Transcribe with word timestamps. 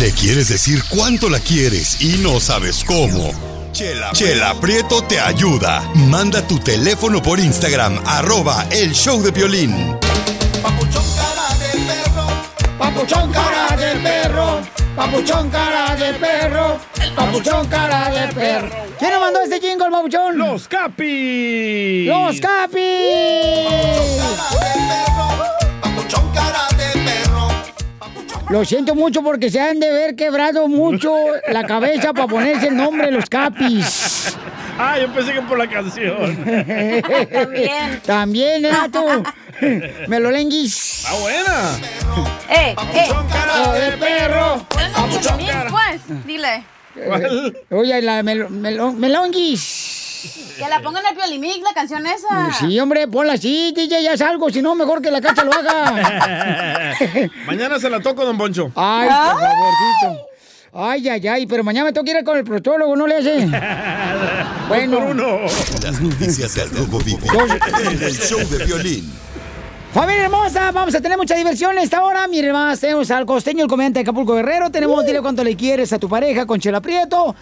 Le 0.00 0.12
quieres 0.12 0.48
decir 0.48 0.82
cuánto 0.88 1.28
la 1.28 1.40
quieres 1.40 2.00
y 2.00 2.16
no 2.22 2.40
sabes 2.40 2.82
cómo. 2.84 3.34
Chela, 3.72 4.12
Chela 4.12 4.58
Prieto 4.58 5.04
te 5.04 5.20
ayuda. 5.20 5.82
Manda 5.94 6.40
tu 6.46 6.58
teléfono 6.58 7.20
por 7.20 7.38
Instagram, 7.38 8.00
arroba 8.06 8.66
el 8.70 8.94
show 8.94 9.20
de 9.20 9.30
violín. 9.30 9.98
Papuchón 10.62 11.04
cara 11.14 11.54
de 11.58 11.78
perro, 11.84 12.26
papuchón 12.78 13.30
cara 13.30 13.76
de 13.76 14.00
perro, 14.00 14.62
papuchón 14.96 15.50
cara 15.50 15.94
de 15.94 16.14
perro, 16.14 16.78
papuchón 17.14 17.68
cara 17.68 18.10
de 18.10 18.32
perro. 18.32 18.70
¿Quién 18.98 19.10
nos 19.10 19.20
mandó 19.20 19.42
este 19.42 19.60
jingle, 19.60 19.90
papuchón? 19.90 20.38
¡Los 20.38 20.66
Capi! 20.66 22.06
¡Los 22.06 22.40
Papuchón 25.82 26.32
cara 26.32 26.48
de 26.48 26.68
perro. 26.68 26.69
Lo 28.50 28.64
siento 28.64 28.96
mucho 28.96 29.22
porque 29.22 29.48
se 29.48 29.60
han 29.60 29.78
de 29.78 29.90
ver 29.90 30.16
quebrado 30.16 30.66
mucho 30.66 31.14
la 31.48 31.64
cabeza 31.64 32.12
para 32.12 32.26
ponerse 32.26 32.66
el 32.66 32.76
nombre 32.76 33.06
de 33.06 33.12
los 33.12 33.26
capis. 33.26 34.36
Ah, 34.76 34.98
yo 34.98 35.12
pensé 35.12 35.32
que 35.32 35.42
por 35.42 35.56
la 35.56 35.68
canción. 35.68 36.36
También. 37.32 38.00
También, 38.04 38.64
¿eh, 38.64 38.70
tú? 38.90 39.22
Me 40.08 40.18
lo 40.18 40.32
lenguis. 40.32 41.04
¡Ah, 41.06 41.14
buena! 41.20 41.78
¡Eh, 42.50 42.74
eh! 42.94 43.08
cara 43.32 43.72
de 43.72 43.96
perro. 43.98 44.66
Papuchón 44.68 45.38
Pues, 45.70 46.26
dile. 46.26 46.64
Oye, 47.70 48.02
la 48.02 48.22
mel 48.24 48.50
mel 48.50 48.80
melonguis. 48.94 50.09
Que 50.56 50.68
la 50.68 50.80
pongan 50.80 51.04
en 51.04 51.10
el 51.10 51.16
Piolimix, 51.16 51.62
la 51.62 51.72
canción 51.72 52.06
esa. 52.06 52.52
Sí, 52.58 52.78
hombre, 52.78 53.08
ponla 53.08 53.34
así, 53.34 53.72
DJ, 53.74 54.02
ya 54.02 54.16
salgo, 54.16 54.50
si 54.50 54.60
no, 54.60 54.74
mejor 54.74 55.00
que 55.00 55.10
la 55.10 55.20
cacha 55.20 55.44
lo 55.44 55.52
haga. 55.52 56.94
Mañana 57.46 57.78
se 57.78 57.88
la 57.88 58.00
toco, 58.00 58.24
don 58.24 58.36
Poncho. 58.36 58.70
Ay, 58.74 59.08
por 59.08 59.40
favorcito. 59.40 60.26
Ay, 60.72 61.08
ay, 61.08 61.26
ay, 61.26 61.46
pero 61.46 61.64
mañana 61.64 61.86
me 61.86 61.92
tengo 61.92 62.04
que 62.04 62.12
ir 62.12 62.24
con 62.24 62.38
el 62.38 62.44
prostólogo, 62.44 62.94
¿no 62.94 63.06
le 63.06 63.16
hace? 63.16 63.46
bueno. 64.68 64.98
Por 64.98 65.10
uno. 65.10 65.38
Las 65.82 66.00
noticias 66.00 66.54
del 66.54 66.70
Rojo 66.70 66.98
Vivo 67.00 67.26
en 67.32 68.02
el 68.02 68.14
show 68.14 68.38
de 68.38 68.64
violín. 68.64 69.12
Familia 69.92 70.26
hermosa, 70.26 70.70
vamos 70.70 70.94
a 70.94 71.00
tener 71.00 71.18
mucha 71.18 71.34
diversión 71.34 71.76
esta 71.78 72.04
hora. 72.04 72.28
Miren 72.28 72.52
más, 72.52 72.78
tenemos 72.78 73.10
al 73.10 73.26
costeño, 73.26 73.64
el 73.64 73.68
comediante 73.68 73.98
de 73.98 74.02
Acapulco 74.02 74.36
Guerrero. 74.36 74.70
Tenemos, 74.70 75.04
dile 75.04 75.20
cuánto 75.20 75.42
le 75.42 75.56
quieres 75.56 75.92
a 75.92 75.98
tu 75.98 76.08
pareja 76.08 76.46
con 76.46 76.60
Chela 76.60 76.80
Prieto. 76.80 77.34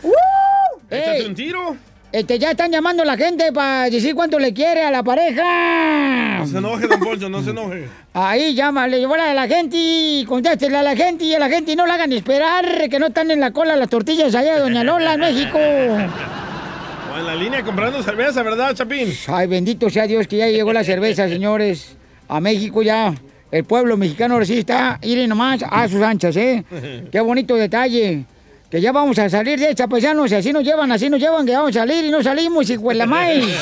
Échate 0.88 1.19
Ey, 1.19 1.27
un 1.27 1.34
tiro. 1.34 1.77
Este, 2.11 2.39
ya 2.39 2.53
están 2.53 2.73
llamando 2.73 3.03
a 3.03 3.07
la 3.07 3.19
gente 3.19 3.53
para 3.53 3.91
decir 3.91 4.15
cuánto 4.15 4.39
le 4.39 4.55
quiere 4.55 4.83
a 4.83 4.91
la 4.91 5.03
pareja. 5.03 6.39
No 6.39 6.47
se 6.47 6.57
enoje, 6.57 6.87
don 6.87 7.01
Poncho, 7.01 7.29
no 7.29 7.43
se 7.43 7.51
enoje. 7.51 7.87
Ahí 8.15 8.55
llámale, 8.55 8.99
llévala 8.99 9.31
a 9.31 9.35
la 9.35 9.47
gente 9.47 9.77
y 9.79 10.25
contéstele 10.27 10.79
a 10.79 10.83
la 10.83 10.97
gente 10.97 11.25
y 11.27 11.35
a 11.35 11.39
la 11.39 11.51
gente 11.51 11.73
y 11.73 11.77
no 11.77 11.87
la 11.87 11.95
hagan 11.95 12.13
esperar, 12.15 12.89
que 12.89 12.99
no 12.99 13.09
están 13.09 13.31
en 13.31 13.41
la 13.41 13.51
cola 13.51 13.77
las 13.77 13.91
tortillas 13.91 14.35
allá 14.35 14.55
de 14.55 14.61
Doña 14.61 14.85
Lola, 14.85 15.15
en 15.15 15.21
México. 15.21 15.59
O 15.59 17.19
en 17.19 17.27
la 17.27 17.35
línea 17.35 17.63
comprando 17.63 18.03
cerveza, 18.03 18.43
¿verdad, 18.43 18.75
Chapín? 18.75 19.13
Ay, 19.27 19.47
bendito 19.47 19.91
sea 19.91 20.07
Dios 20.07 20.27
que 20.27 20.39
ya 20.39 20.49
llegó 20.49 20.73
la 20.73 20.85
cerveza, 20.85 21.29
señores. 21.29 21.95
A 22.27 22.41
México 22.41 22.83
ya. 22.83 23.15
El 23.51 23.65
pueblo 23.65 23.97
mexicano 23.99 24.35
ahora 24.35 24.47
sí 24.47 24.59
está, 24.59 24.99
miren 25.03 25.29
nomás, 25.29 25.63
a 25.63 25.89
sus 25.89 26.03
anchas, 26.03 26.37
¿eh? 26.37 26.65
Qué 27.11 27.21
bonito 27.21 27.55
detalle. 27.55 28.25
Que 28.71 28.83
ya 28.83 28.93
vamos 28.93 29.19
a 29.19 29.31
salir 29.31 29.59
de 29.59 29.71
esta, 29.71 29.89
paisanos, 29.89 30.31
y 30.31 30.34
así 30.34 30.53
nos 30.53 30.62
llevan, 30.62 30.93
así 30.93 31.09
nos 31.09 31.19
llevan, 31.19 31.47
que 31.47 31.53
vamos 31.53 31.75
a 31.75 31.81
salir 31.81 32.05
y 32.05 32.11
no 32.11 32.23
salimos, 32.23 32.69
de 32.69 32.95
la 32.95 33.06
maíz. 33.06 33.47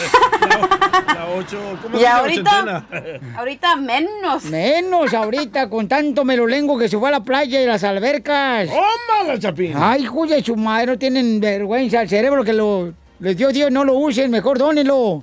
La 1.06 1.28
8, 1.28 1.78
¿cómo 1.82 1.96
Y 1.96 2.00
se 2.00 2.04
llama? 2.04 2.18
ahorita, 2.18 2.84
ahorita 3.36 3.76
menos. 3.76 4.44
Menos 4.44 5.14
ahorita, 5.14 5.70
con 5.70 5.86
tanto 5.86 6.24
melolengo 6.24 6.76
que 6.76 6.88
se 6.88 6.98
fue 6.98 7.08
a 7.08 7.12
la 7.12 7.20
playa 7.20 7.62
y 7.62 7.66
las 7.66 7.84
albercas. 7.84 8.68
¡Tómala, 8.68 9.38
Chapín! 9.38 9.74
Ay, 9.76 10.08
de 10.28 10.42
su 10.42 10.56
madre, 10.56 10.86
no 10.86 10.98
tienen 10.98 11.40
vergüenza. 11.40 12.02
El 12.02 12.08
cerebro 12.08 12.42
que 12.42 12.52
lo, 12.52 12.92
les 13.20 13.36
dio 13.36 13.50
Dios, 13.50 13.70
no 13.70 13.84
lo 13.84 13.94
usen, 13.94 14.30
mejor 14.30 14.58
dónenlo. 14.58 15.22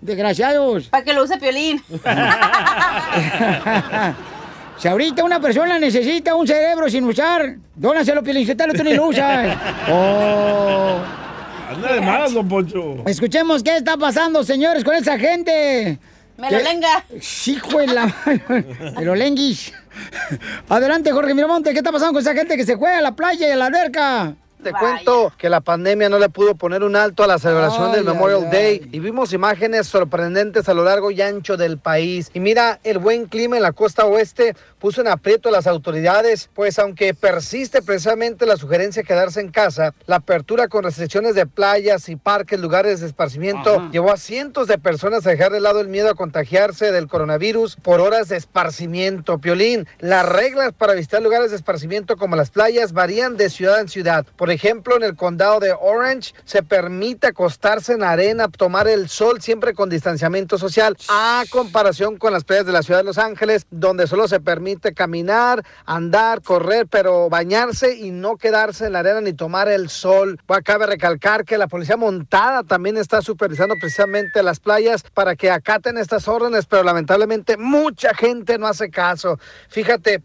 Desgraciados. 0.00 0.88
Para 0.88 1.04
que 1.04 1.12
lo 1.12 1.24
use 1.24 1.36
Piolín. 1.36 1.82
Si 4.78 4.86
ahorita 4.86 5.24
una 5.24 5.40
persona 5.40 5.78
necesita 5.78 6.34
un 6.34 6.46
cerebro 6.46 6.88
sin 6.88 7.04
usar, 7.04 7.56
dónaselo, 7.74 8.22
Pielincetalo, 8.22 8.72
tú 8.74 8.84
ni 8.84 8.94
lo 8.94 9.08
usas. 9.08 9.56
Oh. 9.90 10.98
Anda 11.70 11.92
de 11.94 12.00
malas, 12.00 12.32
don 12.32 12.48
Poncho. 12.48 12.96
Escuchemos 13.06 13.62
qué 13.62 13.76
está 13.76 13.96
pasando, 13.96 14.42
señores, 14.44 14.84
con 14.84 14.94
esa 14.94 15.18
gente. 15.18 15.98
Me 16.36 16.50
lo 16.50 16.58
¿Qué? 16.58 16.64
lenga. 16.64 17.04
Hijo 17.46 17.78
de 17.78 17.86
la... 17.88 18.14
Me 18.96 19.04
lo 19.04 19.14
lenguis. 19.14 19.72
Adelante, 20.68 21.10
Jorge 21.12 21.34
Miramonte, 21.34 21.72
¿qué 21.72 21.78
está 21.78 21.90
pasando 21.92 22.12
con 22.14 22.22
esa 22.22 22.34
gente 22.34 22.56
que 22.56 22.64
se 22.64 22.76
juega 22.76 22.98
a 22.98 23.02
la 23.02 23.16
playa 23.16 23.48
y 23.48 23.50
a 23.50 23.56
la 23.56 23.66
alberca? 23.66 24.34
Te 24.62 24.72
cuento 24.72 25.32
que 25.38 25.48
la 25.48 25.60
pandemia 25.60 26.08
no 26.08 26.18
le 26.18 26.28
pudo 26.28 26.56
poner 26.56 26.82
un 26.82 26.96
alto 26.96 27.22
a 27.22 27.26
la 27.26 27.38
celebración 27.38 27.90
Ay, 27.90 27.96
del 27.96 28.04
Memorial 28.04 28.42
ay, 28.44 28.50
Day 28.50 28.88
y 28.90 28.98
vimos 28.98 29.32
imágenes 29.32 29.86
sorprendentes 29.86 30.68
a 30.68 30.74
lo 30.74 30.84
largo 30.84 31.10
y 31.10 31.22
ancho 31.22 31.56
del 31.56 31.78
país. 31.78 32.30
Y 32.34 32.40
mira, 32.40 32.80
el 32.82 32.98
buen 32.98 33.26
clima 33.26 33.56
en 33.56 33.62
la 33.62 33.72
costa 33.72 34.04
oeste 34.04 34.56
puso 34.78 35.00
en 35.00 35.08
aprieto 35.08 35.48
a 35.48 35.52
las 35.52 35.66
autoridades, 35.66 36.50
pues 36.54 36.78
aunque 36.78 37.14
persiste 37.14 37.82
precisamente 37.82 38.46
la 38.46 38.56
sugerencia 38.56 39.02
de 39.02 39.08
quedarse 39.08 39.40
en 39.40 39.50
casa, 39.50 39.94
la 40.06 40.16
apertura 40.16 40.68
con 40.68 40.84
restricciones 40.84 41.34
de 41.34 41.46
playas 41.46 42.08
y 42.08 42.16
parques, 42.16 42.60
lugares 42.60 43.00
de 43.00 43.06
esparcimiento, 43.06 43.90
llevó 43.90 44.12
a 44.12 44.16
cientos 44.16 44.66
de 44.68 44.78
personas 44.78 45.26
a 45.26 45.30
dejar 45.30 45.52
de 45.52 45.60
lado 45.60 45.80
el 45.80 45.88
miedo 45.88 46.10
a 46.10 46.14
contagiarse 46.14 46.92
del 46.92 47.08
coronavirus 47.08 47.76
por 47.76 48.00
horas 48.00 48.28
de 48.28 48.36
esparcimiento. 48.36 49.38
Piolín, 49.38 49.86
las 49.98 50.28
reglas 50.28 50.72
para 50.72 50.94
visitar 50.94 51.22
lugares 51.22 51.50
de 51.50 51.56
esparcimiento 51.56 52.16
como 52.16 52.36
las 52.36 52.50
playas 52.50 52.92
varían 52.92 53.36
de 53.36 53.50
ciudad 53.50 53.80
en 53.80 53.88
ciudad. 53.88 54.26
Por 54.36 54.50
ejemplo, 54.50 54.57
en 54.62 55.02
el 55.02 55.16
condado 55.16 55.60
de 55.60 55.72
Orange 55.72 56.34
se 56.44 56.62
permite 56.62 57.28
acostarse 57.28 57.92
en 57.92 58.02
arena, 58.02 58.48
tomar 58.48 58.88
el 58.88 59.08
sol 59.08 59.40
siempre 59.40 59.74
con 59.74 59.88
distanciamiento 59.88 60.58
social, 60.58 60.96
a 61.08 61.44
comparación 61.50 62.16
con 62.16 62.32
las 62.32 62.44
playas 62.44 62.66
de 62.66 62.72
la 62.72 62.82
ciudad 62.82 63.00
de 63.00 63.04
Los 63.04 63.18
Ángeles, 63.18 63.66
donde 63.70 64.06
solo 64.06 64.26
se 64.28 64.40
permite 64.40 64.94
caminar, 64.94 65.64
andar, 65.86 66.42
correr, 66.42 66.86
pero 66.86 67.28
bañarse 67.28 67.96
y 67.96 68.10
no 68.10 68.36
quedarse 68.36 68.86
en 68.86 68.92
la 68.92 69.00
arena 69.00 69.20
ni 69.20 69.32
tomar 69.32 69.68
el 69.68 69.88
sol. 69.88 70.40
Cabe 70.64 70.86
recalcar 70.86 71.44
que 71.44 71.56
la 71.56 71.68
policía 71.68 71.96
montada 71.96 72.62
también 72.62 72.96
está 72.96 73.22
supervisando 73.22 73.74
precisamente 73.80 74.42
las 74.42 74.60
playas 74.60 75.02
para 75.14 75.36
que 75.36 75.50
acaten 75.50 75.98
estas 75.98 76.28
órdenes, 76.28 76.66
pero 76.66 76.82
lamentablemente 76.82 77.56
mucha 77.56 78.14
gente 78.14 78.58
no 78.58 78.66
hace 78.66 78.90
caso. 78.90 79.38
Fíjate, 79.68 80.22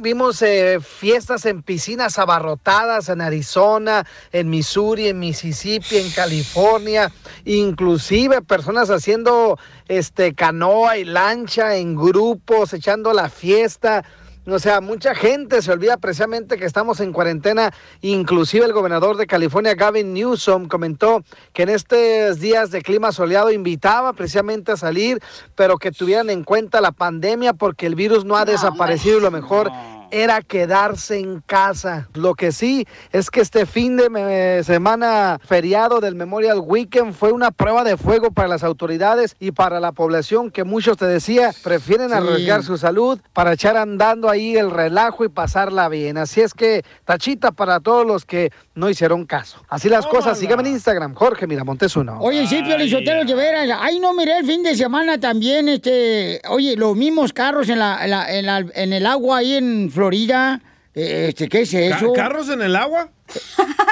vimos 0.00 0.42
eh, 0.42 0.78
fiestas 0.80 1.46
en 1.46 1.62
piscinas 1.62 2.18
abarrotadas 2.18 3.08
en 3.08 3.20
Arizona, 3.20 4.06
en 4.32 4.50
Missouri, 4.50 5.08
en 5.08 5.18
Mississippi, 5.18 5.96
en 5.96 6.10
California, 6.10 7.10
inclusive 7.44 8.42
personas 8.42 8.90
haciendo 8.90 9.58
este 9.88 10.34
canoa 10.34 10.98
y 10.98 11.04
lancha 11.04 11.76
en 11.76 11.96
grupos, 11.96 12.72
echando 12.72 13.12
la 13.12 13.28
fiesta. 13.28 14.04
O 14.52 14.58
sea, 14.58 14.80
mucha 14.80 15.14
gente 15.14 15.62
se 15.62 15.70
olvida 15.70 15.96
precisamente 15.96 16.56
que 16.56 16.64
estamos 16.64 17.00
en 17.00 17.12
cuarentena. 17.12 17.72
Inclusive 18.00 18.64
el 18.64 18.72
gobernador 18.72 19.16
de 19.16 19.26
California, 19.26 19.74
Gavin 19.74 20.12
Newsom, 20.12 20.66
comentó 20.66 21.22
que 21.52 21.62
en 21.62 21.68
estos 21.68 22.40
días 22.40 22.70
de 22.70 22.82
clima 22.82 23.12
soleado 23.12 23.50
invitaba 23.52 24.12
precisamente 24.12 24.72
a 24.72 24.76
salir, 24.76 25.20
pero 25.54 25.78
que 25.78 25.92
tuvieran 25.92 26.30
en 26.30 26.44
cuenta 26.44 26.80
la 26.80 26.92
pandemia 26.92 27.52
porque 27.52 27.86
el 27.86 27.94
virus 27.94 28.24
no 28.24 28.36
ha 28.36 28.44
desaparecido 28.44 29.18
y 29.18 29.22
lo 29.22 29.30
mejor 29.30 29.70
era 30.10 30.42
quedarse 30.42 31.18
en 31.18 31.40
casa. 31.46 32.08
Lo 32.14 32.34
que 32.34 32.52
sí 32.52 32.86
es 33.12 33.30
que 33.30 33.40
este 33.40 33.66
fin 33.66 33.96
de 33.96 34.62
semana 34.64 35.38
feriado 35.44 36.00
del 36.00 36.14
Memorial 36.14 36.60
Weekend 36.64 37.12
fue 37.14 37.32
una 37.32 37.50
prueba 37.50 37.84
de 37.84 37.96
fuego 37.96 38.30
para 38.30 38.48
las 38.48 38.62
autoridades 38.64 39.36
y 39.38 39.52
para 39.52 39.80
la 39.80 39.92
población 39.92 40.50
que 40.50 40.64
muchos 40.64 40.96
te 40.96 41.06
decía 41.06 41.50
prefieren 41.62 42.08
Sí. 42.10 42.14
arriesgar 42.14 42.62
su 42.62 42.76
salud 42.78 43.18
para 43.32 43.52
echar 43.52 43.76
andando 43.76 44.28
ahí 44.28 44.56
el 44.56 44.70
relajo 44.70 45.24
y 45.24 45.28
pasarla 45.28 45.88
bien. 45.88 46.18
Así 46.18 46.40
es 46.40 46.54
que 46.54 46.84
tachita 47.04 47.52
para 47.52 47.80
todos 47.80 48.06
los 48.06 48.24
que 48.24 48.50
no 48.74 48.88
hicieron 48.90 49.26
caso. 49.26 49.62
Así 49.68 49.88
las 49.88 50.06
cosas. 50.06 50.38
Síganme 50.38 50.68
en 50.68 50.74
Instagram, 50.74 51.14
Jorge 51.14 51.46
Miramontes 51.46 51.96
uno. 51.96 52.18
Oye, 52.20 52.46
sí, 52.46 52.62
Pio 52.62 52.76
Lizotelo, 52.78 53.26
que 53.26 53.34
veras. 53.34 53.68
Ay, 53.80 53.98
no, 54.00 54.14
miré 54.14 54.38
el 54.38 54.46
fin 54.46 54.62
de 54.62 54.74
semana 54.74 55.18
también, 55.20 55.68
este... 55.68 56.40
Oye, 56.48 56.76
los 56.76 56.96
mismos 56.96 57.32
carros 57.32 57.68
en, 57.68 57.78
la, 57.78 58.04
en, 58.04 58.10
la- 58.10 58.32
en 58.38 58.46
la- 58.46 58.66
en 58.74 58.92
el 58.92 59.06
agua 59.06 59.38
ahí 59.38 59.54
en 59.54 59.90
Florida. 60.00 60.60
Eh, 60.94 61.26
Este, 61.28 61.46
¿qué 61.48 61.60
es 61.60 61.74
eso? 61.74 62.12
¿Carros 62.14 62.48
en 62.48 62.62
el 62.62 62.74
agua? 62.74 63.10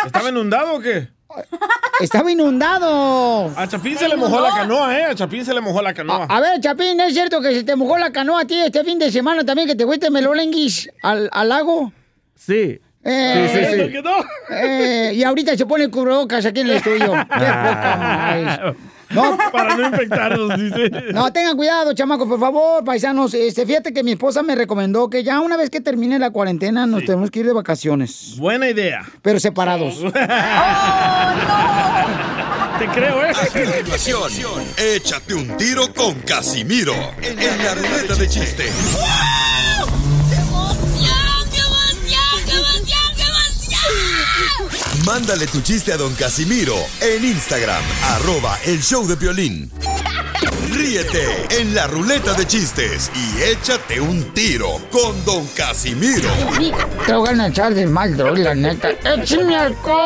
¿Estaba 0.06 0.30
inundado 0.30 0.76
o 0.76 0.80
qué? 0.80 1.08
Estaba 2.00 2.32
inundado. 2.32 3.52
A 3.54 3.68
Chapín 3.68 3.98
se 3.98 4.08
le 4.08 4.16
mojó 4.16 4.40
la 4.40 4.48
canoa, 4.54 4.98
¿eh? 4.98 5.04
A 5.04 5.14
Chapín 5.14 5.44
se 5.44 5.52
le 5.52 5.60
mojó 5.60 5.82
la 5.82 5.92
canoa. 5.92 6.24
A 6.30 6.40
ver, 6.40 6.60
Chapín, 6.62 6.98
¿es 7.00 7.12
cierto 7.12 7.42
que 7.42 7.52
se 7.52 7.62
te 7.62 7.76
mojó 7.76 7.98
la 7.98 8.10
canoa 8.10 8.40
a 8.40 8.44
ti 8.46 8.58
este 8.58 8.82
fin 8.84 8.98
de 8.98 9.12
semana 9.12 9.44
también, 9.44 9.68
que 9.68 9.74
te 9.76 9.84
fuiste 9.84 10.08
melolenguis 10.10 10.88
al, 11.02 11.28
al 11.30 11.48
lago? 11.50 11.92
Sí. 12.34 12.80
Eh, 13.04 13.50
Sí, 13.52 13.58
sí, 13.58 13.92
sí. 13.92 14.54
Eh, 14.54 15.12
y 15.14 15.22
ahorita 15.24 15.56
se 15.58 15.66
pone 15.66 15.90
cubrebocas 15.90 16.46
aquí 16.46 16.60
en 16.60 16.70
el 16.70 16.76
estudio. 16.76 17.12
Qué 17.12 17.44
poca 17.44 17.96
más. 18.00 18.76
No, 19.10 19.36
Para 19.52 19.76
no 19.76 19.86
infectarnos, 19.88 20.58
dice. 20.58 20.90
No, 21.12 21.32
tengan 21.32 21.56
cuidado, 21.56 21.92
chamacos, 21.94 22.28
por 22.28 22.38
favor, 22.38 22.84
paisanos. 22.84 23.32
Este, 23.34 23.64
fíjate 23.66 23.92
que 23.92 24.02
mi 24.04 24.12
esposa 24.12 24.42
me 24.42 24.54
recomendó 24.54 25.08
que 25.08 25.24
ya 25.24 25.40
una 25.40 25.56
vez 25.56 25.70
que 25.70 25.80
termine 25.80 26.18
la 26.18 26.30
cuarentena 26.30 26.86
nos 26.86 27.04
tenemos 27.04 27.30
que 27.30 27.40
ir 27.40 27.46
de 27.46 27.52
vacaciones, 27.52 28.34
Buena 28.38 28.68
idea. 28.68 29.04
pero 29.22 29.40
separados. 29.40 30.02
Te 32.78 32.86
creo, 32.86 33.24
¿eh? 33.24 33.30
A 33.30 33.46
continuación, 33.48 34.62
échate 34.76 35.34
un 35.34 35.56
tiro 35.56 35.92
con 35.94 36.14
Casimiro 36.20 36.94
en 37.22 37.36
la 37.64 37.74
ruleta 37.74 38.14
de 38.14 38.28
chiste. 38.28 38.64
Mándale 45.08 45.46
tu 45.46 45.62
chiste 45.62 45.90
a 45.90 45.96
don 45.96 46.14
Casimiro 46.16 46.74
en 47.00 47.24
Instagram, 47.24 47.82
arroba 48.10 48.58
el 48.66 48.82
show 48.82 49.06
de 49.08 49.16
violín. 49.16 49.70
Ríete 50.70 51.46
en 51.58 51.74
la 51.74 51.86
ruleta 51.86 52.34
de 52.34 52.46
chistes 52.46 53.10
y 53.14 53.42
échate 53.42 54.02
un 54.02 54.34
tiro 54.34 54.68
con 54.90 55.24
don 55.24 55.46
Casimiro. 55.56 56.28
Te 57.06 57.14
voy 57.14 57.30
a 57.30 57.46
echar 57.46 57.72
de 57.72 57.86
mal, 57.86 58.18
la 58.18 58.54
neta. 58.54 58.90
¡Échame 58.90 59.56
alcohol! 59.56 59.96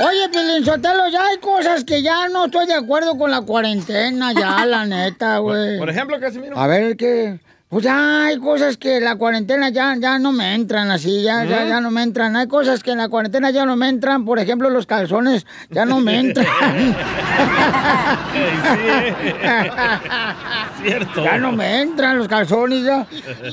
Oye, 0.00 0.28
Pilinchotelo, 0.32 1.08
ya 1.08 1.24
hay 1.24 1.38
cosas 1.38 1.84
que 1.84 2.02
ya 2.02 2.28
no 2.28 2.46
estoy 2.46 2.66
de 2.66 2.74
acuerdo 2.74 3.16
con 3.16 3.30
la 3.30 3.42
cuarentena, 3.42 4.32
ya, 4.32 4.66
la 4.66 4.84
neta, 4.84 5.38
güey. 5.38 5.78
Por 5.78 5.88
ejemplo, 5.88 6.18
Casimiro. 6.18 6.58
A 6.58 6.66
ver, 6.66 6.96
¿qué? 6.96 7.38
Pues 7.68 7.84
ya 7.84 8.26
hay 8.26 8.38
cosas 8.38 8.76
que 8.76 9.00
la 9.00 9.16
cuarentena 9.16 9.70
ya, 9.70 9.96
ya 9.98 10.20
no 10.20 10.30
me 10.30 10.54
entran 10.54 10.88
así, 10.92 11.22
ya, 11.22 11.44
ya, 11.44 11.64
ya 11.64 11.80
no 11.80 11.90
me 11.90 12.04
entran. 12.04 12.36
Hay 12.36 12.46
cosas 12.46 12.80
que 12.82 12.92
en 12.92 12.98
la 12.98 13.08
cuarentena 13.08 13.50
ya 13.50 13.66
no 13.66 13.74
me 13.74 13.88
entran. 13.88 14.24
Por 14.24 14.38
ejemplo, 14.38 14.70
los 14.70 14.86
calzones 14.86 15.44
ya 15.70 15.84
no 15.84 15.98
me 15.98 16.20
entran. 16.20 16.46
Cierto. 20.80 21.24
ya 21.24 21.38
no 21.38 21.50
me 21.50 21.82
entran 21.82 22.18
los 22.18 22.28
calzones, 22.28 22.84
ya. 22.84 23.04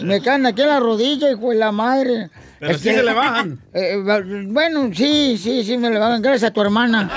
Me 0.03 0.21
caen 0.21 0.45
aquí 0.45 0.61
en 0.61 0.67
la 0.67 0.79
rodilla, 0.79 1.31
hijo 1.31 1.49
de 1.49 1.55
la 1.55 1.71
madre. 1.71 2.29
Pero 2.59 2.77
sí 2.77 2.91
se 2.91 3.03
le 3.03 3.13
bajan. 3.13 3.59
Eh, 3.73 3.95
eh, 3.95 4.43
bueno, 4.47 4.91
sí, 4.93 5.37
sí, 5.37 5.63
sí, 5.63 5.77
me 5.77 5.89
le 5.89 5.97
bajan. 5.97 6.21
Gracias 6.21 6.51
a 6.51 6.53
tu 6.53 6.61
hermana. 6.61 7.09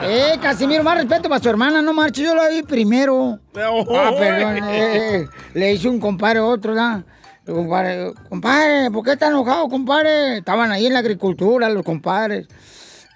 Eh, 0.00 0.38
Casimiro, 0.40 0.84
más 0.84 0.96
respeto 0.96 1.28
para 1.28 1.42
su 1.42 1.48
hermana, 1.48 1.82
no 1.82 1.92
marche, 1.92 2.22
yo 2.22 2.34
la 2.34 2.48
vi 2.48 2.62
primero. 2.62 3.40
Ah, 3.56 4.12
perdón, 4.16 4.58
eh, 4.68 5.16
eh, 5.16 5.28
le 5.54 5.72
hice 5.72 5.88
un 5.88 5.98
compadre 5.98 6.38
a 6.38 6.44
otro, 6.44 6.74
¿no? 6.74 7.02
Compadre, 7.44 8.90
¿por 8.92 9.04
qué 9.04 9.12
está 9.12 9.28
enojado, 9.28 9.68
compadre? 9.68 10.38
Estaban 10.38 10.70
ahí 10.70 10.86
en 10.86 10.92
la 10.92 11.00
agricultura 11.00 11.68
los 11.68 11.82
compadres. 11.82 12.46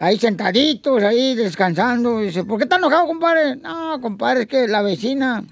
Ahí 0.00 0.18
sentaditos, 0.18 1.02
ahí 1.04 1.36
descansando. 1.36 2.18
Dice, 2.18 2.42
¿por 2.44 2.58
qué 2.58 2.64
está 2.64 2.76
enojado, 2.76 3.06
compadre? 3.06 3.56
No, 3.56 4.00
compadre, 4.00 4.42
es 4.42 4.46
que 4.48 4.66
la 4.66 4.82
vecina, 4.82 5.44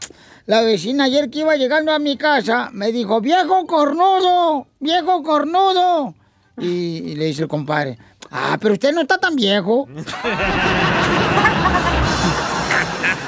la 0.46 0.62
vecina 0.62 1.04
ayer 1.04 1.30
que 1.30 1.40
iba 1.40 1.54
llegando 1.54 1.92
a 1.92 2.00
mi 2.00 2.16
casa, 2.16 2.70
me 2.72 2.90
dijo, 2.90 3.20
viejo 3.20 3.66
cornudo, 3.66 4.66
viejo 4.80 5.22
cornudo. 5.22 6.14
Y, 6.58 6.66
y 6.66 7.14
le 7.16 7.26
dice 7.26 7.42
el 7.42 7.48
compadre, 7.48 7.98
ah, 8.30 8.56
pero 8.60 8.74
usted 8.74 8.92
no 8.92 9.00
está 9.02 9.18
tan 9.18 9.36
viejo. 9.36 9.88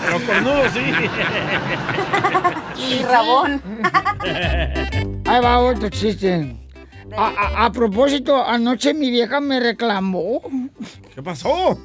Pero 0.04 0.20
cornudo, 0.26 0.62
sí. 0.72 0.80
Y 2.90 3.02
rabón. 3.04 3.62
Ahí 5.24 5.40
va 5.40 5.58
otro 5.60 5.88
chiste. 5.88 6.56
A, 7.16 7.26
a- 7.28 7.66
a 7.66 7.72
propósito, 7.72 8.44
anoche 8.44 8.94
mi 8.94 9.10
vieja 9.10 9.40
me 9.40 9.60
reclamó. 9.60 10.40
¿Qué 11.14 11.22
pasó? 11.22 11.78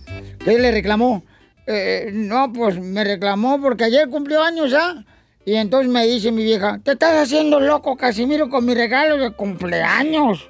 ¿Qué 0.43 0.57
le 0.57 0.71
reclamó? 0.71 1.23
Eh, 1.65 2.11
no, 2.13 2.51
pues 2.53 2.79
me 2.79 3.03
reclamó 3.03 3.59
porque 3.61 3.83
ayer 3.83 4.09
cumplió 4.09 4.41
años 4.41 4.71
ya. 4.71 5.03
Y 5.45 5.55
entonces 5.55 5.91
me 5.91 6.05
dice 6.05 6.31
mi 6.31 6.43
vieja, 6.43 6.79
te 6.83 6.91
estás 6.93 7.23
haciendo 7.23 7.59
loco, 7.59 7.95
Casimiro, 7.97 8.49
con 8.49 8.65
mi 8.65 8.73
regalo 8.73 9.17
de 9.17 9.31
cumpleaños. 9.31 10.49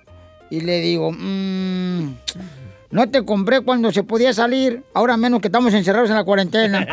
Y 0.49 0.61
le 0.61 0.79
digo, 0.79 1.11
"Mm, 1.11 2.13
no 2.97 3.07
te 3.07 3.23
compré 3.23 3.61
cuando 3.61 3.91
se 3.91 4.01
podía 4.01 4.33
salir, 4.33 4.81
ahora 4.95 5.17
menos 5.17 5.39
que 5.39 5.49
estamos 5.49 5.71
encerrados 5.71 6.09
en 6.09 6.15
la 6.15 6.23
cuarentena. 6.23 6.79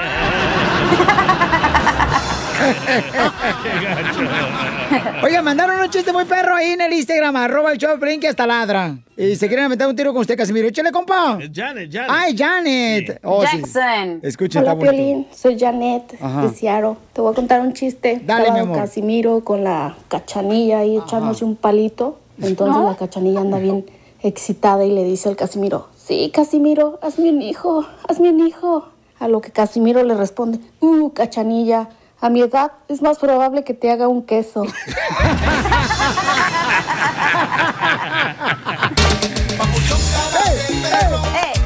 Oiga, 5.23 5.41
mandaron 5.41 5.81
un 5.81 5.89
chiste 5.89 6.13
muy 6.13 6.27
perro 6.27 6.57
ahí 6.57 6.73
en 6.73 6.83
el 6.83 6.93
Instagram, 6.93 7.35
arroba 7.37 7.73
el 7.73 7.79
show 7.79 7.99
que 8.21 8.29
hasta 8.29 8.47
ladra. 8.47 8.99
Y 9.17 9.35
se 9.37 9.49
quieren 9.49 9.71
meter 9.71 9.87
un 9.87 9.97
tiro 9.97 10.13
con 10.13 10.21
usted, 10.21 10.37
Casimiro. 10.37 10.69
Échale, 10.69 10.93
compa. 10.93 11.39
Es 11.41 11.49
Janet, 11.55 11.91
Janet. 11.91 12.11
Ay, 12.11 12.37
Janet. 12.37 13.21
Oh, 13.23 13.43
sí. 13.47 13.57
Jackson. 13.63 14.21
Escuchen, 14.23 14.61
Hola, 14.61 14.73
está 14.73 14.85
bonito. 14.85 15.03
Piolín. 15.03 15.27
Soy 15.35 15.59
Janet 15.59 16.19
Ajá. 16.21 16.43
de 16.43 16.51
Seattle. 16.51 16.97
Te 17.15 17.23
voy 17.23 17.33
a 17.33 17.35
contar 17.35 17.63
un 17.63 17.73
chiste. 17.73 18.21
Dale, 18.23 18.43
Estaba 18.43 18.59
mi 18.59 18.61
amor. 18.61 18.77
Casimiro 18.77 19.41
con 19.43 19.65
la 19.65 19.97
cachanilla 20.09 20.81
ahí 20.81 20.99
echándose 20.99 21.47
un 21.47 21.57
palito. 21.57 22.21
Entonces 22.43 22.83
la 22.85 22.95
cachanilla 22.95 23.41
anda 23.41 23.59
bien 23.59 23.87
excitada 24.25 24.85
y 24.85 24.91
le 24.91 25.05
dice 25.05 25.29
al 25.29 25.37
Casimiro, 25.37 25.89
sí, 26.07 26.31
Casimiro, 26.33 26.99
hazme 27.03 27.31
un 27.31 27.43
hijo, 27.43 27.87
hazme 28.09 28.31
un 28.31 28.47
hijo. 28.47 28.89
A 29.21 29.29
lo 29.29 29.41
que 29.41 29.53
Casimiro 29.53 30.03
le 30.03 30.15
responde, 30.15 30.59
uh, 30.81 31.11
cachanilla, 31.13 31.89
a 32.21 32.29
mi 32.31 32.43
edad 32.43 32.73
es 32.89 33.01
más 33.01 33.19
probable 33.19 33.65
que 33.65 33.73
te 33.73 33.91
haga 33.91 34.09
un 34.09 34.23
queso. 34.25 34.65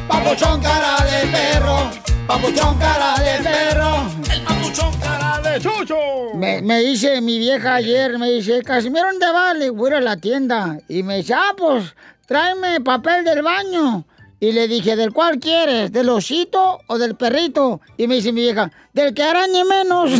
Papuchón 0.09 0.61
cara 0.61 0.97
de 1.05 1.27
perro, 1.33 1.91
papuchón 2.27 2.79
cara 2.79 3.15
de 3.19 3.43
perro. 3.43 3.97
El 4.33 4.43
papuchón 4.43 4.95
cara 5.01 5.41
de 5.43 5.61
chucho. 5.61 5.97
Me, 6.35 6.61
me 6.61 6.81
dice 6.81 7.21
mi 7.21 7.39
vieja 7.39 7.77
ayer, 7.77 8.19
me 8.19 8.31
dice, 8.31 8.63
Casimiro, 8.63 9.07
¿dónde 9.07 9.33
vas? 9.33 9.57
Le 9.57 9.71
voy 9.71 9.87
a 9.87 9.89
ir 9.89 9.95
a 9.97 10.01
la 10.01 10.17
tienda. 10.17 10.79
Y 10.89 11.03
me 11.03 11.17
dice, 11.17 11.35
ah, 11.35 11.55
pues, 11.57 11.95
tráeme 12.27 12.81
papel 12.83 13.25
del 13.25 13.43
baño. 13.43 14.05
Y 14.41 14.53
le 14.53 14.69
dije, 14.69 14.95
¿del 14.95 15.13
cuál 15.13 15.41
quieres? 15.41 15.91
¿Del 15.91 16.09
osito 16.11 16.81
o 16.87 16.99
del 16.99 17.17
perrito? 17.17 17.81
Y 17.97 18.07
me 18.07 18.17
dice 18.17 18.33
mi 18.33 18.43
vieja, 18.43 18.71
del 18.93 19.13
que 19.13 19.23
arañe 19.25 19.65
menos. 19.65 20.11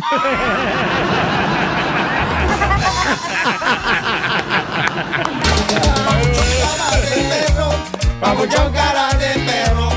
Papuchón 8.21 8.73
cara 8.73 9.09
de 9.19 9.41
perro, 9.47 9.89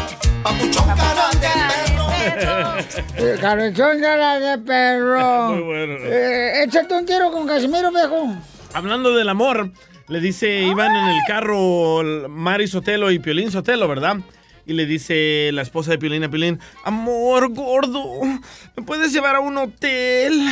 papuchón 0.44 0.88
cara 0.96 1.30
de 1.32 1.40
perro. 1.40 1.82
Eh, 3.18 3.38
Cabezón 3.42 4.00
cara 4.00 4.40
de 4.40 4.58
perro. 4.60 5.50
Muy 5.54 5.62
bueno. 5.64 5.94
Eh, 6.06 6.64
échate 6.64 6.94
un 6.94 7.06
tiro 7.06 7.32
con 7.32 7.48
Casimiro, 7.48 7.92
viejo. 7.92 8.36
Hablando 8.74 9.16
del 9.16 9.30
amor, 9.30 9.72
le 10.08 10.20
dice, 10.20 10.64
iban 10.64 10.96
en 10.96 11.08
el 11.08 11.20
carro 11.28 12.30
Mari 12.30 12.68
Sotelo 12.68 13.12
y 13.12 13.20
Piolín 13.20 13.52
Sotelo, 13.52 13.88
¿verdad? 13.88 14.18
Y 14.66 14.74
le 14.74 14.86
dice 14.86 15.50
la 15.54 15.62
esposa 15.62 15.92
de 15.92 15.98
Piolín 15.98 16.24
a 16.24 16.30
Piolín, 16.30 16.60
amor 16.84 17.54
gordo, 17.54 18.22
¿me 18.76 18.84
puedes 18.84 19.12
llevar 19.12 19.36
a 19.36 19.40
un 19.40 19.58
hotel 19.58 20.48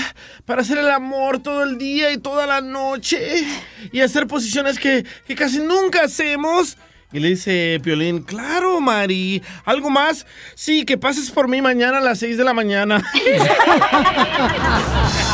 para 0.46 0.62
hacer 0.62 0.78
el 0.78 0.90
amor 0.90 1.40
todo 1.40 1.64
el 1.64 1.78
día 1.78 2.12
y 2.12 2.18
toda 2.18 2.48
la 2.48 2.62
noche? 2.62 3.46
Y 3.92 4.02
hacer 4.02 4.28
posiciones 4.28 4.80
que, 4.80 5.06
que 5.28 5.36
casi 5.36 5.60
nunca 5.60 6.04
hacemos. 6.04 6.78
Y 7.12 7.20
le 7.20 7.30
dice 7.30 7.80
Piolín, 7.84 8.22
claro, 8.22 8.80
Mari, 8.82 9.42
¿algo 9.66 9.90
más? 9.90 10.28
Sí, 10.54 10.86
que 10.86 10.98
pases 10.98 11.32
por 11.32 11.48
mí 11.48 11.62
mañana 11.62 11.98
a 11.98 12.02
las 12.02 12.20
6 12.20 12.38
de 12.38 12.44
la 12.44 12.54
mañana. 12.54 13.04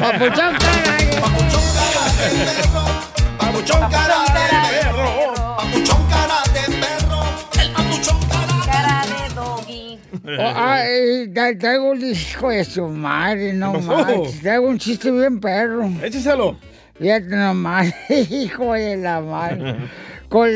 Papuchón 0.00 0.56
cara 0.58 0.94
de... 0.98 1.20
Papuchón 3.38 3.80
cara 3.90 4.16
de 4.24 4.80
perro. 4.80 5.56
Papuchón 5.56 6.02
cara 6.08 6.38
de 6.54 6.62
perro. 6.76 7.20
El 7.60 7.68
papuchón 7.72 8.20
cara 8.66 9.02
de 9.06 9.34
doggy. 9.34 9.98
Oh, 10.24 10.52
ay, 10.56 11.28
tra- 11.32 11.58
traigo 11.58 11.90
un 11.90 12.02
hijo 12.04 12.48
de 12.50 12.64
su 12.64 12.86
madre, 12.88 13.52
no 13.52 13.72
más. 13.74 14.06
Traigo 14.42 14.68
un 14.68 14.78
chiste 14.78 15.10
bien 15.10 15.40
perro. 15.40 15.90
Écheselo. 16.02 16.56
Fíjate 16.98 17.26
nomás, 17.36 17.92
hijo 18.30 18.72
de 18.74 18.96
la 18.96 19.20
madre. 19.20 19.76
Con, 20.28 20.48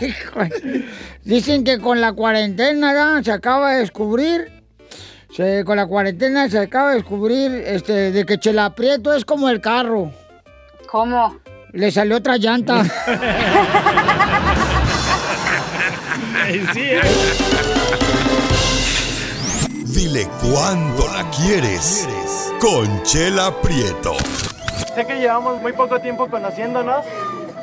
hijo 0.00 0.40
de- 0.44 0.84
dicen 1.24 1.64
que 1.64 1.78
con 1.78 2.00
la 2.00 2.12
cuarentena 2.12 2.92
¿verdad? 2.92 3.22
se 3.22 3.32
acaba 3.32 3.72
de 3.72 3.80
descubrir. 3.80 4.61
Se- 5.32 5.64
con 5.64 5.76
la 5.76 5.86
cuarentena 5.86 6.48
se 6.48 6.58
acaba 6.58 6.90
de 6.90 6.96
descubrir 6.96 7.52
este, 7.66 8.12
de 8.12 8.24
que 8.26 8.38
Chela 8.38 8.74
Prieto 8.74 9.14
es 9.14 9.24
como 9.24 9.48
el 9.48 9.60
carro. 9.60 10.10
¿Cómo? 10.90 11.36
Le 11.72 11.90
salió 11.90 12.18
otra 12.18 12.36
llanta. 12.36 12.84
sí, 16.74 16.80
¿eh? 16.80 17.00
Dile 19.86 20.28
cuándo 20.42 21.06
la 21.08 21.28
quieres. 21.30 22.06
Conchela 22.60 23.54
Prieto. 23.62 24.14
Sé 24.94 25.06
que 25.06 25.14
llevamos 25.18 25.60
muy 25.62 25.72
poco 25.72 25.98
tiempo 26.00 26.28
conociéndonos. 26.28 27.04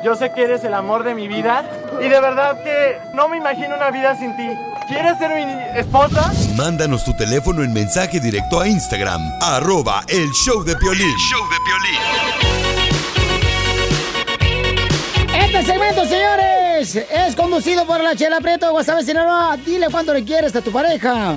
Yo 0.04 0.16
sé 0.16 0.32
que 0.34 0.42
eres 0.44 0.64
el 0.64 0.74
amor 0.74 1.04
de 1.04 1.14
mi 1.14 1.28
vida. 1.28 1.64
Y 2.00 2.08
de 2.08 2.20
verdad 2.20 2.56
que 2.64 2.96
no 3.14 3.28
me 3.28 3.36
imagino 3.36 3.76
una 3.76 3.90
vida 3.90 4.16
sin 4.16 4.34
ti. 4.36 4.48
¿Quieres 4.90 5.18
ser 5.18 5.30
mi 5.46 5.78
esposa? 5.80 6.32
Mándanos 6.56 7.04
tu 7.04 7.14
teléfono 7.14 7.62
en 7.62 7.72
mensaje 7.72 8.18
directo 8.18 8.60
a 8.60 8.66
Instagram, 8.68 9.22
arroba 9.40 10.02
el 10.08 10.28
show 10.32 10.64
de 10.64 10.74
Piolín. 10.76 11.14
Este 15.32 15.62
segmento, 15.64 16.04
señores, 16.06 16.96
es 16.96 17.36
conducido 17.36 17.86
por 17.86 18.00
la 18.02 18.16
Chela 18.16 18.40
Prieto 18.40 18.66
de 18.66 18.72
Guasave, 18.72 19.04
Sinaloa. 19.04 19.56
Dile 19.64 19.86
cuánto 19.90 20.12
le 20.12 20.24
quieres 20.24 20.54
a 20.56 20.60
tu 20.60 20.72
pareja. 20.72 21.36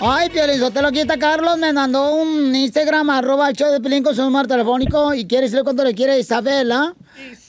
Ay, 0.00 0.30
Piolín 0.30 0.58
Sotelo, 0.58 0.88
aquí 0.88 1.00
está 1.00 1.18
Carlos. 1.18 1.58
Me 1.58 1.72
mandó 1.74 2.14
un 2.14 2.54
Instagram, 2.54 3.10
arroba 3.10 3.50
el 3.50 3.56
show 3.56 3.70
de 3.70 3.80
Pelín 3.80 4.02
con 4.02 4.14
su 4.16 4.22
número 4.22 4.48
telefónico. 4.48 5.12
Y 5.14 5.26
quiere 5.26 5.44
decirle 5.44 5.62
cuánto 5.62 5.84
le 5.84 5.94
quiere 5.94 6.12
a 6.12 6.18
Isabela. 6.18 6.94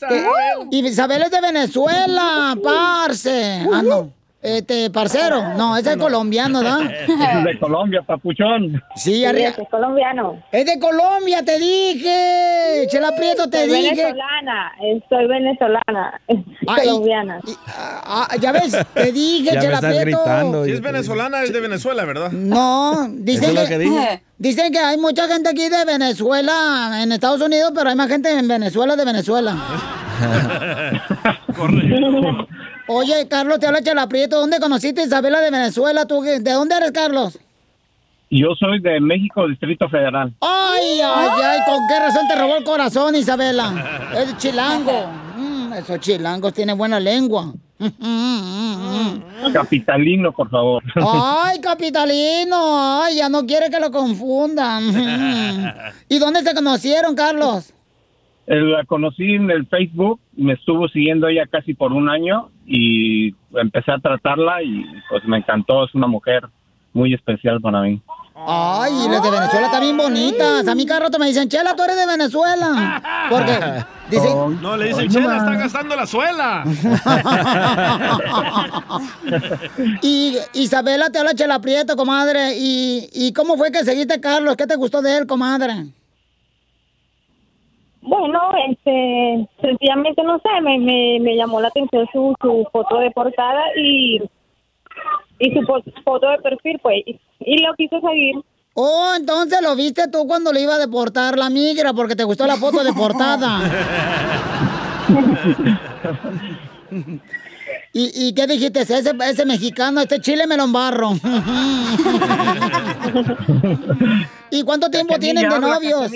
Que- 0.09 0.25
y 0.71 0.85
Isabela 0.85 1.25
es 1.25 1.31
de 1.31 1.41
Venezuela, 1.41 2.55
parce. 2.61 3.65
Ah, 3.73 3.81
no. 3.81 4.16
Este, 4.47 4.89
parcero. 4.89 5.53
No, 5.57 5.75
ese 5.75 5.91
es 5.91 5.97
colombiano, 5.97 6.61
¿no? 6.63 6.79
Es 6.89 7.43
de 7.43 7.59
Colombia, 7.59 8.01
papuchón. 8.05 8.81
Sí, 8.95 9.25
arriba. 9.25 9.49
es 9.49 9.69
colombiano. 9.69 10.41
Es 10.51 10.65
de 10.65 10.79
Colombia, 10.79 11.43
te 11.43 11.59
dije. 11.59 12.87
Chela 12.89 13.13
Prieto, 13.15 13.49
te 13.49 13.65
Soy 13.67 13.81
dije. 13.81 13.95
venezolana, 13.95 14.71
eh, 14.81 15.01
soy 15.09 15.27
venezolana, 15.27 16.21
colombiana. 16.65 17.39
Ah, 17.67 18.27
ya 18.39 18.51
ves, 18.53 18.77
te 18.93 19.11
dije, 19.11 19.59
Chela 19.59 19.79
Prieto. 19.79 20.65
Si 20.65 20.71
es 20.71 20.81
venezolana, 20.81 21.43
es 21.43 21.51
de 21.51 21.59
Venezuela, 21.59 22.05
¿verdad? 22.05 22.31
No, 22.31 23.07
dicen 23.09 23.51
Eso 23.51 23.61
es 23.63 23.69
que, 23.69 23.75
lo 23.75 23.79
que 23.83 23.89
dije. 23.89 24.23
dicen 24.37 24.71
que 24.71 24.79
hay 24.79 24.97
mucha 24.97 25.27
gente 25.27 25.49
aquí 25.49 25.67
de 25.69 25.83
Venezuela, 25.85 26.99
en 27.03 27.11
Estados 27.11 27.41
Unidos, 27.41 27.71
pero 27.75 27.89
hay 27.89 27.95
más 27.95 28.07
gente 28.07 28.29
en 28.31 28.47
Venezuela 28.47 28.95
de 28.95 29.03
Venezuela. 29.05 29.55
Oye, 32.87 33.27
Carlos, 33.27 33.59
te 33.59 33.67
habla 33.67 33.81
Chela 33.81 34.07
Prieto. 34.07 34.39
¿Dónde 34.39 34.59
conociste 34.59 35.01
a 35.01 35.05
Isabela 35.05 35.39
de 35.41 35.51
Venezuela? 35.51 36.05
¿Tú, 36.05 36.21
qué- 36.23 36.39
¿De 36.39 36.51
dónde 36.53 36.75
eres, 36.75 36.91
Carlos? 36.91 37.37
Yo 38.29 38.49
soy 38.59 38.79
de 38.81 38.99
México, 38.99 39.47
Distrito 39.47 39.87
Federal. 39.89 40.33
Ay, 40.41 40.99
ay, 41.01 41.29
ay, 41.43 41.59
¿con 41.65 41.79
qué 41.87 41.99
razón 41.99 42.27
te 42.27 42.35
robó 42.35 42.57
el 42.57 42.63
corazón, 42.65 43.15
Isabela? 43.15 44.09
Es 44.17 44.37
chilango. 44.37 45.07
Mm, 45.37 45.73
esos 45.73 45.99
chilangos 46.01 46.53
tienen 46.53 46.77
buena 46.77 46.99
lengua. 46.99 47.53
Capitalino, 49.53 50.31
por 50.33 50.49
favor. 50.49 50.83
Ay, 50.95 51.59
capitalino, 51.61 53.01
ay, 53.03 53.15
ya 53.17 53.29
no 53.29 53.45
quiere 53.45 53.69
que 53.69 53.79
lo 53.79 53.91
confundan. 53.91 54.83
¿Y 56.09 56.19
dónde 56.19 56.41
se 56.41 56.53
conocieron, 56.53 57.15
Carlos? 57.15 57.73
Eh, 58.47 58.55
La 58.55 58.83
conocí 58.85 59.35
en 59.35 59.49
el 59.51 59.67
Facebook, 59.67 60.19
me 60.35 60.53
estuvo 60.53 60.87
siguiendo 60.89 61.27
ella 61.27 61.45
casi 61.49 61.73
por 61.73 61.93
un 61.93 62.09
año 62.09 62.49
y 62.67 63.33
empecé 63.55 63.91
a 63.93 63.97
tratarla 63.97 64.61
y 64.61 64.85
pues 65.09 65.23
me 65.25 65.37
encantó, 65.37 65.85
es 65.85 65.95
una 65.95 66.07
mujer 66.07 66.47
muy 66.93 67.13
especial 67.13 67.59
para 67.61 67.81
mí. 67.81 68.01
Ay, 68.35 68.91
y 69.05 69.09
las 69.09 69.23
de 69.23 69.31
Venezuela 69.31 69.65
están 69.65 69.81
bien 69.81 69.97
bonitas. 69.97 70.67
A 70.67 70.75
mí 70.75 70.85
cada 70.85 70.99
rato 71.01 71.17
me 71.17 71.25
dicen, 71.25 71.49
Chela, 71.49 71.75
tú 71.75 71.83
eres 71.83 71.97
de 71.97 72.05
Venezuela. 72.05 73.01
Porque 73.29 73.83
dicen... 74.11 74.61
No, 74.61 74.77
le 74.77 74.89
dicen, 74.89 75.07
no 75.07 75.11
Chela, 75.11 75.27
más. 75.27 75.37
está 75.43 75.55
gastando 75.55 75.95
la 75.95 76.05
suela. 76.05 76.63
Y 80.01 80.37
Isabela 80.53 81.09
te 81.09 81.19
habla 81.19 81.33
Chela 81.33 81.59
Prieto, 81.59 81.95
comadre. 81.95 82.57
¿Y, 82.57 83.09
¿Y 83.13 83.33
cómo 83.33 83.57
fue 83.57 83.71
que 83.71 83.83
seguiste 83.83 84.15
a 84.15 84.21
Carlos? 84.21 84.55
¿Qué 84.55 84.67
te 84.67 84.75
gustó 84.75 85.01
de 85.01 85.17
él, 85.17 85.27
comadre? 85.27 85.85
Bueno, 88.07 88.39
este, 88.69 89.47
sencillamente 89.61 90.23
no 90.23 90.39
sé, 90.39 90.61
me, 90.61 90.77
me, 90.79 91.19
me 91.19 91.35
llamó 91.35 91.59
la 91.59 91.67
atención 91.67 92.07
su, 92.13 92.33
su 92.41 92.65
foto 92.71 92.99
de 92.99 93.11
portada 93.11 93.61
y, 93.75 94.21
y 95.39 95.51
su 95.53 95.59
fo- 95.61 95.83
foto 96.05 96.29
de 96.29 96.37
perfil, 96.37 96.79
pues, 96.81 97.03
y, 97.05 97.19
y 97.39 97.57
lo 97.65 97.73
quise 97.75 97.99
seguir. 97.99 98.35
Oh, 98.75 99.11
entonces 99.17 99.59
lo 99.61 99.75
viste 99.75 100.07
tú 100.09 100.25
cuando 100.27 100.53
le 100.53 100.61
iba 100.61 100.75
a 100.75 100.79
deportar 100.79 101.37
la 101.37 101.49
migra 101.49 101.91
porque 101.93 102.15
te 102.15 102.23
gustó 102.23 102.45
la 102.47 102.55
foto 102.57 102.81
de 102.83 102.93
portada. 102.93 103.59
¿Y, 107.93 108.27
y 108.27 108.33
qué 108.33 108.45
dijiste? 108.47 108.81
Ese, 108.81 108.99
ese 108.99 109.45
mexicano, 109.45 110.01
este 110.01 110.19
chile 110.19 110.45
me 110.45 110.57
lo 110.57 110.65
embarro. 110.65 111.11
¿Y 114.51 114.63
cuánto 114.63 114.89
tiempo 114.89 115.17
tienen 115.19 115.49
de 115.49 115.59
novios? 115.59 116.11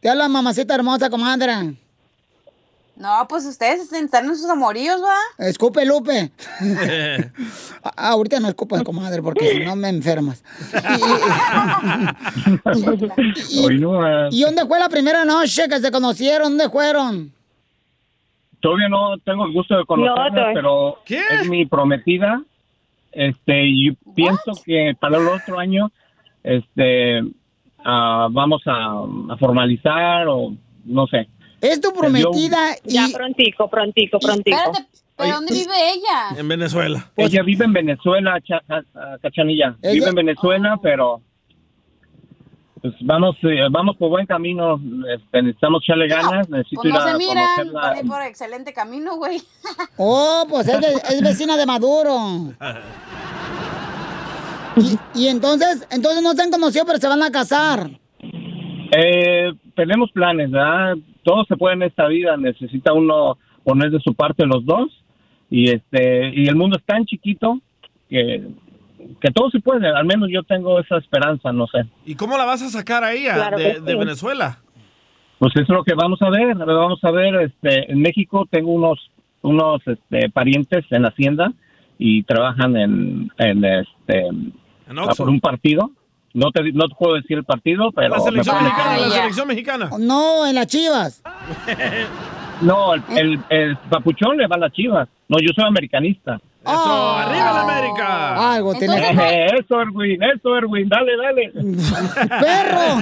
Te 0.00 0.08
habla 0.08 0.28
mamacita 0.28 0.74
hermosa, 0.74 1.10
comadre. 1.10 1.74
No, 3.00 3.26
pues 3.28 3.46
ustedes 3.46 3.90
están 3.90 4.26
en 4.26 4.36
sus 4.36 4.50
amoríos, 4.50 5.00
¿va? 5.02 5.16
Escupe, 5.38 5.86
Lupe. 5.86 6.30
Ah, 7.82 8.10
ahorita 8.10 8.38
no 8.40 8.48
escupas, 8.48 8.82
comadre, 8.82 9.22
porque 9.22 9.52
si 9.52 9.60
no 9.60 9.74
me 9.74 9.88
enfermas. 9.88 10.42
¿Y 14.30 14.42
dónde 14.42 14.66
fue 14.66 14.78
la 14.78 14.90
primera 14.90 15.24
noche 15.24 15.66
que 15.66 15.80
se 15.80 15.90
conocieron? 15.90 16.58
¿Dónde 16.58 16.68
fueron? 16.68 17.32
Todavía 18.60 18.88
no 18.88 19.18
tengo 19.18 19.44
el 19.46 19.52
gusto 19.52 19.76
de 19.76 19.84
conocerla, 19.84 20.50
pero 20.54 20.98
es 21.06 21.48
mi 21.48 21.66
prometida. 21.66 22.42
Este, 23.12 23.64
y 23.66 23.90
pienso 24.14 24.52
que 24.64 24.94
para 25.00 25.18
el 25.18 25.26
otro 25.28 25.58
año, 25.58 25.90
este, 26.44 27.20
ah, 27.84 28.28
vamos 28.30 28.62
a, 28.66 29.02
a 29.32 29.36
formalizar 29.36 30.28
o 30.28 30.54
no 30.84 31.06
sé. 31.08 31.28
Es 31.60 31.80
tu 31.80 31.92
prometida 31.92 32.76
y... 32.84 32.92
Ya 32.94 33.08
prontico, 33.12 33.68
prontico, 33.68 34.18
prontico. 34.18 34.56
Espérate, 34.56 34.86
¿pero 35.16 35.34
dónde 35.34 35.52
vive 35.52 35.92
ella? 35.92 36.38
En 36.40 36.48
Venezuela. 36.48 37.10
Ella 37.16 37.42
vive 37.42 37.64
en 37.66 37.72
Venezuela, 37.72 38.40
Cha- 38.40 38.62
Cha- 38.66 39.18
Cachanilla. 39.20 39.76
Ella- 39.82 39.92
Vive 39.92 40.08
en 40.08 40.14
Venezuela, 40.14 40.78
pero 40.82 41.20
pues 42.82 42.94
vamos, 43.02 43.36
eh, 43.42 43.66
vamos 43.70 43.96
por 43.96 44.08
buen 44.10 44.26
camino. 44.26 44.80
Este, 45.14 45.42
necesitamos 45.42 45.82
echarle 45.84 46.08
ganas. 46.08 46.48
Necesito 46.48 46.82
Pues 46.82 46.94
ir 46.94 47.00
a 47.00 47.12
se 47.12 47.18
miran, 47.18 47.46
conocerla. 47.56 47.80
van 47.80 48.08
por 48.08 48.22
excelente 48.22 48.72
camino, 48.72 49.16
güey. 49.16 49.40
Oh, 49.98 50.44
pues 50.48 50.66
es, 50.68 50.80
ve- 50.80 51.02
es 51.10 51.22
vecina 51.22 51.56
de 51.56 51.66
Maduro. 51.66 52.16
Y, 54.76 55.24
y 55.24 55.28
entonces, 55.28 55.86
entonces 55.90 56.22
no 56.22 56.32
se 56.32 56.42
han 56.42 56.50
conocido, 56.50 56.84
pero 56.86 56.98
se 56.98 57.08
van 57.08 57.22
a 57.22 57.30
casar. 57.30 57.90
Eh, 58.22 59.52
tenemos 59.74 60.10
planes, 60.12 60.50
¿verdad? 60.50 60.94
Todo 61.22 61.44
se 61.44 61.56
puede 61.56 61.74
en 61.74 61.82
esta 61.82 62.06
vida. 62.06 62.36
Necesita 62.36 62.92
uno 62.92 63.36
poner 63.64 63.90
de 63.90 64.00
su 64.00 64.14
parte 64.14 64.46
los 64.46 64.64
dos. 64.64 64.90
Y 65.50 65.70
este 65.70 66.30
y 66.34 66.46
el 66.46 66.54
mundo 66.56 66.76
es 66.78 66.84
tan 66.84 67.04
chiquito 67.04 67.58
que, 68.08 68.46
que 69.20 69.30
todo 69.30 69.50
se 69.50 69.60
puede. 69.60 69.88
Al 69.88 70.04
menos 70.04 70.28
yo 70.30 70.42
tengo 70.42 70.78
esa 70.80 70.96
esperanza, 70.98 71.52
no 71.52 71.66
sé. 71.66 71.84
¿Y 72.04 72.14
cómo 72.14 72.36
la 72.38 72.44
vas 72.44 72.62
a 72.62 72.68
sacar 72.68 73.04
a 73.04 73.12
ella 73.12 73.34
Claro 73.34 73.58
de. 73.58 73.80
Venezuela? 73.96 74.58
Pues 75.38 75.52
eso 75.54 75.62
es 75.62 75.68
lo 75.70 75.84
que 75.84 75.94
vamos 75.94 76.20
a 76.22 76.30
ver. 76.30 76.54
Vamos 76.54 77.02
a 77.02 77.10
ver. 77.10 77.34
Este, 77.42 77.90
en 77.90 78.00
México 78.00 78.46
tengo 78.50 78.72
unos 78.72 78.98
unos 79.42 79.80
este, 79.86 80.28
parientes 80.30 80.84
en 80.90 81.06
Hacienda 81.06 81.52
y 81.98 82.22
trabajan 82.24 82.76
en, 82.76 83.30
en 83.38 83.64
este 83.64 84.28
por 85.16 85.28
un 85.28 85.40
partido. 85.40 85.90
No 86.32 86.50
te 86.52 86.72
no 86.72 86.86
te 86.86 86.94
puedo 86.94 87.14
decir 87.14 87.38
el 87.38 87.44
partido, 87.44 87.90
pero 87.92 88.10
La 88.10 88.20
selección 88.20 88.62
mexicana, 88.62 88.98
la 88.98 89.08
selección 89.10 89.48
mexicana. 89.48 89.90
No, 89.98 90.46
en 90.46 90.54
las 90.54 90.66
chivas. 90.66 91.22
No, 92.60 92.94
el, 92.94 93.02
el, 93.16 93.40
el 93.48 93.76
papuchón 93.88 94.36
le 94.36 94.46
va 94.46 94.56
a 94.56 94.58
las 94.58 94.72
chivas. 94.72 95.08
No, 95.28 95.38
yo 95.40 95.48
soy 95.54 95.64
americanista. 95.64 96.40
Eso, 96.62 97.10
arriba 97.16 97.52
la 97.54 97.62
América. 97.62 98.52
Algo 98.54 98.74
tenés. 98.74 99.00
Eh, 99.00 99.46
Eso, 99.58 99.80
Erwin, 99.80 100.22
eso, 100.22 100.56
Erwin, 100.56 100.88
dale, 100.90 101.12
dale. 101.16 101.52
¡Perro! 102.28 103.00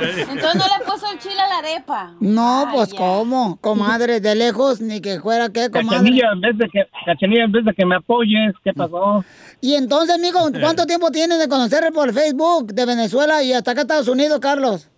entonces 0.30 0.54
no 0.54 0.64
le 0.64 0.84
puso 0.84 1.10
el 1.10 1.18
chile 1.18 1.40
a 1.40 1.48
la 1.48 1.58
arepa. 1.58 2.12
No, 2.20 2.68
pues 2.72 2.92
Vaya. 2.92 2.98
¿cómo? 2.98 3.56
Comadre, 3.62 4.20
de 4.20 4.34
lejos, 4.34 4.82
ni 4.82 5.00
que 5.00 5.20
fuera 5.20 5.48
qué, 5.50 5.70
comadre. 5.70 5.98
Cachanilla, 5.98 6.32
en 6.32 6.40
vez 6.42 6.58
de 6.58 6.68
que, 6.68 6.86
Cachanilla, 7.06 7.44
en 7.44 7.52
vez 7.52 7.64
de 7.64 7.72
que 7.72 7.86
me 7.86 7.96
apoyes, 7.96 8.52
¿qué 8.62 8.74
pasó? 8.74 9.24
Y 9.62 9.74
entonces, 9.74 10.14
amigo, 10.14 10.38
¿cuánto 10.60 10.84
tiempo 10.84 11.10
tienes 11.10 11.38
de 11.38 11.48
conocerle 11.48 11.92
por 11.92 12.12
Facebook 12.12 12.74
de 12.74 12.84
Venezuela 12.84 13.42
y 13.42 13.54
hasta 13.54 13.70
acá 13.70 13.80
Estados 13.82 14.08
Unidos, 14.08 14.38
Carlos? 14.40 14.90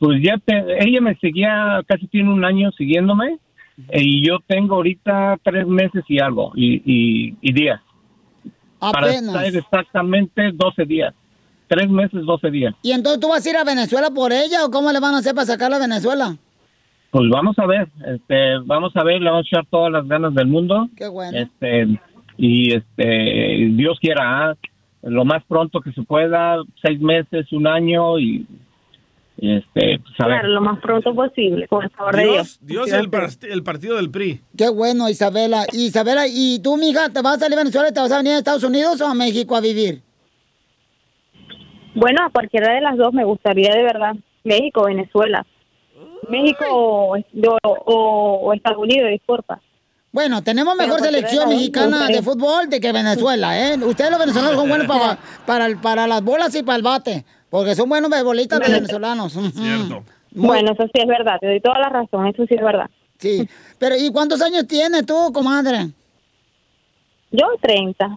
Pues 0.00 0.20
ya 0.22 0.34
te, 0.44 0.54
ella 0.80 1.00
me 1.00 1.16
seguía, 1.16 1.80
casi 1.86 2.06
tiene 2.08 2.32
un 2.32 2.44
año 2.44 2.70
siguiéndome, 2.72 3.38
y 3.92 4.26
yo 4.26 4.38
tengo 4.46 4.76
ahorita 4.76 5.38
tres 5.42 5.66
meses 5.66 6.04
y 6.08 6.18
algo, 6.20 6.52
y, 6.54 6.82
y, 6.84 7.36
y 7.40 7.52
días. 7.52 7.80
Para 8.78 8.98
Apenas. 9.00 9.34
estar 9.34 9.46
exactamente 9.46 10.50
12 10.52 10.84
días. 10.84 11.14
Tres 11.68 11.90
meses, 11.90 12.24
12 12.24 12.50
días. 12.50 12.74
¿Y 12.82 12.92
entonces 12.92 13.20
tú 13.20 13.28
vas 13.28 13.44
a 13.44 13.50
ir 13.50 13.56
a 13.56 13.64
Venezuela 13.64 14.10
por 14.10 14.32
ella 14.32 14.64
o 14.64 14.70
cómo 14.70 14.90
le 14.90 15.00
van 15.00 15.14
a 15.14 15.18
hacer 15.18 15.34
para 15.34 15.46
sacarla 15.46 15.76
a 15.76 15.80
Venezuela? 15.80 16.36
Pues 17.10 17.28
vamos 17.30 17.58
a 17.58 17.66
ver, 17.66 17.88
este, 18.06 18.58
vamos 18.64 18.94
a 18.96 19.02
ver, 19.02 19.20
le 19.20 19.30
vamos 19.30 19.46
a 19.46 19.48
echar 19.48 19.66
todas 19.70 19.92
las 19.92 20.06
ganas 20.06 20.34
del 20.34 20.46
mundo. 20.46 20.88
Qué 20.96 21.08
bueno. 21.08 21.36
Este, 21.36 21.86
y 22.36 22.74
este, 22.74 23.70
Dios 23.72 23.98
quiera, 24.00 24.50
ah, 24.50 24.54
lo 25.02 25.24
más 25.24 25.42
pronto 25.44 25.80
que 25.80 25.92
se 25.92 26.02
pueda, 26.02 26.56
seis 26.82 27.00
meses, 27.00 27.50
un 27.52 27.66
año, 27.66 28.18
y, 28.18 28.46
este, 29.40 29.98
pues 30.00 30.14
a 30.20 30.26
ver. 30.26 30.40
Claro, 30.40 30.48
lo 30.48 30.60
más 30.60 30.80
pronto 30.80 31.14
posible, 31.14 31.66
con 31.68 31.84
el 31.84 31.90
favor 31.90 32.16
de 32.16 32.22
Dios. 32.24 32.34
Dios, 32.34 32.58
Dios 32.60 32.88
y 32.88 33.00
el, 33.00 33.10
part- 33.10 33.44
el 33.50 33.62
partido 33.62 33.96
del 33.96 34.10
PRI. 34.10 34.40
Qué 34.56 34.68
bueno, 34.68 35.08
Isabela. 35.08 35.64
Isabela, 35.72 36.26
¿y 36.28 36.58
tú, 36.60 36.76
mija, 36.76 37.08
te 37.10 37.22
vas 37.22 37.36
a 37.36 37.40
salir 37.40 37.54
a 37.56 37.62
Venezuela 37.62 37.88
y 37.88 37.92
te 37.94 38.00
vas 38.00 38.10
a 38.12 38.16
venir 38.18 38.32
a 38.34 38.38
Estados 38.38 38.64
Unidos 38.64 39.00
o 39.00 39.06
a 39.06 39.14
México 39.14 39.54
a 39.56 39.60
vivir? 39.60 40.02
Bueno, 41.94 42.22
a 42.26 42.30
cualquiera 42.30 42.74
de 42.74 42.80
las 42.80 42.96
dos 42.96 43.12
me 43.12 43.24
gustaría 43.24 43.70
de 43.74 43.82
verdad. 43.82 44.14
México, 44.44 44.84
Venezuela. 44.84 45.44
México 46.28 46.64
o, 46.70 47.16
o- 47.16 48.40
o 48.42 48.52
Estados 48.52 48.78
Unidos, 48.78 49.10
disculpa. 49.10 49.60
Bueno, 50.10 50.42
tenemos 50.42 50.74
mejor 50.76 51.00
selección 51.00 51.48
de 51.48 51.54
mexicana 51.56 52.06
de 52.06 52.22
fútbol 52.22 52.68
de 52.70 52.80
que 52.80 52.92
Venezuela, 52.92 53.58
¿eh? 53.58 53.76
Ustedes 53.76 54.10
los 54.10 54.18
venezolanos 54.18 54.56
son 54.56 54.68
buenos 54.68 54.86
para, 54.86 55.18
para, 55.46 55.80
para 55.80 56.06
las 56.06 56.22
bolas 56.22 56.54
y 56.54 56.62
para 56.62 56.76
el 56.76 56.82
bate, 56.82 57.24
porque 57.50 57.74
son 57.74 57.88
buenos 57.88 58.10
beisbolistas 58.10 58.60
los 58.60 58.70
venezolanos. 58.70 59.32
Cierto. 59.54 60.02
Bueno, 60.32 60.72
eso 60.72 60.84
sí 60.84 61.00
es 61.00 61.06
verdad, 61.06 61.38
te 61.40 61.46
doy 61.46 61.60
toda 61.60 61.78
la 61.78 61.88
razón, 61.88 62.26
eso 62.26 62.44
sí 62.46 62.54
es 62.54 62.62
verdad. 62.62 62.88
Sí, 63.18 63.48
pero 63.78 63.96
¿y 63.96 64.10
cuántos 64.12 64.40
años 64.42 64.66
tienes 64.68 65.04
tú, 65.06 65.32
comadre? 65.32 65.88
Yo 67.30 67.46
30, 67.60 68.16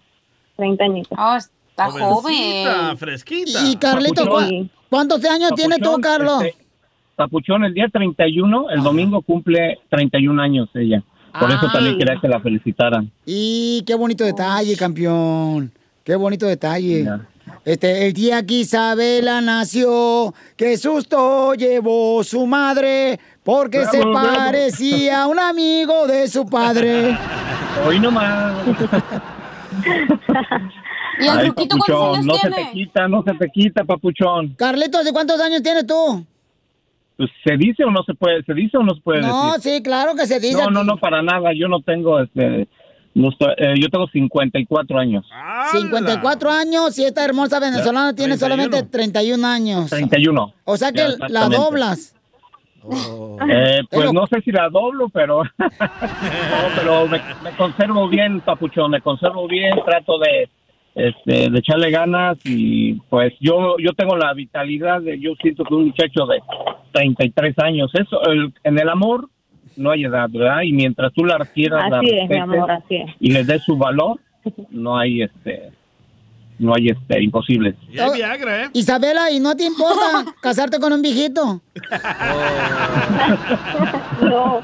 30 0.55 0.83
añitos. 0.83 1.17
Oh, 1.19 1.35
está 1.37 1.89
Jovencita, 1.89 2.73
joven. 2.83 2.97
fresquita. 2.97 3.59
Y 3.65 3.75
Carlito, 3.77 4.23
¿cu- 4.25 4.29
Papuchón. 4.35 4.71
¿cuántos 4.89 5.25
años 5.25 5.51
tienes 5.55 5.79
tú, 5.79 5.95
Carlos? 6.01 6.43
este, 6.43 6.61
Papuchón, 7.15 7.63
el 7.65 7.73
día 7.73 7.87
31, 7.91 8.69
el 8.69 8.83
domingo 8.83 9.21
cumple 9.21 9.79
31 9.89 10.41
años 10.41 10.69
ella. 10.75 11.03
Por 11.39 11.49
eso 11.49 11.65
Ah. 11.67 11.71
también 11.73 11.97
quería 11.97 12.19
que 12.21 12.27
la 12.27 12.39
felicitaran. 12.39 13.09
Y 13.25 13.83
qué 13.87 13.95
bonito 13.95 14.23
detalle, 14.23 14.75
campeón. 14.75 15.71
Qué 16.03 16.15
bonito 16.15 16.45
detalle. 16.45 17.07
Este, 17.65 18.07
el 18.07 18.13
día 18.13 18.45
que 18.45 18.55
Isabela 18.55 19.39
nació, 19.41 20.33
qué 20.57 20.77
susto 20.77 21.53
llevó 21.53 22.23
su 22.23 22.47
madre, 22.47 23.19
porque 23.43 23.79
Bravo, 23.79 23.91
se 23.91 23.99
bravo. 23.99 24.13
parecía 24.35 25.23
a 25.23 25.27
un 25.27 25.39
amigo 25.39 26.07
de 26.07 26.27
su 26.27 26.45
padre. 26.47 27.17
Hoy 27.87 27.99
nomás. 27.99 28.55
¿Y 31.19 31.27
el 31.27 31.37
Ay, 31.39 31.51
papuchón, 31.51 32.15
años 32.15 32.25
no 32.25 32.33
se 32.35 32.49
te 32.49 32.71
quita, 32.71 33.07
no 33.07 33.23
se 33.23 33.33
te 33.35 33.47
quita, 33.49 33.83
papuchón. 33.83 34.55
Carlitos, 34.57 35.05
¿de 35.05 35.11
cuántos 35.11 35.39
años 35.39 35.61
tienes 35.61 35.85
tú? 35.85 36.25
Pues, 37.17 37.29
¿Se 37.45 37.57
dice 37.57 37.83
o 37.83 37.91
no 37.91 38.01
se 38.03 38.13
puede? 38.15 38.41
¿Se 38.43 38.53
dice 38.53 38.77
o 38.77 38.83
no 38.83 38.95
se 38.95 39.01
puede 39.01 39.21
No, 39.21 39.53
decir? 39.53 39.73
sí, 39.75 39.83
claro 39.83 40.15
que 40.15 40.25
se 40.25 40.39
dice. 40.39 40.57
No, 40.59 40.71
no, 40.71 40.83
no, 40.83 40.97
para 40.97 41.21
nada. 41.21 41.51
Yo 41.55 41.67
no 41.67 41.81
tengo, 41.81 42.19
este, 42.21 42.67
no 43.13 43.29
estoy- 43.29 43.53
eh, 43.57 43.73
yo 43.79 43.89
tengo 43.89 44.07
54 44.07 44.97
años. 44.99 45.25
54 45.73 46.49
años 46.49 46.97
y 46.99 47.05
esta 47.05 47.23
hermosa 47.25 47.59
venezolana 47.59 48.13
tiene 48.15 48.37
31. 48.37 48.39
solamente 48.71 48.83
31 48.91 49.45
años. 49.47 49.89
31. 49.89 50.53
O 50.65 50.77
sea 50.77 50.91
que 50.91 50.99
Ya, 51.19 51.27
la 51.29 51.49
doblas. 51.49 52.15
Eh, 52.83 53.81
pues 53.89 54.01
Pero- 54.01 54.13
no 54.13 54.25
sé 54.27 54.41
si 54.41 54.51
la 54.51 54.67
doblo, 54.69 55.09
pero, 55.09 55.43
no, 55.59 55.69
pero 56.75 57.07
me, 57.07 57.21
me 57.43 57.51
conservo 57.55 58.07
bien, 58.07 58.41
papuchón, 58.41 58.91
me 58.91 59.01
conservo 59.01 59.47
bien, 59.47 59.73
trato 59.85 60.17
de, 60.17 60.49
este, 60.95 61.49
de 61.51 61.59
echarle 61.59 61.91
ganas 61.91 62.37
y 62.43 62.93
pues 63.09 63.33
yo, 63.39 63.75
yo 63.77 63.93
tengo 63.93 64.17
la 64.17 64.33
vitalidad 64.33 64.99
de, 65.01 65.19
yo 65.19 65.33
siento 65.41 65.63
que 65.63 65.75
un 65.75 65.85
muchacho 65.87 66.25
de 66.25 66.41
33 66.93 67.57
años, 67.59 67.91
eso, 67.93 68.19
el- 68.23 68.51
en 68.63 68.79
el 68.79 68.89
amor 68.89 69.29
no 69.75 69.91
hay 69.91 70.05
edad, 70.05 70.29
¿verdad? 70.29 70.61
Y 70.63 70.73
mientras 70.73 71.11
tú 71.13 71.25
la 71.25 71.37
quieras, 71.39 71.89
la 71.89 71.99
Así 71.99 72.07
es, 72.07 72.13
mi 72.13 72.19
respetes 72.19 72.41
amor, 72.41 72.71
así 72.71 72.95
es. 72.95 73.11
y 73.19 73.31
le 73.31 73.43
des 73.43 73.63
su 73.63 73.77
valor, 73.77 74.19
no 74.69 74.97
hay 74.97 75.23
este, 75.23 75.71
no 76.59 76.73
hay 76.75 76.89
este, 76.89 77.23
imposibles. 77.23 77.75
Y 77.91 77.99
hay 77.99 78.11
Viagra, 78.13 78.65
¿eh? 78.65 78.69
Isabela, 78.73 79.31
¿y 79.31 79.39
no 79.39 79.55
te 79.55 79.65
importa 79.65 80.25
casarte 80.41 80.79
con 80.79 80.93
un 80.93 81.01
viejito? 81.01 81.61
No. 84.21 84.61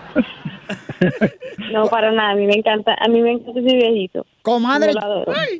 No, 1.72 1.86
para 1.88 2.12
nada, 2.12 2.32
a 2.32 2.36
mí 2.36 2.46
me 2.46 2.54
encanta, 2.56 2.96
a 3.00 3.08
mí 3.10 3.20
me 3.22 3.32
encanta 3.34 3.60
ese 3.60 3.76
viejito. 3.76 4.26
Comadre, 4.42 4.94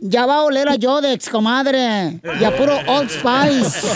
ya 0.02 0.26
va 0.26 0.36
a 0.38 0.44
oler 0.44 0.70
a 0.70 0.76
Yodex, 0.76 1.30
comadre. 1.30 2.20
Y 2.40 2.44
a 2.44 2.56
puro 2.56 2.78
Old 2.88 3.10
Spice. 3.10 3.88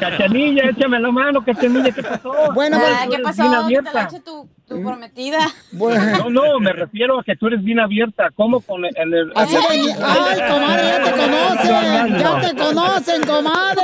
Cachanilla, 0.00 0.70
échame 0.70 0.98
la 1.00 1.10
mano, 1.10 1.44
Cachanilla, 1.44 1.90
¿qué 1.92 2.02
pasó? 2.02 2.32
Bueno, 2.54 2.78
Ah, 2.80 3.06
¿Qué 3.10 3.18
pasó? 3.22 3.42
te 3.50 3.56
abierta. 3.56 4.02
eche 4.04 4.20
tu, 4.20 4.48
tu 4.72 4.82
prometida. 4.82 5.38
No, 5.72 6.30
no, 6.30 6.60
me 6.60 6.72
refiero 6.72 7.18
a 7.20 7.24
que 7.24 7.34
tú 7.36 7.46
eres 7.48 7.62
bien 7.64 7.80
abierta. 7.80 8.30
¿Cómo 8.34 8.60
con 8.60 8.84
el... 8.84 8.96
en 8.96 9.12
el-. 9.14 9.32
Ay, 9.34 9.46
comadre, 10.48 10.82
ya 10.84 11.02
te 11.02 11.10
conocen. 11.20 12.18
Ya 12.18 12.40
te 12.40 12.56
conocen, 12.56 13.22
comadre. 13.26 13.82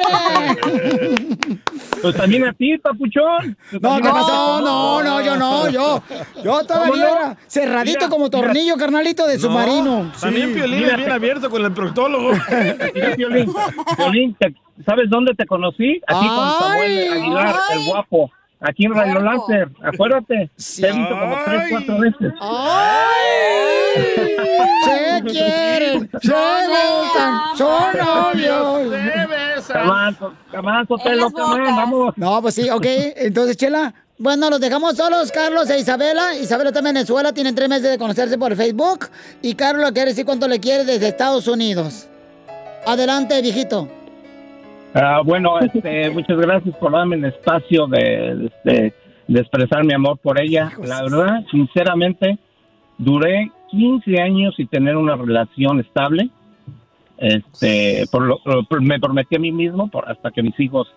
Pues 2.01 2.14
también 2.16 2.44
a 2.46 2.53
ti, 2.53 2.79
papuchón. 2.79 3.57
Pues 3.70 3.83
No, 3.83 3.96
¿qué 3.96 4.09
pasó? 4.09 4.61
No, 4.61 5.03
no, 5.03 5.20
yo 5.20 5.37
no, 5.37 5.68
yo. 5.68 6.03
Yo 6.37 6.53
¿Cómo 6.53 6.64
todavía 6.64 7.05
no? 7.05 7.16
era 7.16 7.37
cerradito 7.48 7.98
Mira, 7.98 8.09
como 8.09 8.24
mira. 8.27 8.38
tornillo, 8.40 8.77
carnalito 8.77 9.27
de 9.27 9.38
submarino. 9.38 10.05
No, 10.05 10.12
También 10.20 10.53
Piolín 10.55 10.79
Mira, 10.81 10.90
es 10.92 10.96
bien 10.96 11.09
te- 11.09 11.14
abierto 11.14 11.51
con 11.51 11.64
el 11.64 11.72
proctólogo. 11.72 12.31
Mira, 12.94 13.16
Piolín, 13.16 13.53
Piolín, 13.96 14.37
te- 14.38 14.55
¿sabes 14.87 15.11
dónde 15.11 15.35
te 15.35 15.44
conocí? 15.46 16.01
Aquí 16.07 16.27
con 16.29 16.38
Ay, 16.48 16.55
Samuel 16.61 17.12
Aguilar, 17.12 17.57
ay. 17.70 17.79
el 17.81 17.87
guapo. 17.87 18.31
Aquí 18.61 18.87
en 18.87 18.94
Radio. 18.94 19.21
Lancer, 19.21 19.68
acuérdate. 19.83 20.51
Te 20.57 20.88
he 20.88 20.92
visto 20.92 21.18
como 21.18 21.37
tres, 21.44 21.62
cuatro 21.71 21.99
veces. 21.99 22.33
¡Ay! 22.40 23.99
Se 24.85 25.23
quieren, 25.25 26.11
se 26.21 26.33
gustan, 26.33 27.40
son 27.57 27.99
novios. 27.99 28.79
Sotelo, 29.66 30.14
las 30.14 30.42
camán, 30.51 30.87
bocas. 30.88 31.77
vamos. 31.77 32.14
No, 32.16 32.42
pues 32.42 32.55
sí, 32.55 32.68
ok. 32.71 32.85
Entonces, 33.16 33.57
Chela, 33.57 33.94
bueno, 34.18 34.51
los 34.51 34.61
dejamos 34.61 34.97
solos, 34.97 35.31
Carlos 35.31 35.71
e 35.71 35.79
Isabela. 35.79 36.35
Isabela 36.35 36.71
está 36.71 36.81
en 36.81 36.87
Venezuela, 36.87 37.33
tienen 37.33 37.55
tres 37.55 37.68
meses 37.68 37.90
de 37.90 37.99
conocerse 37.99 38.38
por 38.38 38.57
Facebook. 38.57 39.09
Y 39.42 39.55
Carlos 39.55 39.92
quiere 39.92 40.11
decir 40.11 40.25
cuánto 40.25 40.49
le 40.49 40.59
quiere 40.59 40.85
desde 40.85 41.09
Estados 41.09 41.47
Unidos. 41.47 42.09
Adelante, 42.87 43.40
viejito. 43.42 43.88
Ah, 44.94 45.20
bueno, 45.24 45.59
este, 45.61 46.11
muchas 46.11 46.38
gracias 46.38 46.74
por 46.77 46.92
darme 46.92 47.16
el 47.16 47.24
espacio 47.27 47.87
de, 47.87 48.51
de, 48.64 48.92
de 49.29 49.40
expresar 49.40 49.85
mi 49.85 49.92
amor 49.94 50.18
por 50.18 50.40
ella. 50.40 50.70
La 50.83 51.03
verdad, 51.03 51.44
sinceramente, 51.51 52.38
duré 52.96 53.51
15 53.70 54.20
años 54.20 54.55
sin 54.57 54.66
tener 54.68 54.96
una 54.96 55.16
relación 55.16 55.81
estable. 55.81 56.31
Este, 57.18 58.05
por 58.11 58.22
lo, 58.22 58.38
por- 58.68 58.81
me 58.83 58.98
prometí 59.01 59.37
a 59.37 59.40
mí 59.40 59.53
mismo 59.53 59.88
por, 59.88 60.09
hasta 60.11 60.31
que 60.31 60.42
mis 60.42 60.59
hijos 60.61 60.88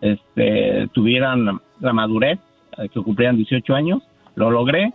este, 0.00 0.88
tuvieran 0.92 1.60
la 1.80 1.92
madurez, 1.92 2.38
eh, 2.76 2.88
que 2.88 3.00
cumplieran 3.02 3.36
18 3.36 3.74
años. 3.74 4.02
Lo 4.34 4.50
logré 4.50 4.92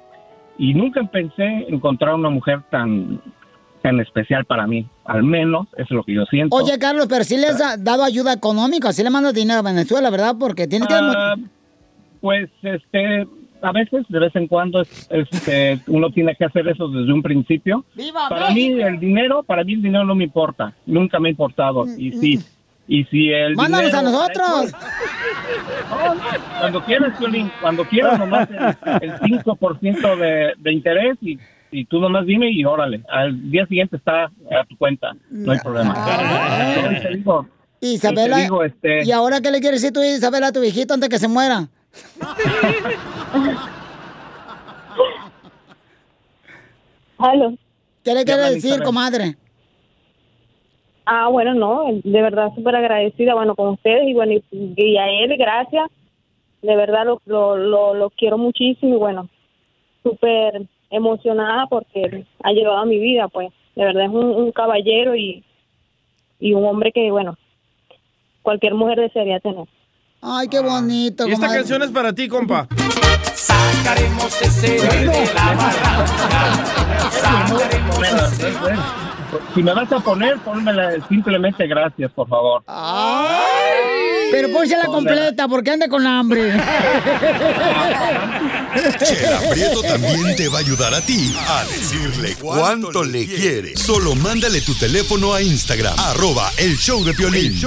y 0.58 0.74
nunca 0.74 1.04
pensé 1.06 1.66
encontrar 1.68 2.16
una 2.16 2.30
mujer 2.30 2.62
tan 2.70 3.20
tan 3.86 4.00
especial 4.00 4.46
para 4.46 4.66
mí. 4.66 4.88
Al 5.06 5.22
menos 5.24 5.68
eso 5.74 5.84
es 5.84 5.92
lo 5.92 6.04
que 6.04 6.14
yo 6.16 6.26
siento. 6.26 6.56
Oye, 6.56 6.80
Carlos, 6.80 7.06
pero 7.08 7.24
sí 7.24 7.38
les 7.38 7.62
ha 7.62 7.78
dado 7.78 8.04
ayuda 8.04 8.34
económica, 8.34 8.92
sí 8.94 9.04
le 9.04 9.12
mandas 9.12 9.34
dinero 9.36 9.60
a 9.60 9.64
Venezuela, 9.64 10.10
¿verdad? 10.10 10.36
Porque 10.40 10.68
tiene 10.68 10.88
que... 10.88 10.94
Ah, 10.96 11.36
pues 12.22 12.50
este 12.64 13.28
a 13.62 13.72
veces 13.72 14.06
de 14.10 14.20
vez 14.20 14.36
en 14.36 14.48
cuando 14.48 14.82
es- 14.82 15.08
este 15.12 15.80
uno 15.88 16.10
tiene 16.10 16.36
que 16.36 16.46
hacer 16.46 16.68
eso 16.68 16.88
desde 16.88 17.12
un 17.14 17.22
principio 17.22 17.84
¡Viva 17.96 18.28
para 18.30 18.50
mí 18.52 18.68
el 18.82 19.00
dinero 19.00 19.44
para 19.44 19.64
mí 19.64 19.74
el 19.74 19.82
dinero 19.82 20.06
no 20.06 20.14
me 20.16 20.24
importa 20.24 20.74
nunca 20.86 21.20
me 21.20 21.30
ha 21.30 21.32
importado 21.32 21.86
y 21.98 22.12
si 22.14 22.40
y 22.88 23.04
si 23.06 23.30
el 23.32 23.56
Mándanos 23.56 23.92
dinero- 23.92 24.00
a 24.00 24.12
nosotros. 24.12 24.72
No, 25.90 26.16
no, 26.16 26.22
cuando 26.60 26.84
quieras 26.84 27.18
Piolín, 27.18 27.52
cuando 27.62 27.84
quieras 27.86 28.20
nomás 28.20 28.48
el, 28.52 29.10
el 29.10 29.20
5% 29.20 30.16
de, 30.18 30.54
de 30.58 30.72
interés 30.74 31.18
y 31.22 31.38
y 31.72 31.86
tú 31.86 32.00
nomás 32.00 32.26
dime 32.26 32.50
y 32.52 32.64
órale. 32.66 33.04
Al 33.10 33.52
día 33.52 33.66
siguiente 33.68 33.98
está 33.98 34.26
a 34.26 34.64
tu 34.68 34.78
cuenta. 34.78 35.16
No 35.30 35.52
hay 35.52 35.60
problema. 35.60 35.94
Y 36.78 37.02
te 37.02 37.10
digo, 37.18 37.48
Isabela, 37.82 38.38
y 38.38 38.40
te 38.40 38.44
digo, 38.44 38.64
este- 38.64 39.04
¿y 39.06 39.12
ahora 39.12 39.42
qué 39.42 39.52
le 39.52 39.60
quieres 39.60 39.82
decir 39.82 39.94
tú, 39.94 40.02
Isabela, 40.04 40.48
a 40.48 40.52
tu 40.52 40.62
viejito 40.62 40.94
antes 40.94 41.10
que 41.10 41.20
se 41.20 41.28
muera? 41.28 41.68
¿Qué 48.04 48.14
le 48.14 48.24
quieres 48.26 48.46
decir, 48.56 48.66
Isabel. 48.72 48.84
comadre? 48.84 49.36
Ah, 51.06 51.28
bueno, 51.30 51.54
no, 51.54 51.86
de 52.04 52.22
verdad 52.22 52.50
súper 52.56 52.76
agradecida, 52.76 53.36
bueno, 53.36 53.56
con 53.56 53.70
ustedes 53.70 54.08
y 54.08 54.14
bueno, 54.14 54.34
y, 54.34 54.44
y 54.76 54.98
a 54.98 55.08
él, 55.08 55.36
gracias. 55.38 55.90
De 56.62 56.76
verdad 56.76 57.06
lo, 57.06 57.22
lo, 57.26 57.56
lo, 57.58 57.94
lo 57.94 58.10
quiero 58.10 58.38
muchísimo 58.40 58.96
y 58.96 58.98
bueno, 58.98 59.30
súper 60.02 60.64
emocionada 60.96 61.68
porque 61.68 62.26
ha 62.44 62.52
llegado 62.52 62.78
a 62.78 62.86
mi 62.86 63.00
vida, 63.00 63.28
pues. 63.28 63.50
De 63.76 63.84
verdad 63.84 64.04
es 64.06 64.10
un, 64.10 64.26
un 64.26 64.52
caballero 64.52 65.16
y, 65.16 65.44
y 66.40 66.54
un 66.54 66.66
hombre 66.66 66.92
que, 66.94 67.12
bueno, 67.12 67.38
cualquier 68.42 68.74
mujer 68.74 69.00
desearía 69.00 69.40
tener. 69.40 69.66
Ay, 70.22 70.48
qué 70.48 70.60
bonito, 70.60 71.28
Y 71.28 71.32
esta 71.34 71.46
comadre. 71.48 71.60
canción 71.60 71.84
es 71.84 71.92
para 71.92 72.14
ti, 72.14 72.28
compa. 72.28 72.68
Sacaremos 73.34 74.42
ese 74.42 74.80
de 74.80 75.06
la 75.34 76.06
Si 79.54 79.62
me 79.62 79.74
vas 79.74 79.92
a 79.92 80.00
poner, 80.00 80.38
pónmela 80.40 80.94
simplemente 81.10 81.68
gracias, 81.68 82.12
por 82.14 82.28
favor. 82.28 82.64
Pero 84.32 84.52
pónsela 84.52 84.86
completa 84.86 85.48
porque 85.48 85.72
anda 85.72 85.88
con 85.90 86.08
hambre. 86.08 86.54
Chela 89.04 89.40
Prieto 89.50 89.82
también 89.82 90.36
te 90.36 90.50
va 90.50 90.58
a 90.58 90.62
ayudar 90.62 90.94
a 90.94 91.02
ti 91.02 91.34
a 91.48 91.64
decirle 91.66 92.36
cuánto 92.36 93.04
le 93.04 93.26
quiere. 93.26 93.76
Solo 93.78 94.16
mándale 94.16 94.62
tu 94.62 94.76
teléfono 94.76 95.34
a 95.34 95.42
Instagram, 95.42 95.96
arroba 95.98 96.52
el 96.58 96.78
show 96.78 97.04
de 97.04 97.14
Piolín. 97.14 97.60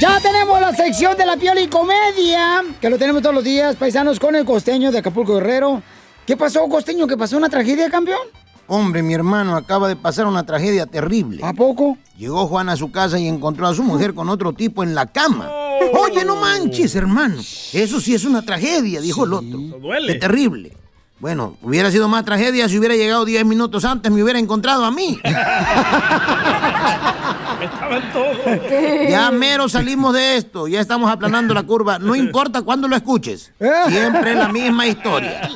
Ya 0.00 0.20
tenemos 0.20 0.60
la 0.60 0.74
sección 0.74 1.16
de 1.16 1.26
la 1.26 1.36
piola 1.36 1.60
y 1.60 1.68
comedia, 1.68 2.62
que 2.80 2.90
lo 2.90 2.98
tenemos 2.98 3.22
todos 3.22 3.34
los 3.34 3.44
días, 3.44 3.74
paisanos, 3.76 4.20
con 4.20 4.36
el 4.36 4.44
costeño 4.44 4.92
de 4.92 4.98
Acapulco 4.98 5.34
Guerrero. 5.34 5.82
¿Qué 6.26 6.36
pasó, 6.36 6.68
costeño? 6.68 7.06
¿Qué 7.06 7.16
pasó? 7.16 7.36
¿Una 7.36 7.48
tragedia, 7.48 7.90
campeón? 7.90 8.20
Hombre, 8.66 9.02
mi 9.02 9.14
hermano 9.14 9.56
acaba 9.56 9.88
de 9.88 9.96
pasar 9.96 10.26
una 10.26 10.44
tragedia 10.44 10.84
terrible. 10.84 11.40
¿A 11.42 11.54
poco? 11.54 11.96
Llegó 12.18 12.46
Juan 12.46 12.68
a 12.68 12.76
su 12.76 12.92
casa 12.92 13.18
y 13.18 13.26
encontró 13.26 13.66
a 13.66 13.74
su 13.74 13.82
mujer 13.82 14.12
con 14.12 14.28
otro 14.28 14.52
tipo 14.52 14.82
en 14.82 14.94
la 14.94 15.06
cama. 15.06 15.50
Oye, 15.92 16.24
no 16.24 16.36
manches, 16.36 16.94
hermano. 16.94 17.40
Eso 17.72 18.00
sí 18.00 18.14
es 18.14 18.24
una 18.24 18.42
tragedia, 18.42 19.00
dijo 19.00 19.24
el 19.24 19.32
otro. 19.32 19.58
duele. 19.58 20.14
Qué 20.14 20.18
terrible. 20.18 20.76
Bueno, 21.20 21.56
hubiera 21.62 21.90
sido 21.90 22.06
más 22.08 22.24
tragedia 22.24 22.68
si 22.68 22.78
hubiera 22.78 22.94
llegado 22.94 23.24
10 23.24 23.44
minutos 23.44 23.84
antes, 23.84 24.12
me 24.12 24.22
hubiera 24.22 24.38
encontrado 24.38 24.84
a 24.84 24.90
mí. 24.92 25.18
Estaban 27.60 28.12
todos. 28.12 28.38
Ya 29.08 29.30
mero 29.32 29.68
salimos 29.68 30.14
de 30.14 30.36
esto, 30.36 30.68
ya 30.68 30.80
estamos 30.80 31.10
aplanando 31.10 31.54
la 31.54 31.64
curva. 31.64 31.98
No 31.98 32.14
importa 32.14 32.62
cuándo 32.62 32.86
lo 32.86 32.94
escuches. 32.94 33.52
Siempre 33.88 34.36
la 34.36 34.48
misma 34.48 34.86
historia. 34.86 35.50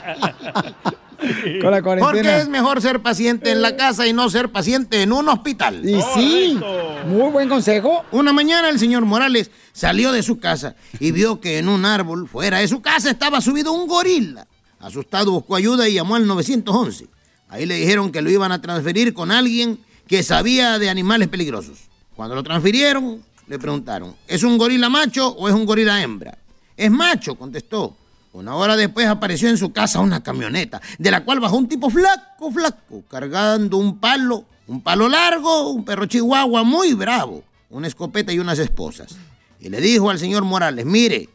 Con 1.61 1.71
la 1.71 1.83
cuarentena. 1.83 2.01
Porque 2.01 2.41
es 2.41 2.49
mejor 2.49 2.81
ser 2.83 3.01
paciente 3.01 3.51
en 3.51 3.63
la 3.63 3.77
casa 3.77 4.07
y 4.07 4.13
no 4.13 4.29
ser 4.31 4.51
paciente 4.51 5.03
en 5.03 5.13
un 5.13 5.29
hospital. 5.29 5.89
Y 5.89 6.01
sí, 6.15 6.59
muy 7.07 7.31
buen 7.31 7.49
consejo. 7.49 8.05
Una 8.13 8.33
mañana 8.33 8.69
el 8.69 8.79
señor 8.79 9.05
Morales 9.05 9.51
salió 9.73 10.13
de 10.13 10.23
su 10.23 10.39
casa 10.39 10.75
y 10.99 11.13
vio 11.13 11.41
que 11.41 11.59
en 11.59 11.69
un 11.69 11.85
árbol 11.85 12.29
fuera 12.29 12.59
de 12.59 12.69
su 12.69 12.83
casa 12.83 13.11
estaba 13.11 13.41
subido 13.41 13.73
un 13.73 13.87
gorila. 13.87 14.47
Asustado 14.81 15.31
buscó 15.31 15.57
ayuda 15.57 15.89
y 15.89 15.95
llamó 15.95 16.17
al 16.17 16.27
911. 16.27 17.07
Ahí 17.49 17.67
le 17.67 17.77
dijeron 17.77 18.11
que 18.11 18.23
lo 18.23 18.31
iban 18.31 18.51
a 18.51 18.61
transferir 18.61 19.15
con 19.15 19.31
alguien 19.31 19.79
que 20.09 20.23
sabía 20.23 20.79
de 20.79 20.91
animales 20.91 21.29
peligrosos. 21.29 21.79
Cuando 22.17 22.35
lo 22.35 22.43
transfirieron, 22.43 23.23
le 23.47 23.59
preguntaron, 23.59 24.15
¿es 24.27 24.43
un 24.43 24.59
gorila 24.59 24.89
macho 24.89 25.29
o 25.29 25.49
es 25.49 25.55
un 25.55 25.67
gorila 25.67 26.03
hembra? 26.03 26.37
Es 26.77 26.91
macho, 26.91 27.35
contestó. 27.35 27.97
Una 28.33 28.57
hora 28.57 28.77
después 28.77 29.07
apareció 29.07 29.51
en 29.51 29.59
su 29.59 29.73
casa 29.73 30.01
una 30.01 30.23
camioneta, 30.23 30.81
de 30.99 31.11
la 31.11 31.23
cual 31.23 31.38
bajó 31.38 31.59
un 31.59 31.68
tipo 31.68 31.90
flaco, 31.90 32.51
flaco, 32.51 33.05
cargando 33.09 33.77
un 33.77 33.99
palo, 33.99 34.47
un 34.66 34.81
palo 34.81 35.07
largo, 35.09 35.68
un 35.68 35.85
perro 35.85 36.07
chihuahua 36.07 36.64
muy 36.64 36.95
bravo, 36.95 37.45
una 37.68 37.88
escopeta 37.88 38.33
y 38.33 38.38
unas 38.38 38.59
esposas. 38.59 39.16
Y 39.61 39.68
le 39.68 39.83
dijo 39.83 40.09
al 40.09 40.18
señor 40.18 40.45
Morales, 40.45 40.87
mire, 40.87 41.29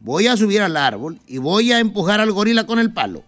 voy 0.00 0.26
a 0.26 0.36
subir 0.36 0.60
al 0.60 0.76
árbol 0.76 1.18
y 1.26 1.38
voy 1.38 1.72
a 1.72 1.78
empujar 1.78 2.20
al 2.20 2.32
gorila 2.32 2.66
con 2.66 2.78
el 2.78 2.92
palo. 2.92 3.24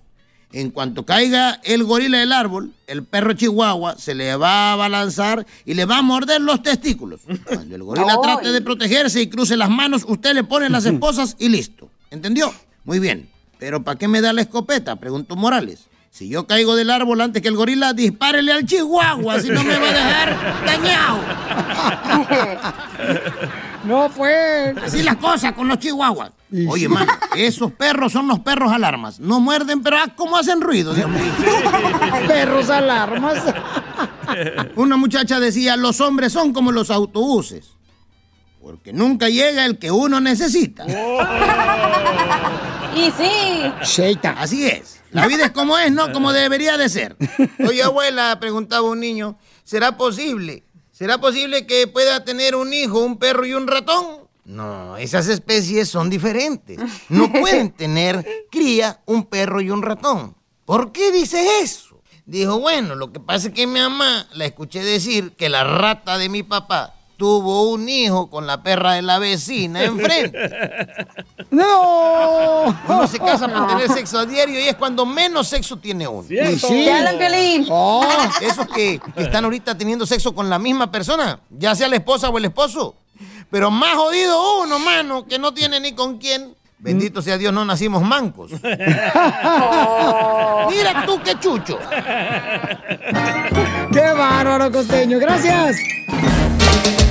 En 0.52 0.70
cuanto 0.70 1.06
caiga 1.06 1.60
el 1.64 1.82
gorila 1.82 2.18
del 2.18 2.30
árbol, 2.30 2.74
el 2.86 3.04
perro 3.04 3.32
chihuahua 3.32 3.96
se 3.96 4.14
le 4.14 4.36
va 4.36 4.74
a 4.74 4.76
balanzar 4.76 5.46
y 5.64 5.72
le 5.72 5.86
va 5.86 5.98
a 5.98 6.02
morder 6.02 6.42
los 6.42 6.62
testículos. 6.62 7.22
Cuando 7.46 7.74
el 7.74 7.82
gorila 7.82 8.18
trate 8.22 8.52
de 8.52 8.60
protegerse 8.60 9.22
y 9.22 9.28
cruce 9.28 9.56
las 9.56 9.70
manos, 9.70 10.04
usted 10.06 10.34
le 10.34 10.44
pone 10.44 10.68
las 10.68 10.84
esposas 10.84 11.36
y 11.38 11.48
listo. 11.48 11.88
¿Entendió? 12.10 12.52
Muy 12.84 12.98
bien. 12.98 13.28
¿Pero 13.58 13.82
para 13.82 13.98
qué 13.98 14.08
me 14.08 14.20
da 14.20 14.32
la 14.32 14.42
escopeta? 14.42 14.96
Preguntó 14.96 15.36
Morales. 15.36 15.86
Si 16.10 16.28
yo 16.28 16.46
caigo 16.46 16.76
del 16.76 16.90
árbol 16.90 17.20
antes 17.20 17.42
que 17.42 17.48
el 17.48 17.56
gorila, 17.56 17.92
dispárele 17.92 18.52
al 18.52 18.64
chihuahua, 18.64 19.40
si 19.40 19.48
no 19.48 19.64
me 19.64 19.76
va 19.76 19.88
a 19.88 19.92
dejar 19.92 20.64
dañado. 20.64 21.20
No, 23.84 24.10
pues. 24.16 24.76
Así 24.78 25.02
las 25.02 25.16
cosas 25.16 25.52
con 25.52 25.68
los 25.68 25.78
chihuahuas. 25.78 26.30
Oye, 26.68 26.88
mano, 26.88 27.12
esos 27.36 27.72
perros 27.72 28.12
son 28.12 28.26
los 28.28 28.40
perros 28.40 28.72
alarmas. 28.72 29.20
No 29.20 29.40
muerden, 29.40 29.82
pero 29.82 29.96
ah, 29.98 30.06
cómo 30.16 30.36
hacen 30.36 30.60
ruido, 30.60 30.94
Dios 30.94 31.08
mío. 31.10 31.20
Perros 32.26 32.70
alarmas. 32.70 33.42
Una 34.76 34.96
muchacha 34.96 35.38
decía, 35.38 35.76
los 35.76 36.00
hombres 36.00 36.32
son 36.32 36.52
como 36.52 36.72
los 36.72 36.90
autobuses. 36.90 37.72
Porque 38.64 38.94
nunca 38.94 39.28
llega 39.28 39.66
el 39.66 39.78
que 39.78 39.90
uno 39.90 40.20
necesita. 40.22 40.86
Y 42.96 43.10
sí. 43.10 43.72
Sheita. 43.82 44.36
Así 44.38 44.66
es. 44.66 45.00
La 45.10 45.26
vida 45.26 45.46
es 45.46 45.50
como 45.50 45.76
es, 45.76 45.90
no 45.90 46.12
como 46.12 46.32
debería 46.32 46.78
de 46.78 46.88
ser. 46.88 47.16
Oye, 47.68 47.82
abuela, 47.82 48.38
preguntaba 48.38 48.88
un 48.88 49.00
niño, 49.00 49.36
¿será 49.64 49.96
posible? 49.96 50.62
¿Será 50.92 51.18
posible 51.18 51.66
que 51.66 51.88
pueda 51.88 52.24
tener 52.24 52.54
un 52.54 52.72
hijo, 52.72 53.00
un 53.00 53.18
perro 53.18 53.44
y 53.44 53.52
un 53.52 53.66
ratón? 53.66 54.28
No, 54.44 54.96
esas 54.96 55.26
especies 55.26 55.88
son 55.88 56.08
diferentes. 56.08 56.78
No 57.08 57.32
pueden 57.40 57.72
tener 57.72 58.24
cría 58.48 59.00
un 59.06 59.24
perro 59.24 59.60
y 59.60 59.70
un 59.70 59.82
ratón. 59.82 60.36
¿Por 60.64 60.92
qué 60.92 61.10
dices 61.10 61.44
eso? 61.62 62.00
Dijo, 62.26 62.60
bueno, 62.60 62.94
lo 62.94 63.12
que 63.12 63.18
pasa 63.18 63.48
es 63.48 63.54
que 63.54 63.66
mi 63.66 63.80
mamá 63.80 64.28
la 64.34 64.44
escuché 64.44 64.84
decir 64.84 65.32
que 65.32 65.48
la 65.48 65.64
rata 65.64 66.16
de 66.16 66.28
mi 66.28 66.44
papá 66.44 66.93
tuvo 67.16 67.70
un 67.70 67.88
hijo 67.88 68.28
con 68.28 68.46
la 68.46 68.62
perra 68.62 68.94
de 68.94 69.02
la 69.02 69.18
vecina 69.18 69.84
enfrente. 69.84 70.38
¡No! 71.50 72.64
Uno 72.64 73.06
se 73.06 73.18
casa 73.18 73.48
para 73.48 73.66
tener 73.66 73.90
sexo 73.90 74.18
a 74.18 74.26
diario 74.26 74.60
y 74.60 74.68
es 74.68 74.76
cuando 74.76 75.06
menos 75.06 75.48
sexo 75.48 75.76
tiene 75.78 76.06
uno. 76.08 76.22
Cierto. 76.22 76.68
Sí. 76.68 76.88
Oh. 77.70 78.06
Esos 78.40 78.66
que, 78.68 79.00
que 79.14 79.22
están 79.22 79.44
ahorita 79.44 79.76
teniendo 79.76 80.06
sexo 80.06 80.34
con 80.34 80.50
la 80.50 80.58
misma 80.58 80.90
persona, 80.90 81.40
ya 81.50 81.74
sea 81.74 81.88
la 81.88 81.96
esposa 81.96 82.28
o 82.28 82.38
el 82.38 82.44
esposo. 82.46 82.96
Pero 83.50 83.70
más 83.70 83.94
jodido 83.94 84.62
uno, 84.62 84.78
mano, 84.78 85.26
que 85.26 85.38
no 85.38 85.54
tiene 85.54 85.80
ni 85.80 85.92
con 85.92 86.18
quién. 86.18 86.54
Bendito 86.78 87.22
sea 87.22 87.38
Dios, 87.38 87.52
no 87.52 87.64
nacimos 87.64 88.02
mancos. 88.02 88.50
Mira 88.60 88.66
tú 91.06 91.18
qué 91.24 91.38
chucho. 91.40 91.78
¡Qué 93.90 94.12
bárbaro, 94.12 94.70
costeño! 94.70 95.18
¡Gracias! 95.18 95.76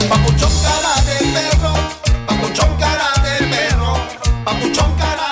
Papuchón 0.10 0.52
cara 0.64 0.94
de 1.08 1.18
perro, 1.36 1.74
papuchón 2.28 2.72
cara 2.78 3.10
de 3.24 3.46
perro, 3.54 3.94
papuchón 4.46 4.92
cara 4.98 5.23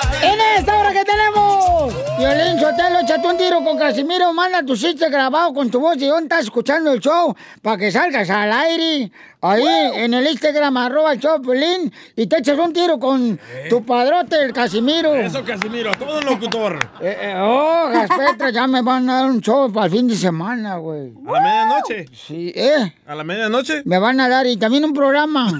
Violín 2.22 2.60
Sotelo, 2.60 3.00
échate 3.00 3.26
un 3.26 3.36
tiro 3.36 3.64
con 3.64 3.76
Casimiro, 3.76 4.32
manda 4.32 4.62
tu 4.62 4.76
chiste 4.76 5.10
grabado 5.10 5.52
con 5.52 5.68
tu 5.68 5.80
voz 5.80 5.96
y 5.96 6.06
dónde 6.06 6.26
estás 6.26 6.44
escuchando 6.44 6.92
el 6.92 7.00
show 7.00 7.34
para 7.60 7.76
que 7.76 7.90
salgas 7.90 8.30
al 8.30 8.52
aire. 8.52 9.10
Ahí 9.40 9.64
en 9.96 10.14
el 10.14 10.28
Instagram, 10.28 10.76
arroba 10.76 11.14
el 11.14 11.18
show 11.18 11.42
Piolín, 11.42 11.92
y 12.14 12.28
te 12.28 12.38
echas 12.38 12.56
un 12.56 12.72
tiro 12.72 13.00
con 13.00 13.40
tu 13.68 13.84
padrote, 13.84 14.36
el 14.40 14.52
Casimiro. 14.52 15.16
Eso, 15.16 15.42
Casimiro, 15.44 15.90
todo 15.98 16.20
locutor. 16.20 16.78
Eh, 17.00 17.16
eh, 17.22 17.34
oh, 17.36 17.88
Gaspetra, 17.92 18.50
ya 18.50 18.68
me 18.68 18.82
van 18.82 19.10
a 19.10 19.22
dar 19.22 19.28
un 19.28 19.40
show 19.40 19.72
para 19.72 19.86
el 19.86 19.92
fin 19.92 20.06
de 20.06 20.14
semana, 20.14 20.76
güey. 20.76 21.12
¿A 21.26 21.32
la 21.32 21.40
medianoche? 21.40 22.06
Sí, 22.12 22.52
¿eh? 22.54 22.94
¿A 23.04 23.16
la 23.16 23.24
medianoche? 23.24 23.82
Me 23.84 23.98
van 23.98 24.20
a 24.20 24.28
dar 24.28 24.46
y 24.46 24.56
también 24.56 24.84
un 24.84 24.92
programa. 24.92 25.50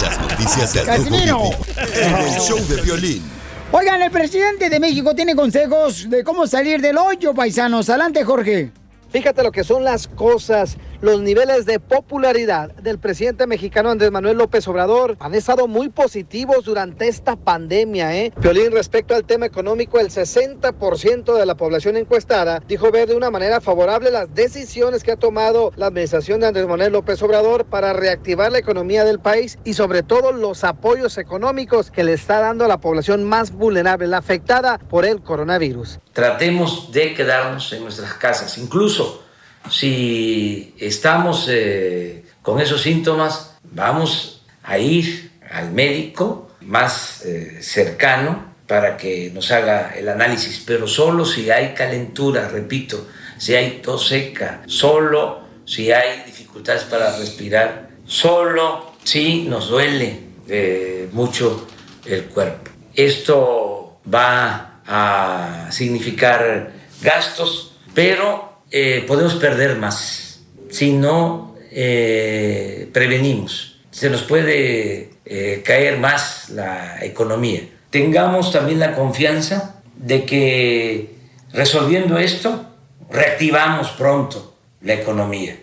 Las 0.00 0.18
noticias 0.22 0.74
Rojo 0.74 0.86
Casimiro. 0.86 1.38
En 1.76 2.14
el 2.16 2.40
show 2.40 2.58
de 2.66 2.80
violín. 2.80 3.41
Oigan, 3.74 4.02
el 4.02 4.10
presidente 4.10 4.68
de 4.68 4.78
México 4.78 5.14
tiene 5.14 5.34
consejos 5.34 6.10
de 6.10 6.22
cómo 6.22 6.46
salir 6.46 6.82
del 6.82 6.98
hoyo, 6.98 7.32
paisanos. 7.32 7.88
Adelante, 7.88 8.22
Jorge. 8.22 8.70
Fíjate 9.08 9.42
lo 9.42 9.50
que 9.50 9.64
son 9.64 9.82
las 9.82 10.06
cosas. 10.08 10.76
Los 11.02 11.20
niveles 11.20 11.66
de 11.66 11.80
popularidad 11.80 12.70
del 12.76 13.00
presidente 13.00 13.48
mexicano 13.48 13.90
Andrés 13.90 14.12
Manuel 14.12 14.38
López 14.38 14.68
Obrador 14.68 15.16
han 15.18 15.34
estado 15.34 15.66
muy 15.66 15.88
positivos 15.88 16.64
durante 16.64 17.08
esta 17.08 17.34
pandemia. 17.34 18.16
¿eh? 18.16 18.32
Piolín, 18.40 18.70
respecto 18.70 19.16
al 19.16 19.24
tema 19.24 19.46
económico, 19.46 19.98
el 19.98 20.10
60% 20.10 21.36
de 21.36 21.44
la 21.44 21.56
población 21.56 21.96
encuestada 21.96 22.62
dijo 22.68 22.92
ver 22.92 23.08
de 23.08 23.16
una 23.16 23.32
manera 23.32 23.60
favorable 23.60 24.12
las 24.12 24.32
decisiones 24.32 25.02
que 25.02 25.10
ha 25.10 25.16
tomado 25.16 25.72
la 25.74 25.86
administración 25.86 26.38
de 26.38 26.46
Andrés 26.46 26.68
Manuel 26.68 26.92
López 26.92 27.20
Obrador 27.20 27.64
para 27.64 27.92
reactivar 27.92 28.52
la 28.52 28.58
economía 28.58 29.04
del 29.04 29.18
país 29.18 29.58
y 29.64 29.74
sobre 29.74 30.04
todo 30.04 30.30
los 30.30 30.62
apoyos 30.62 31.18
económicos 31.18 31.90
que 31.90 32.04
le 32.04 32.12
está 32.12 32.38
dando 32.38 32.64
a 32.64 32.68
la 32.68 32.78
población 32.78 33.24
más 33.24 33.50
vulnerable, 33.50 34.06
la 34.06 34.18
afectada 34.18 34.78
por 34.78 35.04
el 35.04 35.20
coronavirus. 35.20 35.98
Tratemos 36.12 36.92
de 36.92 37.12
quedarnos 37.12 37.72
en 37.72 37.82
nuestras 37.82 38.14
casas, 38.14 38.56
incluso 38.56 39.21
si 39.70 40.74
estamos 40.78 41.48
eh, 41.50 42.24
con 42.42 42.60
esos 42.60 42.82
síntomas, 42.82 43.56
vamos 43.64 44.42
a 44.62 44.78
ir 44.78 45.32
al 45.50 45.72
médico 45.72 46.50
más 46.60 47.24
eh, 47.24 47.58
cercano 47.60 48.52
para 48.66 48.96
que 48.96 49.30
nos 49.34 49.50
haga 49.50 49.92
el 49.96 50.08
análisis, 50.08 50.62
pero 50.66 50.86
solo 50.86 51.24
si 51.24 51.50
hay 51.50 51.74
calentura, 51.74 52.48
repito, 52.48 53.06
si 53.38 53.54
hay 53.54 53.80
tos 53.82 54.08
seca, 54.08 54.62
solo 54.66 55.42
si 55.66 55.92
hay 55.92 56.22
dificultades 56.24 56.84
para 56.84 57.16
respirar, 57.18 57.90
solo 58.06 58.94
si 59.04 59.42
nos 59.42 59.68
duele 59.68 60.20
eh, 60.48 61.08
mucho 61.12 61.66
el 62.06 62.24
cuerpo. 62.24 62.70
Esto 62.94 64.00
va 64.12 64.80
a 64.86 65.68
significar 65.70 66.72
gastos, 67.02 67.76
pero 67.94 68.51
eh, 68.72 69.04
podemos 69.06 69.34
perder 69.34 69.76
más 69.76 70.40
si 70.70 70.92
no 70.92 71.54
eh, 71.70 72.88
prevenimos. 72.92 73.80
Se 73.90 74.08
nos 74.08 74.22
puede 74.22 75.10
eh, 75.26 75.62
caer 75.62 75.98
más 75.98 76.48
la 76.48 77.04
economía. 77.04 77.60
Tengamos 77.90 78.50
también 78.50 78.78
la 78.78 78.94
confianza 78.94 79.82
de 79.96 80.24
que 80.24 81.14
resolviendo 81.52 82.18
esto, 82.18 82.64
reactivamos 83.10 83.90
pronto 83.90 84.56
la 84.80 84.94
economía. 84.94 85.58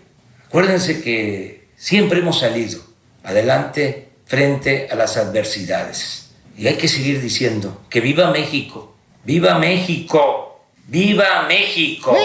Acuérdense 0.45 1.01
que 1.01 1.69
siempre 1.75 2.19
hemos 2.19 2.39
salido 2.39 2.79
adelante 3.23 4.09
frente 4.25 4.87
a 4.91 4.95
las 4.95 5.17
adversidades. 5.17 6.31
Y 6.55 6.67
hay 6.67 6.75
que 6.75 6.87
seguir 6.87 7.21
diciendo 7.21 7.81
que 7.89 8.01
viva 8.01 8.29
México, 8.29 8.95
viva 9.23 9.57
México, 9.57 10.61
viva 10.87 11.47
México. 11.47 12.15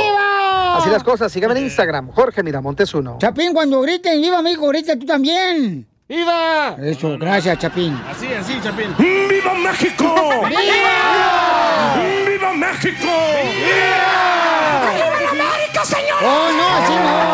Así 0.79 0.91
las 0.91 1.03
cosas, 1.05 1.33
síganme 1.33 1.59
en 1.59 1.65
Instagram, 1.65 2.11
Jorge 2.13 2.43
Miramontes 2.43 2.93
uno. 2.95 3.19
Chapín, 3.21 3.53
cuando 3.53 3.81
griten, 3.81 4.21
viva 4.21 4.43
México, 4.43 4.69
grita 4.69 4.99
tú 4.99 5.07
también. 5.07 5.87
¡Viva! 6.09 6.77
Eso, 6.83 7.17
gracias, 7.19 7.59
Chapín. 7.59 7.99
Así, 8.11 8.27
así, 8.33 8.61
Chapín. 8.63 8.95
¡Viva 8.99 9.55
México! 9.55 10.15
¡Viva! 10.49 11.95
¡Viva 12.27 12.53
México! 12.53 13.09
¡Viva! 13.55 14.25
América, 15.31 15.85
señor! 15.85 16.19
¡Oh, 16.23 16.51
no, 16.53 16.87
sí, 16.87 16.95
no! 16.95 17.34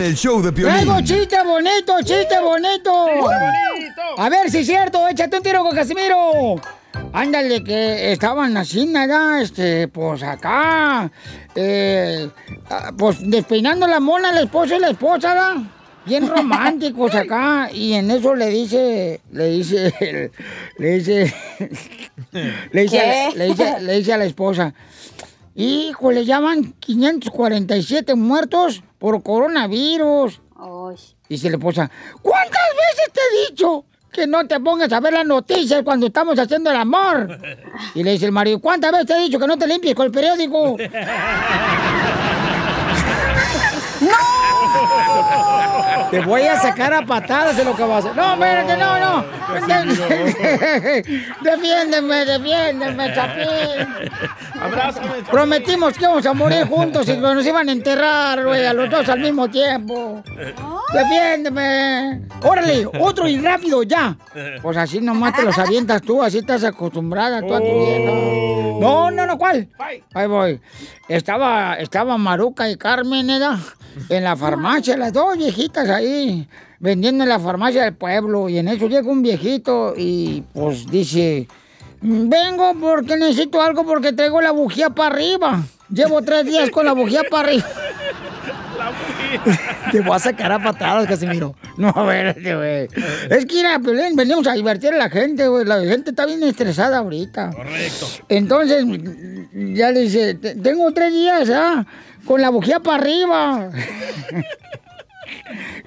En 0.00 0.06
el 0.06 0.16
Show 0.16 0.42
de 0.42 0.50
Violín. 0.50 0.74
¡Traigo 0.74 1.00
chiste 1.02 1.36
bonito, 1.44 1.92
chiste 2.02 2.40
bonito! 2.40 3.06
A 4.16 4.28
ver 4.28 4.50
si 4.50 4.58
es 4.58 4.66
cierto, 4.66 5.06
échate 5.08 5.36
un 5.36 5.42
tiro 5.42 5.62
con 5.62 5.74
Casimiro. 5.74 6.56
Ándale, 7.12 7.62
que 7.62 8.12
estaban 8.12 8.56
así, 8.56 8.86
nada, 8.86 9.42
este, 9.42 9.88
pues 9.88 10.22
acá, 10.22 11.10
eh, 11.54 12.28
ah, 12.70 12.92
pues 12.96 13.18
despeinando 13.28 13.86
la 13.86 14.00
mona, 14.00 14.30
el 14.30 14.44
esposo 14.44 14.76
y 14.76 14.78
la 14.78 14.90
esposa, 14.90 15.34
¿da? 15.34 15.56
Bien 16.06 16.28
románticos 16.36 17.14
acá, 17.14 17.68
y 17.72 17.94
en 17.94 18.10
eso 18.10 18.34
le 18.34 18.46
dice, 18.48 19.20
le 19.32 19.46
dice, 19.50 20.30
le 20.78 20.90
dice, 20.98 21.34
le 22.72 22.82
dice, 22.82 23.00
a 23.00 23.06
la- 23.06 23.12
¿Qué? 23.32 23.38
le 23.38 23.44
dice, 23.46 23.80
le 23.80 23.92
dice 23.98 24.12
a 24.12 24.16
la 24.18 24.24
esposa, 24.24 24.72
hijo, 25.54 26.12
le 26.12 26.24
llaman 26.24 26.74
547 26.80 28.14
muertos 28.14 28.82
por 28.98 29.22
coronavirus. 29.22 30.40
Dice 31.28 31.50
la 31.50 31.56
esposa, 31.56 31.90
¿cuántas 32.22 32.68
veces 32.74 33.12
te 33.12 33.20
he 33.20 33.50
dicho 33.50 33.84
que 34.12 34.26
no 34.26 34.46
te 34.46 34.58
pongas 34.60 34.92
a 34.92 35.00
ver 35.00 35.12
las 35.12 35.26
noticias 35.26 35.82
cuando 35.84 36.06
estamos 36.06 36.38
haciendo 36.38 36.70
el 36.70 36.76
amor? 36.76 37.38
Y 37.94 38.02
le 38.02 38.12
dice 38.12 38.26
el 38.26 38.32
marido, 38.32 38.60
¿cuántas 38.60 38.92
veces 38.92 39.06
te 39.06 39.14
he 39.14 39.20
dicho 39.20 39.38
que 39.38 39.46
no 39.46 39.56
te 39.56 39.66
limpies 39.66 39.94
con 39.94 40.06
el 40.06 40.12
periódico? 40.12 40.76
Te 46.10 46.20
voy 46.20 46.42
a 46.42 46.60
sacar 46.60 46.92
a 46.92 47.04
patadas 47.04 47.56
de 47.56 47.64
lo 47.64 47.74
que 47.76 47.82
vas 47.82 48.04
a 48.04 48.10
hacer. 48.10 48.16
No, 48.16 48.32
espérate, 48.34 48.76
no, 48.76 48.98
no. 48.98 49.24
defiéndeme, 51.42 52.24
defiéndeme, 52.24 53.14
Chapín. 53.14 53.88
Abrázame. 54.60 55.08
Prometimos 55.30 55.94
que 55.94 56.04
íbamos 56.04 56.26
a 56.26 56.34
morir 56.34 56.66
juntos 56.66 57.08
y 57.08 57.14
que 57.14 57.20
nos 57.20 57.46
iban 57.46 57.68
a 57.68 57.72
enterrar, 57.72 58.44
güey, 58.44 58.66
a 58.66 58.72
los 58.72 58.90
dos 58.90 59.08
al 59.08 59.20
mismo 59.20 59.48
tiempo. 59.48 60.22
Defiéndeme. 60.92 62.22
Órale, 62.42 62.86
otro 63.00 63.28
y 63.28 63.38
rápido, 63.38 63.82
ya. 63.82 64.16
Pues 64.62 64.76
así 64.76 65.00
nomás 65.00 65.34
te 65.34 65.42
los 65.42 65.58
avientas 65.58 66.02
tú, 66.02 66.22
así 66.22 66.38
estás 66.38 66.64
acostumbrada 66.64 67.40
tú 67.40 67.54
a 67.54 67.58
tu 67.58 67.64
vieja. 67.64 68.10
No, 68.80 69.10
no, 69.10 69.26
no, 69.26 69.36
¿cuál? 69.36 69.68
Ahí 70.14 70.26
voy. 70.26 70.60
Estaba, 71.08 71.74
estaba 71.74 72.16
Maruca 72.16 72.68
y 72.70 72.76
Carmen, 72.76 73.26
¿verdad? 73.26 73.58
En 74.08 74.24
la 74.24 74.36
farmacia, 74.36 74.96
las 74.96 75.12
dos 75.12 75.36
viejitas 75.36 75.79
ahí, 75.88 76.48
vendiendo 76.78 77.22
en 77.24 77.30
la 77.30 77.38
farmacia 77.38 77.84
del 77.84 77.94
pueblo. 77.94 78.48
Y 78.48 78.58
en 78.58 78.68
eso 78.68 78.88
llega 78.88 79.08
un 79.08 79.22
viejito 79.22 79.94
y 79.96 80.42
pues 80.52 80.86
dice, 80.90 81.46
vengo 82.02 82.74
porque 82.80 83.16
necesito 83.16 83.62
algo 83.62 83.84
porque 83.84 84.12
traigo 84.12 84.40
la 84.40 84.50
bujía 84.50 84.90
para 84.90 85.14
arriba. 85.14 85.62
Llevo 85.92 86.22
tres 86.22 86.44
días 86.44 86.70
con 86.70 86.84
la 86.86 86.92
bujía 86.92 87.22
para 87.30 87.48
arriba. 87.48 87.66
Te 89.92 90.00
voy 90.02 90.16
a 90.16 90.18
sacar 90.18 90.50
a 90.52 90.58
patadas, 90.62 91.06
Casimiro. 91.06 91.54
No, 91.76 91.88
espérate, 91.88 92.54
güey. 92.56 92.88
Es 93.30 93.46
que, 93.46 93.54
mira, 93.54 93.78
Piolín, 93.78 94.16
venimos 94.16 94.46
a 94.46 94.52
divertir 94.54 94.92
a 94.92 94.96
la 94.96 95.08
gente, 95.08 95.46
güey. 95.46 95.64
La 95.64 95.78
gente 95.80 96.10
está 96.10 96.26
bien 96.26 96.42
estresada 96.42 96.98
ahorita. 96.98 97.50
Correcto. 97.54 98.06
Entonces, 98.28 98.84
ya 99.52 99.90
le 99.92 100.00
dice, 100.00 100.34
"Te- 100.34 100.56
tengo 100.56 100.92
tres 100.92 101.12
días, 101.12 101.48
¿ah? 101.50 101.86
Con 102.24 102.40
la 102.40 102.50
bujía 102.50 102.80
para 102.80 103.02
arriba. 103.02 103.70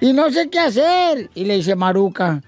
y 0.00 0.12
no 0.12 0.30
sé 0.30 0.48
qué 0.50 0.60
hacer. 0.60 1.30
Y 1.34 1.44
le 1.44 1.56
dice 1.56 1.74
Maruca, 1.74 2.42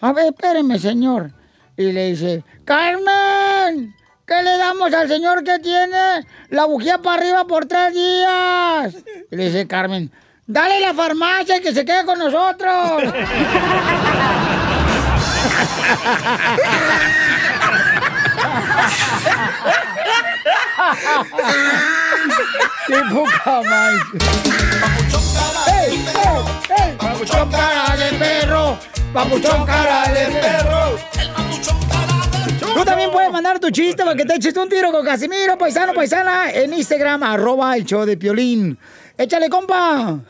a 0.00 0.12
ver, 0.12 0.26
espéreme, 0.26 0.78
señor. 0.78 1.30
Y 1.76 1.92
le 1.92 2.10
dice, 2.10 2.42
Carmen, 2.64 3.94
¿qué 4.26 4.42
le 4.42 4.58
damos 4.58 4.92
al 4.92 5.08
señor 5.08 5.44
que 5.44 5.58
tiene 5.58 6.26
la 6.50 6.64
bujía 6.64 6.98
para 6.98 7.20
arriba 7.20 7.46
por 7.46 7.66
tres 7.66 7.94
días? 7.94 8.96
Y 9.30 9.36
le 9.36 9.46
dice 9.46 9.66
Carmen, 9.66 10.10
dale 10.46 10.80
la 10.80 10.94
farmacia 10.94 11.58
y 11.58 11.60
que 11.60 11.74
se 11.74 11.84
quede 11.84 12.04
con 12.04 12.18
nosotros. 12.18 13.02
¡Qué 22.86 23.00
poca 23.12 23.62
más! 23.62 23.94
¡Ey, 25.68 26.04
ey, 27.16 27.22
ey! 27.22 27.26
¡Papuchón 27.26 27.50
cara 27.50 27.96
de 27.96 28.18
perro! 28.18 28.78
¡Papuchón 29.12 29.66
cara 29.66 30.12
de 30.12 30.26
perro! 30.40 30.98
Tú 32.74 32.84
también 32.84 33.10
puedes 33.10 33.32
mandar 33.32 33.58
tu 33.58 33.70
chiste 33.70 34.04
para 34.04 34.14
que 34.14 34.24
te 34.24 34.34
eches 34.34 34.56
un 34.56 34.68
tiro 34.68 34.92
con 34.92 35.04
Casimiro, 35.04 35.56
paisano, 35.56 35.94
paisana, 35.94 36.52
en 36.52 36.74
Instagram, 36.74 37.22
arroba 37.22 37.74
el 37.76 37.84
show 37.84 38.04
de 38.04 38.16
Piolín. 38.16 38.78
¡Échale, 39.16 39.48
compa! 39.48 40.20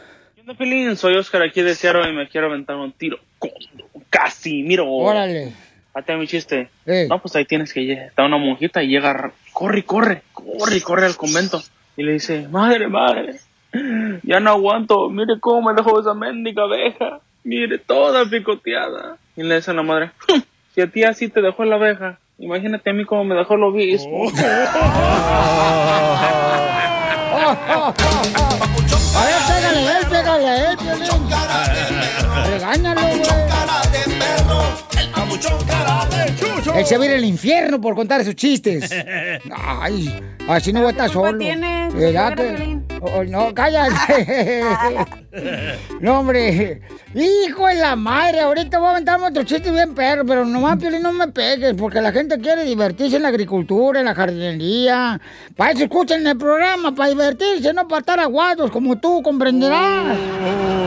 Pelín, 0.57 0.97
soy 0.97 1.17
Oscar 1.17 1.43
aquí 1.43 1.61
de 1.61 1.75
Seattle 1.75 2.09
y 2.09 2.13
me 2.13 2.29
quiero 2.29 2.47
aventar 2.47 2.77
un 2.77 2.93
tiro 2.93 3.19
con 3.41 3.51
Casimiro. 4.09 4.89
Órale. 4.89 5.53
Hasta 5.93 6.17
mi 6.17 6.29
chiste. 6.29 6.69
No, 7.09 7.21
pues 7.21 7.35
ahí 7.35 7.45
tienes 7.47 7.73
que 7.73 7.81
llegar. 7.81 8.07
Está 8.07 8.25
una 8.25 8.39
monjita 8.39 8.83
y 8.83 8.89
llega, 8.89 9.33
corre, 9.53 9.83
corre, 9.85 10.23
corre, 10.33 10.81
corre 10.83 11.07
al 11.07 11.17
convento. 11.17 11.61
Y 11.97 12.05
le 12.05 12.13
dice, 12.13 12.47
madre, 12.49 12.87
madre, 12.87 13.41
ya 14.23 14.41
no 14.41 14.51
aguanto, 14.51 15.09
mire 15.11 15.39
cómo 15.41 15.69
me 15.69 15.75
dejó 15.75 16.01
esa 16.01 16.15
mendiga 16.15 16.65
abeja. 16.65 17.21
Mire, 17.45 17.79
toda 17.79 18.25
picoteada. 18.29 19.17
Y 19.37 19.43
le 19.43 19.57
dice 19.57 19.71
a 19.71 19.75
la 19.75 19.83
madre, 19.83 20.11
"Hum, 20.29 20.43
si 20.75 20.81
a 20.81 20.87
ti 20.87 21.05
así 21.05 21.29
te 21.29 21.41
dejó 21.43 21.65
la 21.65 21.77
abeja, 21.77 22.19
imagínate 22.39 22.91
a 22.91 22.93
mí 22.93 23.05
cómo 23.05 23.25
me 23.25 23.35
dejó 23.35 23.57
lo 23.57 23.69
obispo. 23.69 24.31
A 29.17 29.25
ver, 29.25 29.43
pégale 29.49 29.79
a 29.79 29.99
él, 29.99 30.07
pégale 30.09 30.49
a 30.49 30.73
él. 30.73 30.77
Regáñalo, 32.51 33.01
güey. 33.01 33.46
Él 36.75 36.85
se 36.87 36.99
va 36.99 37.05
a 37.05 37.07
ir 37.07 37.13
al 37.15 37.25
infierno 37.25 37.81
por 37.81 37.95
contar 37.95 38.25
sus 38.25 38.35
chistes. 38.35 38.91
Ay, 39.57 40.21
así 40.49 40.73
no 40.73 40.83
va 40.83 40.89
a 40.89 40.91
estar 40.91 41.11
solo. 41.11 41.39
tiene? 41.39 41.89
¿Verdad 41.93 42.31
Señora 42.31 42.37
que- 42.37 42.43
Piolín. 42.57 42.87
Oh, 43.03 43.23
no, 43.25 43.55
cállate. 43.55 44.63
no, 46.01 46.21
hombre. 46.21 46.81
Hijo 47.15 47.67
de 47.67 47.75
la 47.75 47.95
madre, 47.95 48.41
ahorita 48.41 48.79
voy 48.79 48.89
a 48.89 48.91
aventar 48.93 49.21
otro 49.21 49.43
chiste 49.45 49.71
bien 49.71 49.95
perro, 49.95 50.25
pero 50.27 50.45
nomás, 50.47 50.79
Piolín, 50.79 51.03
no 51.03 51.13
me 51.13 51.29
pegues, 51.29 51.75
porque 51.79 52.01
la 52.01 52.11
gente 52.11 52.39
quiere 52.41 52.65
divertirse 52.65 53.17
en 53.17 53.23
la 53.23 53.29
agricultura, 53.29 54.01
en 54.01 54.07
la 54.07 54.15
jardinería. 54.15 55.21
Para 55.57 55.73
eso 55.73 55.85
escuchan 55.85 56.27
el 56.27 56.37
programa, 56.39 56.95
para 56.95 57.11
divertirse, 57.11 57.73
no 57.75 57.87
para 57.87 58.01
estar 58.01 58.19
aguados, 58.21 58.71
como 58.71 58.97
tú 58.99 59.23
comprenderás. 59.23 60.17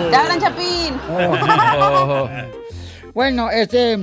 ¡Te 0.09 0.15
hablan, 0.15 0.39
Chapín! 0.39 0.95
Bueno, 3.11 3.49
este, 3.49 3.97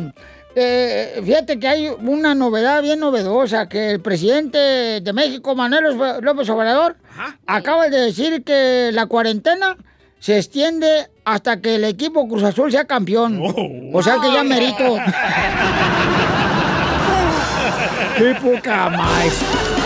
eh, 0.59 1.21
fíjate 1.23 1.61
que 1.61 1.69
hay 1.69 1.89
una 1.89 2.35
novedad 2.35 2.83
bien 2.83 2.99
novedosa, 2.99 3.69
que 3.69 3.91
el 3.91 4.01
presidente 4.01 4.57
de 5.03 5.13
México, 5.13 5.55
Manuel 5.55 5.99
López 6.23 6.49
Obrador, 6.49 6.97
acaba 7.47 7.91
de 7.91 8.01
decir 8.01 8.43
que 8.43 8.89
la 8.91 9.05
cuarentena 9.05 9.77
se 10.19 10.39
extiende 10.39 11.11
hasta 11.27 11.61
que 11.61 11.75
el 11.75 11.85
equipo 11.85 12.27
Cruz 12.27 12.43
Azul 12.43 12.73
sea 12.73 12.87
campeón. 12.87 13.39
O 13.93 14.03
sea 14.03 14.17
que 14.19 14.33
ya 14.33 14.43
merito. 14.43 14.97
¡Qué 18.17 18.35
poca 18.43 18.89
más! 18.89 19.86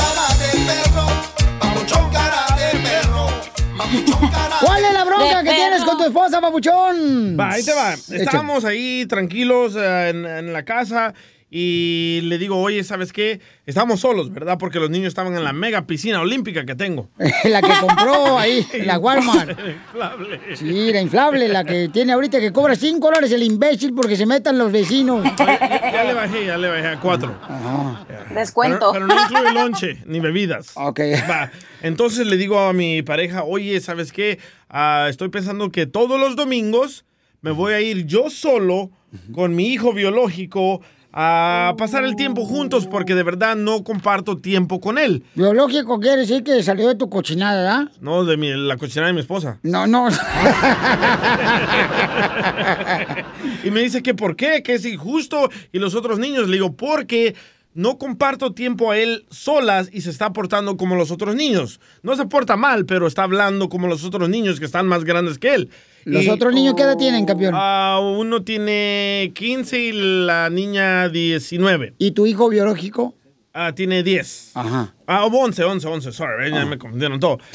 ¿Cuál 4.61 4.85
es 4.85 4.93
la 4.93 5.03
bronca 5.03 5.43
que 5.43 5.53
tienes 5.53 5.83
con 5.83 5.97
tu 5.97 6.05
esposa, 6.05 6.39
papuchón? 6.39 7.37
Va, 7.39 7.51
ahí 7.51 7.63
te 7.63 7.73
va. 7.73 7.93
Estábamos 7.93 8.63
ahí 8.63 9.05
tranquilos 9.07 9.75
eh, 9.75 10.09
en, 10.09 10.25
en 10.25 10.53
la 10.53 10.63
casa 10.63 11.13
y 11.53 12.21
le 12.23 12.37
digo, 12.37 12.57
oye, 12.57 12.81
¿sabes 12.85 13.11
qué? 13.11 13.41
Estábamos 13.65 13.99
solos, 13.99 14.31
¿verdad? 14.31 14.57
Porque 14.57 14.79
los 14.79 14.89
niños 14.89 15.09
estaban 15.09 15.35
en 15.35 15.43
la 15.43 15.51
mega 15.51 15.85
piscina 15.85 16.21
olímpica 16.21 16.65
que 16.65 16.75
tengo. 16.75 17.09
la 17.43 17.61
que 17.61 17.73
compró 17.81 18.39
ahí, 18.39 18.65
la 18.85 18.97
Walmart. 18.97 19.59
Inflable. 19.59 20.39
Sí, 20.55 20.93
la 20.93 21.01
inflable, 21.01 21.49
la 21.49 21.65
que 21.65 21.89
tiene 21.89 22.13
ahorita 22.13 22.39
que 22.39 22.53
cobra 22.53 22.77
5 22.77 23.05
dólares 23.05 23.33
el 23.33 23.43
imbécil 23.43 23.93
porque 23.93 24.15
se 24.15 24.25
metan 24.25 24.57
los 24.57 24.71
vecinos. 24.71 25.25
Ya, 25.37 25.91
ya 25.91 26.03
le 26.05 26.13
bajé, 26.13 26.45
ya 26.45 26.57
le 26.57 26.69
bajé 26.69 26.87
a 26.87 26.99
cuatro. 27.01 27.35
Descuento. 28.33 28.93
Pero, 28.93 29.07
pero 29.07 29.07
no 29.07 29.21
incluye 29.21 29.53
lonche 29.53 29.97
ni 30.05 30.21
bebidas. 30.21 30.71
Ok. 30.75 31.01
Va. 31.29 31.51
Entonces 31.81 32.27
le 32.27 32.37
digo 32.37 32.61
a 32.61 32.71
mi 32.71 33.01
pareja, 33.01 33.43
oye, 33.43 33.81
¿sabes 33.81 34.13
qué? 34.13 34.39
Ah, 34.69 35.07
estoy 35.09 35.27
pensando 35.27 35.69
que 35.69 35.85
todos 35.85 36.17
los 36.17 36.37
domingos 36.37 37.03
me 37.41 37.51
voy 37.51 37.73
a 37.73 37.81
ir 37.81 38.05
yo 38.05 38.29
solo 38.29 38.89
con 39.33 39.53
mi 39.53 39.67
hijo 39.67 39.91
biológico 39.91 40.81
a 41.13 41.75
pasar 41.77 42.03
el 42.03 42.15
tiempo 42.15 42.45
juntos 42.45 42.87
porque 42.87 43.15
de 43.15 43.23
verdad 43.23 43.55
no 43.55 43.83
comparto 43.83 44.37
tiempo 44.37 44.79
con 44.79 44.97
él. 44.97 45.23
Biológico 45.35 45.99
quiere 45.99 46.21
decir 46.21 46.43
que 46.43 46.63
salió 46.63 46.87
de 46.87 46.95
tu 46.95 47.09
cochinada, 47.09 47.61
¿verdad? 47.61 47.91
No, 48.01 48.23
de 48.23 48.37
mi, 48.37 48.53
la 48.53 48.77
cochinada 48.77 49.07
de 49.07 49.13
mi 49.13 49.21
esposa. 49.21 49.59
No, 49.63 49.87
no. 49.87 50.07
Y 53.63 53.71
me 53.71 53.81
dice 53.81 54.01
que 54.01 54.13
por 54.13 54.35
qué, 54.35 54.63
que 54.63 54.73
es 54.73 54.85
injusto. 54.85 55.49
Y 55.71 55.79
los 55.79 55.95
otros 55.95 56.19
niños, 56.19 56.47
le 56.47 56.53
digo, 56.53 56.75
porque 56.75 57.35
no 57.73 57.97
comparto 57.97 58.53
tiempo 58.53 58.91
a 58.91 58.97
él 58.97 59.25
solas 59.29 59.89
y 59.91 60.01
se 60.01 60.09
está 60.09 60.33
portando 60.33 60.77
como 60.77 60.95
los 60.95 61.11
otros 61.11 61.35
niños. 61.35 61.79
No 62.03 62.15
se 62.15 62.25
porta 62.25 62.57
mal, 62.57 62.85
pero 62.85 63.07
está 63.07 63.23
hablando 63.23 63.69
como 63.69 63.87
los 63.87 64.03
otros 64.03 64.29
niños 64.29 64.59
que 64.59 64.65
están 64.65 64.87
más 64.87 65.03
grandes 65.03 65.37
que 65.37 65.53
él. 65.53 65.69
¿Los 66.05 66.23
Y- 66.23 66.29
otros 66.29 66.53
niños 66.53 66.73
qué 66.75 66.83
edad 66.83 66.97
tienen, 66.97 67.25
campeón? 67.25 67.53
Ah, 67.55 67.99
uno 68.01 68.43
tiene 68.43 69.31
15 69.35 69.79
y 69.79 69.91
la 70.25 70.49
niña 70.49 71.09
19. 71.09 71.93
¿Y 71.97 72.11
tu 72.11 72.25
hijo 72.25 72.49
biológico? 72.49 73.15
Ah, 73.53 73.73
tiene 73.75 74.01
10. 74.01 74.51
Ajá. 74.55 74.93
Ah, 75.07 75.25
11, 75.25 75.63
11, 75.63 75.85
11, 75.87 76.11
sorry, 76.13 76.51
ya 76.51 76.65
me 76.65 76.77
confundieron 76.77 77.19
todo. 77.19 77.39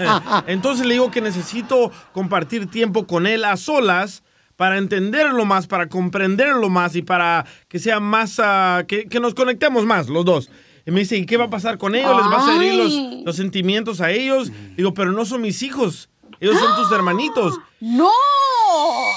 Eh, 0.00 0.06
Entonces 0.46 0.86
le 0.86 0.94
digo 0.94 1.10
que 1.10 1.20
necesito 1.20 1.90
compartir 2.12 2.70
tiempo 2.70 3.06
con 3.06 3.26
él 3.26 3.44
a 3.44 3.56
solas 3.58 4.22
para 4.56 4.78
entenderlo 4.78 5.44
más, 5.44 5.66
para 5.66 5.88
comprenderlo 5.88 6.70
más 6.70 6.96
y 6.96 7.02
para 7.02 7.44
que 7.68 7.78
sea 7.78 8.00
más, 8.00 8.40
ah, 8.42 8.84
que, 8.88 9.06
que 9.06 9.20
nos 9.20 9.34
conectemos 9.34 9.84
más 9.84 10.08
los 10.08 10.24
dos. 10.24 10.50
Y 10.86 10.90
me 10.90 11.00
dice, 11.00 11.16
¿y 11.16 11.26
qué 11.26 11.36
va 11.36 11.44
a 11.44 11.50
pasar 11.50 11.76
con 11.78 11.94
ellos? 11.94 12.16
¿Les 12.16 12.26
vas 12.30 12.48
a 12.48 12.56
herir 12.56 12.74
los, 12.74 12.92
los 13.24 13.36
sentimientos 13.36 14.00
a 14.00 14.10
ellos? 14.10 14.50
Digo, 14.76 14.94
pero 14.94 15.12
no 15.12 15.24
son 15.24 15.42
mis 15.42 15.62
hijos, 15.62 16.08
ellos 16.46 16.58
son 16.58 16.76
tus 16.76 16.92
hermanitos. 16.96 17.58
¡No! 17.80 18.08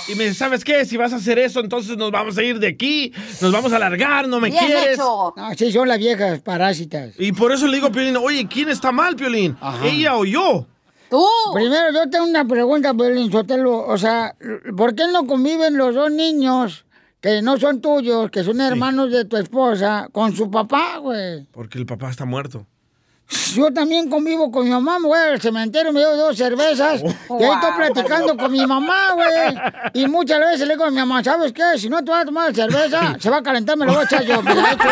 Y 0.08 0.16
me 0.16 0.26
dice, 0.26 0.36
¿sabes 0.36 0.64
qué? 0.64 0.86
Si 0.86 0.98
vas 0.98 1.14
a 1.14 1.18
hacer 1.18 1.40
eso, 1.40 1.60
entonces 1.60 1.98
nos 1.98 2.12
vamos 2.12 2.38
a 2.38 2.44
ir 2.44 2.60
de 2.60 2.68
aquí, 2.68 3.12
nos 3.42 3.52
vamos 3.52 3.72
a 3.74 3.80
largar, 3.80 4.28
no 4.28 4.40
me 4.40 4.50
Bien 4.50 4.66
quieres. 4.66 4.94
hecho. 4.96 5.34
No, 5.36 5.54
sí, 5.58 5.72
son 5.72 5.88
las 5.88 5.98
viejas 5.98 6.40
parásitas. 6.42 7.14
Y 7.18 7.32
por 7.32 7.52
eso 7.52 7.68
le 7.68 7.76
digo 7.76 7.88
a 7.88 7.92
Piolín, 7.92 8.18
oye, 8.18 8.48
¿quién 8.48 8.70
está 8.70 8.92
mal, 8.92 9.16
Piolín? 9.16 9.58
¿Ella 9.84 10.16
o 10.16 10.26
yo? 10.26 10.68
Tú. 11.10 11.24
Primero, 11.54 11.92
yo 11.94 12.10
tengo 12.10 12.26
una 12.26 12.46
pregunta, 12.46 12.94
Pelín 12.94 13.32
Sotelo. 13.32 13.86
O 13.88 13.98
sea, 13.98 14.36
¿por 14.76 14.96
qué 14.96 15.04
no 15.12 15.26
conviven 15.28 15.78
los 15.78 15.94
dos 15.94 16.12
niños 16.12 16.86
que 17.22 17.42
no 17.42 17.58
son 17.58 17.80
tuyos, 17.80 18.30
que 18.32 18.44
son 18.44 18.60
hermanos 18.60 19.12
de 19.12 19.26
tu 19.26 19.38
esposa, 19.38 20.10
con 20.12 20.36
su 20.36 20.50
papá, 20.50 20.98
güey? 20.98 21.46
Porque 21.52 21.78
el 21.78 21.86
papá 21.86 22.10
está 22.10 22.26
muerto. 22.26 22.66
Yo 23.56 23.74
también 23.74 24.08
convivo 24.10 24.52
con 24.52 24.66
mi 24.66 24.70
mamá, 24.70 25.00
me 25.00 25.08
voy 25.08 25.18
al 25.18 25.42
cementerio, 25.42 25.92
me 25.92 26.02
doy 26.02 26.18
dos 26.18 26.38
cervezas 26.38 27.02
y 27.02 27.44
ahí 27.44 27.50
estoy 27.54 27.72
platicando 27.76 28.38
con 28.38 28.52
mi 28.52 28.66
mamá, 28.68 29.14
güey. 29.14 29.56
Y 29.94 30.08
muchas 30.08 30.40
veces 30.40 30.68
le 30.68 30.76
digo 30.76 30.86
a 30.86 30.92
mi 30.92 30.98
mamá, 30.98 31.24
¿sabes 31.24 31.52
qué? 31.52 31.64
Si 31.78 31.90
no 31.90 32.04
te 32.04 32.12
vas 32.12 32.22
a 32.22 32.26
tomar 32.26 32.54
cerveza, 32.54 33.16
se 33.20 33.30
va 33.30 33.38
a 33.38 33.42
calentar, 33.42 33.78
me 33.78 33.86
lo 33.86 33.94
voy 33.94 34.02
a 34.02 34.06
echar 34.06 34.24
yo, 34.26 34.44
me 34.44 34.54
la 34.54 34.72
echo 34.74 34.90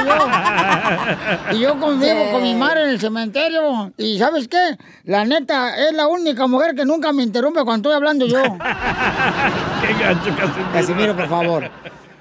yo. 1.51 1.55
Y 1.57 1.59
yo 1.59 1.79
convivo 1.79 2.31
con 2.31 2.41
mi 2.41 2.55
madre 2.55 2.83
en 2.83 2.89
el 2.89 2.99
cementerio. 2.99 3.93
Y 3.97 4.17
¿sabes 4.17 4.47
qué? 4.47 4.77
La 5.03 5.25
neta, 5.25 5.75
es 5.87 5.93
la 5.93 6.07
única 6.07 6.47
mujer 6.47 6.73
que 6.73 6.85
nunca 6.85 7.13
me 7.13 7.21
interrumpe 7.21 7.63
cuando 7.63 7.89
estoy 7.89 7.95
hablando 7.95 8.25
yo. 8.25 8.41
Qué 8.41 9.93
gancho, 10.03 10.35
Casimiro. 10.35 10.71
Casimiro, 10.73 11.15
por 11.15 11.29
favor. 11.29 11.69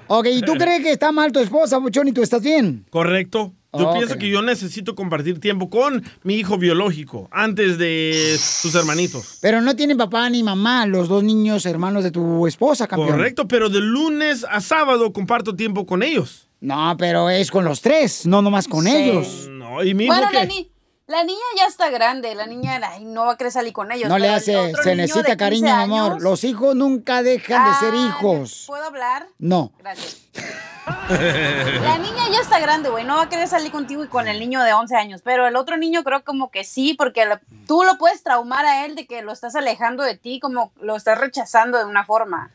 Ok, 0.07 0.27
¿y 0.27 0.41
tú 0.41 0.53
crees 0.53 0.83
que 0.83 0.91
está 0.91 1.11
mal 1.11 1.31
tu 1.31 1.39
esposa, 1.39 1.79
Buchón, 1.79 2.07
y 2.07 2.11
tú 2.11 2.21
estás 2.21 2.43
bien? 2.43 2.85
Correcto. 2.91 3.53
Yo 3.77 3.93
pienso 3.93 4.17
que 4.17 4.29
yo 4.29 4.41
necesito 4.41 4.95
compartir 4.95 5.39
tiempo 5.39 5.69
con 5.69 6.03
mi 6.23 6.35
hijo 6.35 6.57
biológico 6.57 7.27
antes 7.31 7.77
de 7.77 8.37
sus 8.39 8.75
hermanitos. 8.75 9.39
Pero 9.41 9.61
no 9.61 9.75
tienen 9.75 9.97
papá 9.97 10.29
ni 10.29 10.43
mamá, 10.43 10.85
los 10.85 11.07
dos 11.07 11.23
niños 11.23 11.65
hermanos 11.65 12.03
de 12.03 12.11
tu 12.11 12.45
esposa, 12.47 12.87
campeón. 12.87 13.09
Correcto, 13.11 13.47
pero 13.47 13.69
de 13.69 13.79
lunes 13.79 14.45
a 14.49 14.61
sábado 14.61 15.11
comparto 15.11 15.55
tiempo 15.55 15.85
con 15.85 16.03
ellos. 16.03 16.47
No, 16.61 16.95
pero 16.97 17.29
es 17.29 17.51
con 17.51 17.65
los 17.65 17.81
tres, 17.81 18.25
no 18.25 18.41
nomás 18.41 18.67
con 18.67 18.85
Sí. 18.85 18.95
ellos. 18.95 19.47
No, 19.49 19.83
y 19.83 19.93
mi 19.93 20.05
hijo 20.05 20.13
Bueno, 20.13 20.29
que... 20.29 20.37
la, 20.37 20.45
ni- 20.45 20.69
la 21.07 21.23
niña 21.25 21.39
ya 21.57 21.65
está 21.67 21.89
grande. 21.89 22.33
La 22.35 22.45
niña 22.47 22.79
ay, 22.81 23.03
no 23.03 23.25
va 23.25 23.33
a 23.33 23.37
querer 23.37 23.51
salir 23.51 23.73
con 23.73 23.91
ellos. 23.91 24.07
No 24.07 24.17
le 24.17 24.29
hace, 24.29 24.53
se 24.83 24.95
necesita 24.95 25.21
de 25.23 25.35
15 25.35 25.37
cariño, 25.37 25.73
amor. 25.75 26.21
Los 26.21 26.43
hijos 26.45 26.75
nunca 26.75 27.21
dejan 27.23 27.69
de 27.73 27.79
ser 27.79 27.93
Ah, 27.93 28.07
hijos. 28.07 28.63
¿Puedo 28.67 28.83
hablar? 28.85 29.27
No. 29.39 29.71
Gracias. 29.79 30.21
La 30.85 31.97
niña 31.97 32.29
ya 32.31 32.39
está 32.41 32.59
grande, 32.59 32.89
güey. 32.89 33.03
No 33.05 33.15
va 33.15 33.23
a 33.23 33.29
querer 33.29 33.47
salir 33.47 33.71
contigo 33.71 34.03
y 34.03 34.07
con 34.07 34.27
el 34.27 34.39
niño 34.39 34.61
de 34.61 34.73
11 34.73 34.95
años. 34.95 35.21
Pero 35.23 35.47
el 35.47 35.55
otro 35.55 35.77
niño 35.77 36.03
creo 36.03 36.23
como 36.23 36.51
que 36.51 36.63
sí, 36.63 36.93
porque 36.97 37.25
tú 37.67 37.83
lo 37.83 37.97
puedes 37.97 38.23
traumar 38.23 38.65
a 38.65 38.85
él 38.85 38.95
de 38.95 39.05
que 39.05 39.21
lo 39.21 39.31
estás 39.31 39.55
alejando 39.55 40.03
de 40.03 40.17
ti, 40.17 40.39
como 40.39 40.71
lo 40.81 40.95
estás 40.95 41.17
rechazando 41.17 41.77
de 41.77 41.85
una 41.85 42.05
forma. 42.05 42.51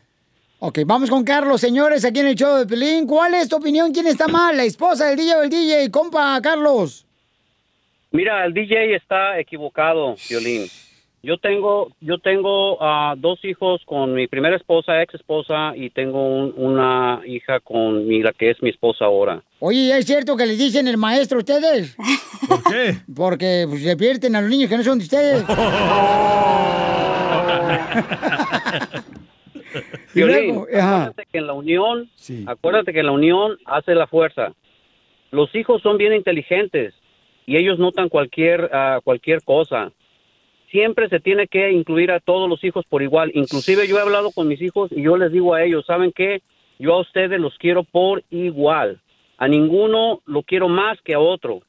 Ok, 0.61 0.81
vamos 0.85 1.09
con 1.09 1.23
Carlos, 1.23 1.61
señores, 1.61 2.05
aquí 2.05 2.19
en 2.19 2.27
el 2.27 2.35
show 2.35 2.57
de 2.57 2.67
Pelín. 2.67 3.07
¿Cuál 3.07 3.35
es 3.35 3.49
tu 3.49 3.57
opinión? 3.57 3.93
¿Quién 3.93 4.09
está 4.09 4.27
mal? 4.27 4.57
¿La 4.57 4.65
esposa 4.65 5.07
del 5.07 5.17
DJ 5.17 5.37
o 5.37 5.43
el 5.43 5.51
DJ? 5.51 5.91
Compa, 5.91 6.41
Carlos. 6.43 7.07
Mira, 8.11 8.45
el 8.45 8.53
DJ 8.55 8.97
está 8.97 9.39
equivocado, 9.39 10.17
Violín. 10.29 10.69
Yo 11.23 11.37
tengo, 11.37 11.89
yo 12.01 12.19
tengo 12.19 12.79
ah, 12.81 13.15
dos 13.19 13.45
hijos 13.45 13.83
con 13.85 14.15
mi 14.15 14.29
primera 14.29 14.57
esposa, 14.57 15.03
ex 15.03 15.15
esposa, 15.15 15.73
y 15.75 15.91
tengo 15.91 16.25
un- 16.25 16.55
una 16.57 17.21
hija 17.27 17.59
con 17.61 18.07
mi, 18.07 18.23
la 18.23 18.33
que 18.33 18.51
es 18.51 18.63
mi 18.63 18.71
esposa 18.71 19.05
ahora. 19.07 19.43
Oye, 19.59 19.99
¿es 19.99 20.07
cierto 20.07 20.37
que 20.37 20.47
le 20.47 20.55
dicen 20.55 20.87
el 20.87 20.97
maestro 20.97 21.39
a 21.39 21.41
ustedes? 21.41 21.97
¿Por 22.49 22.63
qué? 22.73 22.95
Porque 23.15 23.67
pues, 23.69 23.83
se 23.83 23.97
pierden 23.97 24.37
a 24.37 24.41
los 24.41 24.49
niños 24.51 24.71
que 24.71 24.77
no 24.77 24.85
son 24.85 24.99
de 24.99 25.05
ustedes. 25.05 25.45
Y 30.15 30.21
Violín, 30.21 30.47
luego, 30.55 30.67
ajá. 30.75 30.97
acuérdate 31.05 31.27
que 31.31 31.39
en 31.39 31.47
la 31.47 31.53
unión, 31.53 32.11
acuérdate 32.47 32.93
que 32.93 33.01
en 33.01 33.07
la 33.07 33.13
unión 33.13 33.59
hace 33.67 33.95
la 33.95 34.07
fuerza. 34.07 34.53
Los 35.31 35.55
hijos 35.55 35.83
son 35.83 35.99
bien 35.99 36.15
inteligentes 36.15 36.95
y 37.47 37.57
ellos 37.59 37.79
notan 37.79 38.09
cualquier 38.09 38.71
ah, 38.73 39.01
cualquier 39.05 39.43
cosa. 39.45 39.93
Siempre 40.71 41.09
se 41.09 41.21
tiene 41.21 41.47
que 41.47 41.73
incluir 41.73 42.11
a 42.11 42.21
todos 42.21 42.49
los 42.49 42.63
hijos 42.63 42.85
por 42.89 43.03
igual. 43.03 43.31
Inclusive 43.35 43.89
yo 43.89 43.99
he 43.99 44.03
hablado 44.03 44.31
con 44.33 44.49
mis 44.49 44.61
hijos 44.61 44.91
y 44.93 45.03
yo 45.03 45.17
les 45.17 45.33
digo 45.33 45.55
a 45.55 45.65
ellos, 45.65 45.87
¿saben 45.87 46.13
qué? 46.13 46.43
Yo 46.79 46.95
a 46.95 47.01
ustedes 47.01 47.41
los 47.41 47.57
quiero 47.59 47.85
por 47.85 48.23
igual. 48.31 49.01
A 49.39 49.49
ninguno 49.49 50.21
lo 50.27 50.43
quiero 50.43 50.69
más 50.69 51.01
que 51.03 51.15
a 51.15 51.21
otro. 51.21 51.63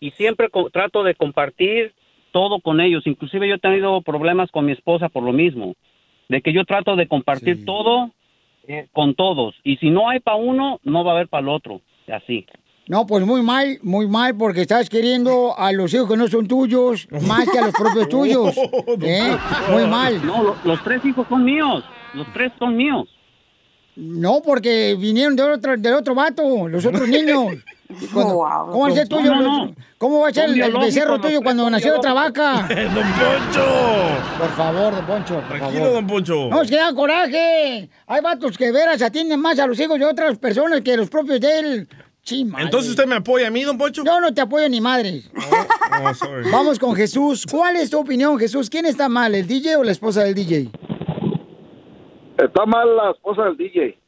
Y 0.00 0.12
siempre 0.12 0.48
trato 0.72 1.02
de 1.02 1.14
compartir 1.14 1.92
todo 2.32 2.60
con 2.60 2.80
ellos. 2.80 3.06
Inclusive 3.06 3.48
yo 3.48 3.56
he 3.56 3.58
tenido 3.58 4.00
problemas 4.02 4.50
con 4.50 4.64
mi 4.64 4.72
esposa 4.72 5.08
por 5.08 5.22
lo 5.22 5.32
mismo. 5.32 5.74
De 6.28 6.40
que 6.40 6.52
yo 6.52 6.64
trato 6.64 6.96
de 6.96 7.08
compartir 7.08 7.64
todo 7.64 8.12
eh, 8.66 8.86
con 8.92 9.14
todos. 9.14 9.54
Y 9.64 9.76
si 9.76 9.90
no 9.90 10.08
hay 10.08 10.20
para 10.20 10.36
uno, 10.36 10.80
no 10.84 11.04
va 11.04 11.12
a 11.12 11.14
haber 11.16 11.28
para 11.28 11.42
el 11.42 11.48
otro. 11.48 11.80
Así. 12.06 12.46
No, 12.88 13.06
pues 13.06 13.24
muy 13.26 13.42
mal, 13.42 13.78
muy 13.82 14.06
mal, 14.08 14.34
porque 14.36 14.62
estás 14.62 14.88
queriendo 14.88 15.54
a 15.58 15.72
los 15.72 15.92
hijos 15.92 16.08
que 16.08 16.16
no 16.16 16.26
son 16.28 16.48
tuyos 16.48 17.06
más 17.26 17.46
que 17.48 17.58
a 17.58 17.66
los 17.66 17.74
propios 17.74 18.08
tuyos. 18.10 18.54
¿Eh? 19.02 19.36
Muy 19.70 19.86
mal. 19.86 20.24
No, 20.24 20.42
lo- 20.42 20.56
los 20.64 20.82
tres 20.82 21.04
hijos 21.04 21.26
son 21.28 21.44
míos. 21.44 21.84
Los 22.14 22.26
tres 22.32 22.50
son 22.58 22.76
míos. 22.76 23.06
No, 23.96 24.40
porque 24.42 24.96
vinieron 24.98 25.34
de 25.36 25.42
otro, 25.42 25.76
del 25.76 25.94
otro 25.94 26.14
vato, 26.14 26.68
los 26.68 26.86
otros 26.86 27.06
niños. 27.08 27.54
Y 28.00 28.06
cuando- 28.06 28.34
Wow. 28.34 28.70
¿Cómo 28.70 28.80
va 28.84 28.88
a 28.88 28.92
ser 28.92 29.08
No, 29.10 29.16
tuyo? 29.18 29.34
no. 29.34 29.74
¿Cómo 29.98 30.20
va 30.20 30.28
a 30.28 30.32
ser 30.32 30.48
el, 30.50 30.72
becerro 30.78 31.20
tuyo 31.20 31.42
cuando 31.42 31.68
nació 31.68 31.96
otra 31.96 32.12
vaca? 32.14 32.68
¡Don 32.68 32.94
Poncho! 32.94 33.66
Por 34.38 34.48
favor, 34.56 34.94
don 34.94 35.06
Poncho. 35.06 35.42
Tranquilo, 35.48 35.80
favor. 35.80 35.92
don 35.92 36.06
Poncho. 36.06 36.48
No, 36.48 36.62
es 36.62 36.70
que 36.70 36.76
da 36.76 36.94
coraje. 36.94 37.88
Hay 38.06 38.20
vatos 38.22 38.56
que 38.56 38.70
veras 38.72 39.02
atienden 39.02 39.40
más 39.40 39.58
a 39.58 39.66
los 39.66 39.78
hijos 39.80 39.98
de 39.98 40.04
otras 40.06 40.38
personas 40.38 40.80
que 40.82 40.96
los 40.96 41.08
propios 41.10 41.40
de 41.40 41.58
él. 41.58 41.88
Sí, 42.28 42.44
madre. 42.44 42.66
Entonces 42.66 42.90
usted 42.90 43.06
me 43.06 43.14
apoya 43.14 43.48
a 43.48 43.50
mí, 43.50 43.62
don 43.62 43.78
Poncho. 43.78 44.04
Yo 44.04 44.20
no 44.20 44.34
te 44.34 44.42
apoyo 44.42 44.68
ni 44.68 44.82
madre. 44.82 45.22
Oh, 46.04 46.12
sorry. 46.12 46.50
Vamos 46.52 46.78
con 46.78 46.94
Jesús. 46.94 47.46
¿Cuál 47.50 47.76
es 47.76 47.88
tu 47.88 47.98
opinión, 47.98 48.38
Jesús? 48.38 48.68
¿Quién 48.68 48.84
está 48.84 49.08
mal, 49.08 49.34
el 49.34 49.46
DJ 49.46 49.76
o 49.76 49.82
la 49.82 49.92
esposa 49.92 50.24
del 50.24 50.34
DJ? 50.34 50.70
Está 52.36 52.66
mal 52.66 52.94
la 52.94 53.12
esposa 53.12 53.44
del 53.44 53.56
DJ. 53.56 53.98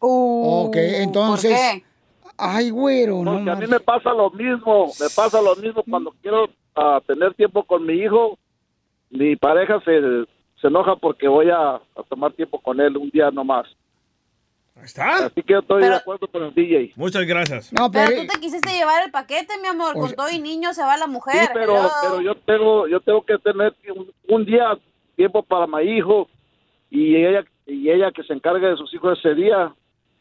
ok, 0.00 0.76
entonces. 0.76 1.82
Ay, 2.36 2.68
güero, 2.68 3.22
no 3.24 3.36
Porque 3.36 3.50
a 3.50 3.54
mí 3.54 3.66
me 3.66 3.80
pasa 3.80 4.12
lo 4.12 4.30
mismo, 4.30 4.92
me 5.00 5.06
pasa 5.16 5.40
lo 5.40 5.56
mismo 5.56 5.82
cuando 5.88 6.14
quiero 6.20 6.50
ah, 6.76 7.00
tener 7.06 7.32
tiempo 7.34 7.62
con 7.64 7.86
mi 7.86 7.94
hijo, 7.94 8.38
mi 9.10 9.36
pareja 9.36 9.80
se, 9.84 10.26
se 10.60 10.66
enoja 10.66 10.96
porque 10.96 11.26
voy 11.26 11.48
a, 11.48 11.76
a 11.76 12.02
tomar 12.08 12.32
tiempo 12.32 12.58
con 12.60 12.80
él 12.80 12.98
un 12.98 13.08
día 13.08 13.30
nomás. 13.30 13.66
¿Está? 14.82 15.26
Así 15.26 15.42
que 15.42 15.52
yo 15.52 15.60
estoy 15.60 15.82
de 15.82 15.94
acuerdo 15.94 16.26
con 16.28 16.42
el 16.42 16.54
DJ. 16.54 16.92
Muchas 16.96 17.24
gracias. 17.24 17.70
pero, 17.92 18.10
tú 18.22 18.26
te 18.26 18.40
quisiste 18.40 18.72
llevar 18.72 19.04
el 19.04 19.10
paquete, 19.12 19.54
mi 19.60 19.68
amor. 19.68 19.94
Con 19.94 20.12
todo 20.14 20.28
y 20.30 20.38
niño 20.40 20.74
se 20.74 20.82
va 20.82 20.96
la 20.96 21.06
mujer. 21.06 21.40
Sí, 21.46 21.48
pero, 21.54 21.76
Hello. 21.76 21.90
pero 22.02 22.20
yo 22.20 22.34
tengo 22.44 22.88
yo 22.88 23.00
tengo 23.00 23.24
que 23.24 23.38
tener 23.38 23.74
un, 23.94 24.10
un 24.28 24.44
día 24.44 24.76
tiempo 25.16 25.42
para 25.42 25.66
mi 25.66 25.82
hijo 25.96 26.28
y 26.90 27.14
ella 27.16 27.44
y 27.66 27.88
ella 27.90 28.10
que 28.10 28.22
se 28.24 28.32
encargue 28.32 28.66
de 28.66 28.76
sus 28.76 28.92
hijos 28.94 29.18
ese 29.18 29.34
día. 29.34 29.72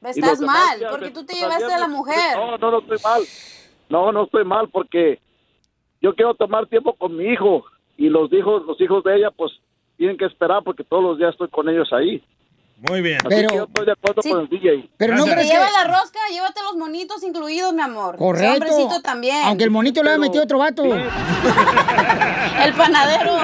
Y 0.01 0.05
los 0.05 0.17
Estás 0.17 0.39
demás 0.39 0.55
mal, 0.69 0.79
días 0.79 0.91
porque 0.91 1.05
de- 1.05 1.11
tú 1.11 1.25
te 1.25 1.33
llevaste 1.35 1.73
a 1.73 1.79
la 1.79 1.87
mujer. 1.87 2.35
No, 2.37 2.57
no, 2.57 2.71
no 2.71 2.79
estoy 2.79 2.97
mal. 3.03 3.21
No, 3.89 4.11
no 4.11 4.23
estoy 4.25 4.45
mal 4.45 4.69
porque 4.69 5.19
yo 6.01 6.13
quiero 6.15 6.33
tomar 6.35 6.67
tiempo 6.67 6.93
con 6.93 7.15
mi 7.17 7.25
hijo 7.25 7.65
y 7.97 8.09
los 8.09 8.31
hijos, 8.33 8.63
los 8.65 8.79
hijos 8.79 9.03
de 9.03 9.17
ella, 9.17 9.31
pues 9.31 9.51
tienen 9.97 10.17
que 10.17 10.25
esperar 10.25 10.63
porque 10.63 10.83
todos 10.83 11.03
los 11.03 11.17
días 11.17 11.31
estoy 11.31 11.49
con 11.49 11.67
ellos 11.69 11.91
ahí. 11.93 12.23
Muy 12.89 13.01
bien. 13.01 13.19
Que 13.29 13.43
yo 13.43 13.63
estoy 13.65 13.85
de 13.85 13.91
acuerdo 13.91 14.21
con 14.23 14.41
el 14.41 14.49
DJ. 14.49 14.89
Pero 14.97 15.15
no 15.15 15.25
crees 15.25 15.47
lleva 15.47 15.67
que- 15.67 15.71
la 15.71 15.83
rosca, 15.99 16.19
llévate 16.31 16.61
los 16.63 16.75
monitos 16.77 17.21
incluidos, 17.23 17.73
mi 17.73 17.81
amor. 17.81 18.15
Correcto. 18.17 18.53
hombrecito 18.53 19.01
también. 19.01 19.37
Aunque 19.45 19.63
el 19.63 19.69
monito 19.71 20.01
le 20.03 20.09
haya 20.09 20.17
metido 20.19 20.43
otro 20.43 20.57
vato. 20.57 20.83
El 22.63 22.73
panadero. 22.73 23.37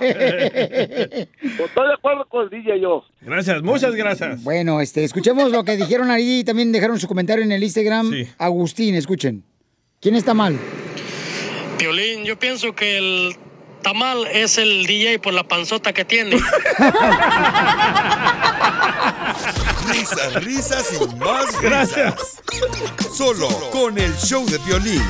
Estoy 0.00 1.86
de 1.86 1.94
acuerdo 1.94 2.26
con 2.28 2.44
el 2.44 2.50
DJ 2.50 2.80
yo. 2.80 3.04
Gracias, 3.20 3.62
muchas 3.62 3.94
gracias. 3.94 4.42
Bueno, 4.42 4.80
este, 4.80 5.04
escuchemos 5.04 5.50
lo 5.50 5.64
que 5.64 5.76
dijeron 5.76 6.10
ahí. 6.10 6.44
También 6.44 6.72
dejaron 6.72 6.98
su 6.98 7.08
comentario 7.08 7.44
en 7.44 7.52
el 7.52 7.62
Instagram. 7.62 8.12
Agustín, 8.38 8.94
escuchen. 8.94 9.44
¿Quién 10.00 10.16
está 10.16 10.34
mal? 10.34 10.58
Piolín, 11.78 12.24
yo 12.24 12.38
pienso 12.38 12.74
que 12.74 12.98
el 12.98 13.36
tamal 13.80 14.26
es 14.32 14.58
el 14.58 14.86
DJ 14.86 15.18
por 15.18 15.32
la 15.34 15.44
panzota 15.44 15.92
que 15.92 16.04
tiene. 16.04 16.36
Risas, 19.90 20.44
risas 20.44 20.92
y 21.00 21.14
más 21.16 21.60
risas. 21.62 22.14
Solo 23.12 23.48
con 23.70 23.98
el 23.98 24.14
show 24.16 24.44
de 24.46 24.58
violín. 24.58 25.02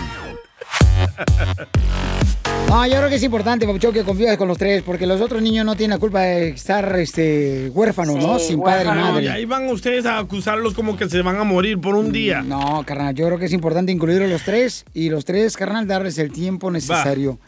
No, 2.68 2.86
yo 2.86 2.96
creo 2.98 3.08
que 3.08 3.16
es 3.16 3.22
importante, 3.24 3.66
Papuchón, 3.66 3.92
que 3.92 4.04
convivas 4.04 4.36
con 4.36 4.46
los 4.46 4.56
tres, 4.56 4.82
porque 4.84 5.04
los 5.06 5.20
otros 5.20 5.42
niños 5.42 5.66
no 5.66 5.74
tienen 5.74 5.96
la 5.96 5.98
culpa 6.00 6.20
de 6.20 6.50
estar 6.50 6.96
este, 7.00 7.68
huérfanos, 7.74 8.16
¿no? 8.16 8.38
Sin 8.38 8.62
padre 8.62 8.84
y 8.84 8.86
No, 8.86 8.92
y 8.92 9.12
madre. 9.12 9.30
ahí 9.30 9.44
van 9.44 9.66
ustedes 9.68 10.06
a 10.06 10.18
acusarlos 10.18 10.74
como 10.74 10.96
que 10.96 11.08
se 11.08 11.20
van 11.22 11.36
a 11.36 11.44
morir 11.44 11.80
por 11.80 11.96
un 11.96 12.12
día. 12.12 12.42
No, 12.42 12.84
carnal, 12.86 13.14
yo 13.14 13.26
creo 13.26 13.38
que 13.38 13.46
es 13.46 13.52
importante 13.52 13.90
incluir 13.90 14.22
a 14.22 14.28
los 14.28 14.42
tres 14.44 14.84
y 14.94 15.10
los 15.10 15.24
tres, 15.24 15.56
carnal, 15.56 15.86
darles 15.88 16.16
el 16.18 16.30
tiempo 16.32 16.70
necesario. 16.70 17.38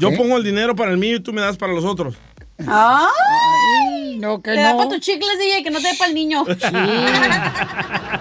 Yo 0.00 0.10
pongo 0.16 0.36
el 0.36 0.44
dinero 0.44 0.74
para 0.74 0.90
el 0.90 0.98
mío 0.98 1.16
y 1.16 1.20
tú 1.20 1.32
me 1.32 1.40
das 1.40 1.56
para 1.56 1.72
los 1.72 1.84
otros. 1.84 2.14
¿Ah? 2.66 3.08
Ay, 4.00 4.16
no, 4.18 4.40
que 4.40 4.52
Te 4.52 4.56
da 4.60 4.72
no. 4.72 4.78
para 4.78 4.90
tus 4.90 5.00
chicles, 5.00 5.38
DJ, 5.38 5.62
que 5.62 5.70
no 5.70 5.78
te 5.78 5.88
dé 5.88 5.94
para 5.98 6.08
el 6.08 6.14
niño. 6.14 6.44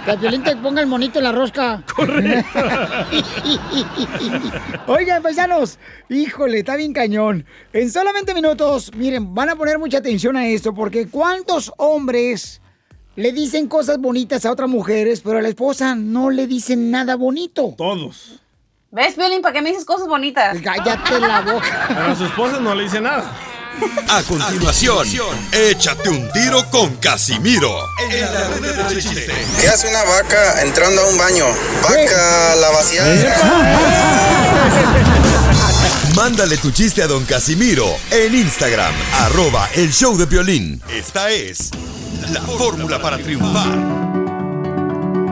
Que 0.05 0.11
el 0.11 0.18
violín 0.18 0.43
te 0.43 0.55
ponga 0.57 0.82
el 0.82 0.88
monito 0.88 1.20
en 1.20 1.24
la 1.24 1.32
rosca. 1.32 1.84
Correcto. 1.95 2.45
Oigan, 4.88 5.24
paisanos, 5.24 5.80
híjole, 6.09 6.59
está 6.59 6.76
bien 6.76 6.93
cañón. 6.93 7.45
En 7.74 7.89
solamente 7.91 8.34
minutos, 8.36 8.91
miren, 8.95 9.34
van 9.34 9.49
a 9.49 9.55
poner 9.55 9.80
mucha 9.80 9.97
atención 9.99 10.36
a 10.38 10.47
esto, 10.47 10.74
porque 10.74 11.07
¿cuántos 11.07 11.72
hombres 11.78 12.61
le 13.16 13.32
dicen 13.32 13.68
cosas 13.68 13.97
bonitas 13.99 14.45
a 14.45 14.51
otras 14.51 14.70
mujeres, 14.70 15.22
pero 15.22 15.39
a 15.39 15.41
la 15.41 15.49
esposa 15.49 15.95
no 15.95 16.30
le 16.30 16.45
dicen 16.45 16.91
nada 16.91 17.16
bonito? 17.16 17.74
Todos. 17.78 18.41
¿Ves, 18.91 19.17
Violín? 19.17 19.41
¿Para 19.41 19.53
qué 19.53 19.61
me 19.61 19.69
dices 19.69 19.86
cosas 19.86 20.07
bonitas? 20.07 20.57
Cállate 20.63 21.19
la 21.19 21.41
boca. 21.41 21.86
Pero 21.88 22.05
a 22.11 22.15
su 22.15 22.25
esposa 22.25 22.59
no 22.59 22.73
le 22.75 22.83
dice 22.83 23.01
nada. 23.01 23.31
A 24.07 24.23
continuación, 24.23 25.05
échate 25.51 26.07
un 26.09 26.31
tiro 26.31 26.63
con 26.71 26.95
Casimiro. 26.95 27.77
En 28.09 28.21
la 28.21 28.47
ruleta 28.47 28.88
de 28.88 29.01
chiste. 29.01 29.33
¿Qué 29.59 29.67
hace 29.67 29.89
una 29.89 30.03
vaca 30.03 30.61
entrando 30.61 31.01
a 31.01 31.09
un 31.09 31.17
baño? 31.17 31.45
Vaca, 31.83 32.55
la 32.55 32.69
Mándale 36.15 36.55
tu 36.57 36.71
chiste 36.71 37.03
a 37.03 37.07
don 37.07 37.25
Casimiro 37.25 37.86
en 38.11 38.33
Instagram, 38.33 38.93
arroba 39.19 39.67
el 39.75 39.91
show 39.91 40.17
de 40.17 40.25
violín. 40.25 40.81
Esta 40.89 41.29
es 41.31 41.71
la 42.31 42.41
fórmula 42.41 43.01
para 43.01 43.17
triunfar. 43.17 44.14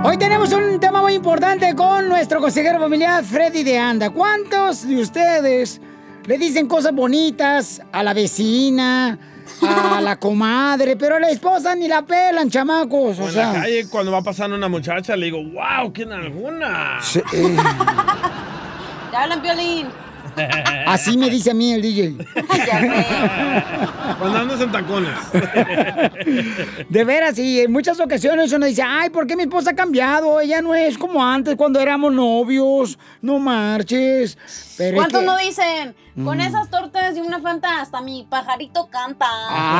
Hoy 0.06 0.18
tenemos 0.18 0.52
un 0.52 0.80
tema 0.82 1.02
muy 1.02 1.14
importante 1.14 1.74
con 1.76 2.10
nuestro 2.10 2.42
consejero 2.42 2.78
familiar 2.78 3.24
Freddy 3.24 3.64
de 3.64 3.80
Anda. 3.80 4.10
¿Cuántos 4.10 4.86
de 4.86 4.98
ustedes 5.02 5.80
le 6.26 6.38
dicen 6.38 6.68
cosas 6.68 6.94
bonitas 6.94 7.82
a 7.90 8.04
la 8.04 8.14
vecina, 8.14 9.18
a 9.62 10.02
la 10.02 10.16
comadre, 10.20 10.98
pero 10.98 11.16
a 11.16 11.20
la 11.22 11.30
esposa 11.30 11.74
ni 11.76 11.88
la 11.88 12.02
pelan, 12.02 12.50
chamacos? 12.50 13.18
O 13.18 13.24
O 13.24 13.30
en 13.30 13.36
la 13.36 13.54
calle, 13.54 13.88
cuando 13.90 14.12
va 14.12 14.22
pasando 14.22 14.58
una 14.58 14.68
muchacha, 14.68 15.16
le 15.16 15.28
digo, 15.28 15.38
wow, 15.42 15.94
qué 15.94 16.04
alguna. 16.04 16.98
sí, 17.02 17.22
eh, 17.32 17.58
Te 19.12 19.16
hablan, 19.16 19.42
Violín. 19.42 19.88
Así 20.88 21.18
me 21.18 21.30
dice 21.30 21.52
a 21.52 21.54
mí 21.54 21.74
el 21.74 21.82
DJ. 21.82 22.16
Cuando 24.20 24.38
andas 24.40 24.62
en 24.62 24.72
tacones. 24.72 25.12
De 26.90 27.04
veras, 27.04 27.38
y 27.40 27.62
en 27.62 27.72
muchas 27.72 28.00
ocasiones 28.00 28.52
uno 28.54 28.66
dice, 28.66 28.84
ay, 28.86 29.10
¿por 29.10 29.28
qué 29.28 29.36
mi 29.36 29.44
esposa 29.44 29.72
ha 29.72 29.76
cambiado? 29.76 30.40
Ella 30.40 30.62
no 30.62 30.76
es 30.76 30.98
como 30.98 31.24
antes 31.26 31.56
cuando 31.56 31.80
éramos 31.80 32.14
novios, 32.14 32.98
no 33.22 33.40
marches. 33.40 34.38
Pero 34.78 34.92
es 34.92 34.96
¿Cuántos 34.96 35.20
que- 35.22 35.26
no 35.26 35.38
dicen? 35.38 35.96
Con 36.24 36.38
Mm. 36.38 36.42
esas 36.42 36.70
tortas 36.70 37.18
y 37.18 37.22
una 37.22 37.40
fanta, 37.40 37.82
hasta 37.82 38.02
mi 38.02 38.28
pajarito 38.30 38.88
canta. 38.90 39.26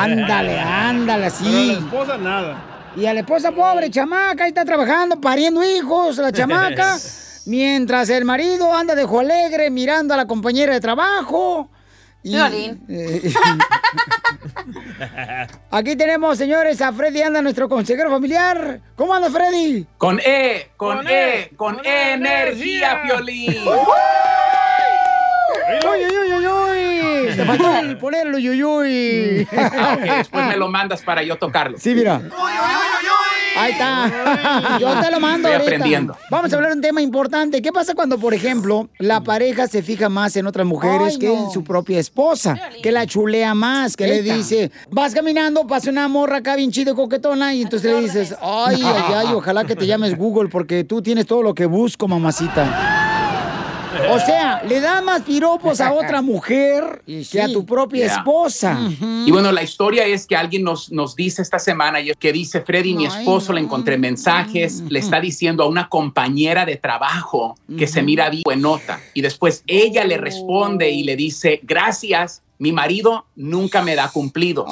Ándale, 0.04 0.60
ándale, 0.60 1.04
Pero 1.06 1.14
a 1.14 1.18
la 1.18 1.28
así. 1.28 1.72
esposa 1.74 2.18
nada. 2.18 2.58
Y 2.96 3.06
a 3.06 3.14
la 3.14 3.20
esposa 3.22 3.52
pobre, 3.52 3.90
chamaca, 3.90 4.44
ahí 4.44 4.50
está 4.50 4.66
trabajando, 4.66 5.20
pariendo 5.20 5.64
hijos, 5.64 6.18
la 6.18 6.32
chamaca. 6.32 6.98
mientras 7.46 8.10
el 8.10 8.26
marido 8.26 8.74
anda 8.74 8.96
de 8.96 9.04
alegre 9.04 9.70
mirando 9.70 10.14
a 10.14 10.18
la 10.18 10.26
compañera 10.28 10.74
de 10.74 10.80
trabajo. 10.80 11.70
Y, 12.26 12.36
Violín. 12.36 12.82
eh, 12.88 13.34
aquí 15.72 15.96
tenemos, 15.98 16.38
señores, 16.38 16.82
a 16.82 16.94
Freddy 16.94 17.22
Anda, 17.22 17.42
nuestro 17.42 17.68
consejero 17.68 18.10
familiar. 18.10 18.80
¿Cómo 18.96 19.14
anda, 19.14 19.30
Freddy? 19.30 19.86
Con 19.98 20.20
E, 20.24 20.70
con, 20.78 20.98
Con 20.98 21.08
E, 21.08 21.40
E, 21.40 21.50
con, 21.56 21.76
con 21.76 21.86
E, 21.86 22.14
energía. 22.14 22.94
energía, 22.94 23.02
Piolín. 23.04 23.56
¡Uy, 25.90 26.06
uy, 26.06 26.18
uy, 26.18 26.34
uy, 26.34 26.48
uy! 26.48 27.36
Te 27.36 27.46
faltó 27.46 27.76
el 27.78 27.98
poner 27.98 28.28
el 28.28 28.36
uy, 28.36 28.50
uy, 28.50 28.64
uy. 28.64 29.48
Ah, 29.56 29.94
ok, 29.98 30.02
después 30.18 30.46
me 30.48 30.58
lo 30.58 30.68
mandas 30.70 31.02
para 31.02 31.24
yo 31.24 31.38
tocarlo. 31.38 31.78
Sí, 31.78 31.94
mira. 31.96 32.22
Ahí 33.58 33.72
está. 33.74 34.78
Yo 34.80 35.00
te 35.02 35.12
lo 35.12 35.20
mando 35.20 35.48
Estoy 35.48 35.54
ahorita. 35.62 35.76
aprendiendo. 35.76 36.18
Vamos 36.30 36.52
a 36.52 36.56
hablar 36.56 36.72
de 36.72 36.76
un 36.78 36.82
tema 36.82 37.02
importante. 37.02 37.62
¿Qué 37.62 37.72
pasa 37.72 37.94
cuando, 37.94 38.18
por 38.18 38.34
ejemplo, 38.34 38.90
la 39.00 39.22
pareja 39.22 39.68
se 39.68 39.82
fija 39.84 40.10
más 40.10 40.36
en 40.36 40.48
otras 40.48 40.66
mujeres 40.66 41.14
Ay, 41.14 41.20
que 41.20 41.28
no. 41.28 41.46
en 41.46 41.52
su 41.52 41.64
propia 41.64 42.00
esposa? 42.00 42.58
Que 42.82 42.92
la 42.92 43.06
chulea 43.06 43.54
más, 43.54 43.96
que 43.96 44.08
le 44.08 44.22
dice, 44.22 44.72
vas 44.90 45.14
caminando, 45.14 45.68
pasa 45.68 45.90
una 45.90 46.08
morra 46.08 46.38
acá 46.38 46.56
bien 46.56 46.72
chido 46.72 46.94
y 46.94 46.96
coquetona 46.96 47.54
y 47.54 47.62
entonces 47.64 47.92
le 47.94 48.02
dices, 48.02 48.36
ay, 48.42 48.82
ay, 48.84 49.14
ay, 49.16 49.28
ojalá 49.34 49.66
que 49.66 49.76
te 49.76 49.86
llames 49.86 50.18
Google 50.18 50.50
porque 50.50 50.84
tú 50.84 51.02
tienes 51.02 51.26
todo 51.26 51.44
lo 51.44 51.54
que 51.54 51.66
busco, 51.66 52.08
mamacita. 52.08 53.03
O 54.12 54.20
sea, 54.20 54.62
le 54.68 54.80
da 54.80 55.02
más 55.02 55.22
piropos 55.22 55.80
a 55.82 55.94
otra 55.94 56.22
mujer 56.22 57.04
que 57.32 57.42
a 57.42 57.48
tu 57.52 57.66
propia 57.66 58.06
Yeah. 58.06 58.18
esposa. 58.18 58.80
Y 59.26 59.32
bueno, 59.32 59.52
la 59.52 59.64
historia 59.64 60.06
es 60.06 60.26
que 60.28 60.36
alguien 60.36 60.64
nos, 60.64 60.92
nos 60.92 61.16
dice 61.16 61.42
esta 61.42 61.60
semana 61.60 62.02
y 62.02 62.12
que 62.14 62.34
dice, 62.34 62.62
Freddy, 62.62 62.94
mi 62.96 63.06
Ay, 63.06 63.20
esposo, 63.20 63.54
le 63.54 63.62
encontré 63.62 63.98
mensajes, 63.98 64.82
le 64.90 65.00
está 65.00 65.22
diciendo 65.22 65.64
a 65.64 65.68
una 65.68 65.88
compañera 65.90 66.66
de 66.66 66.76
trabajo 66.78 67.56
que 67.78 67.88
se 67.88 68.02
mira 68.02 68.30
bien 68.30 68.44
buenota. 68.46 69.00
Y 69.14 69.22
después 69.22 69.64
ella 69.68 70.04
le 70.06 70.18
responde 70.18 70.90
y 70.92 71.04
le 71.04 71.16
dice, 71.16 71.60
gracias, 71.64 72.42
mi 72.60 72.72
marido 72.72 73.26
nunca 73.36 73.82
me 73.82 73.96
da 73.96 74.10
cumplidos. 74.10 74.66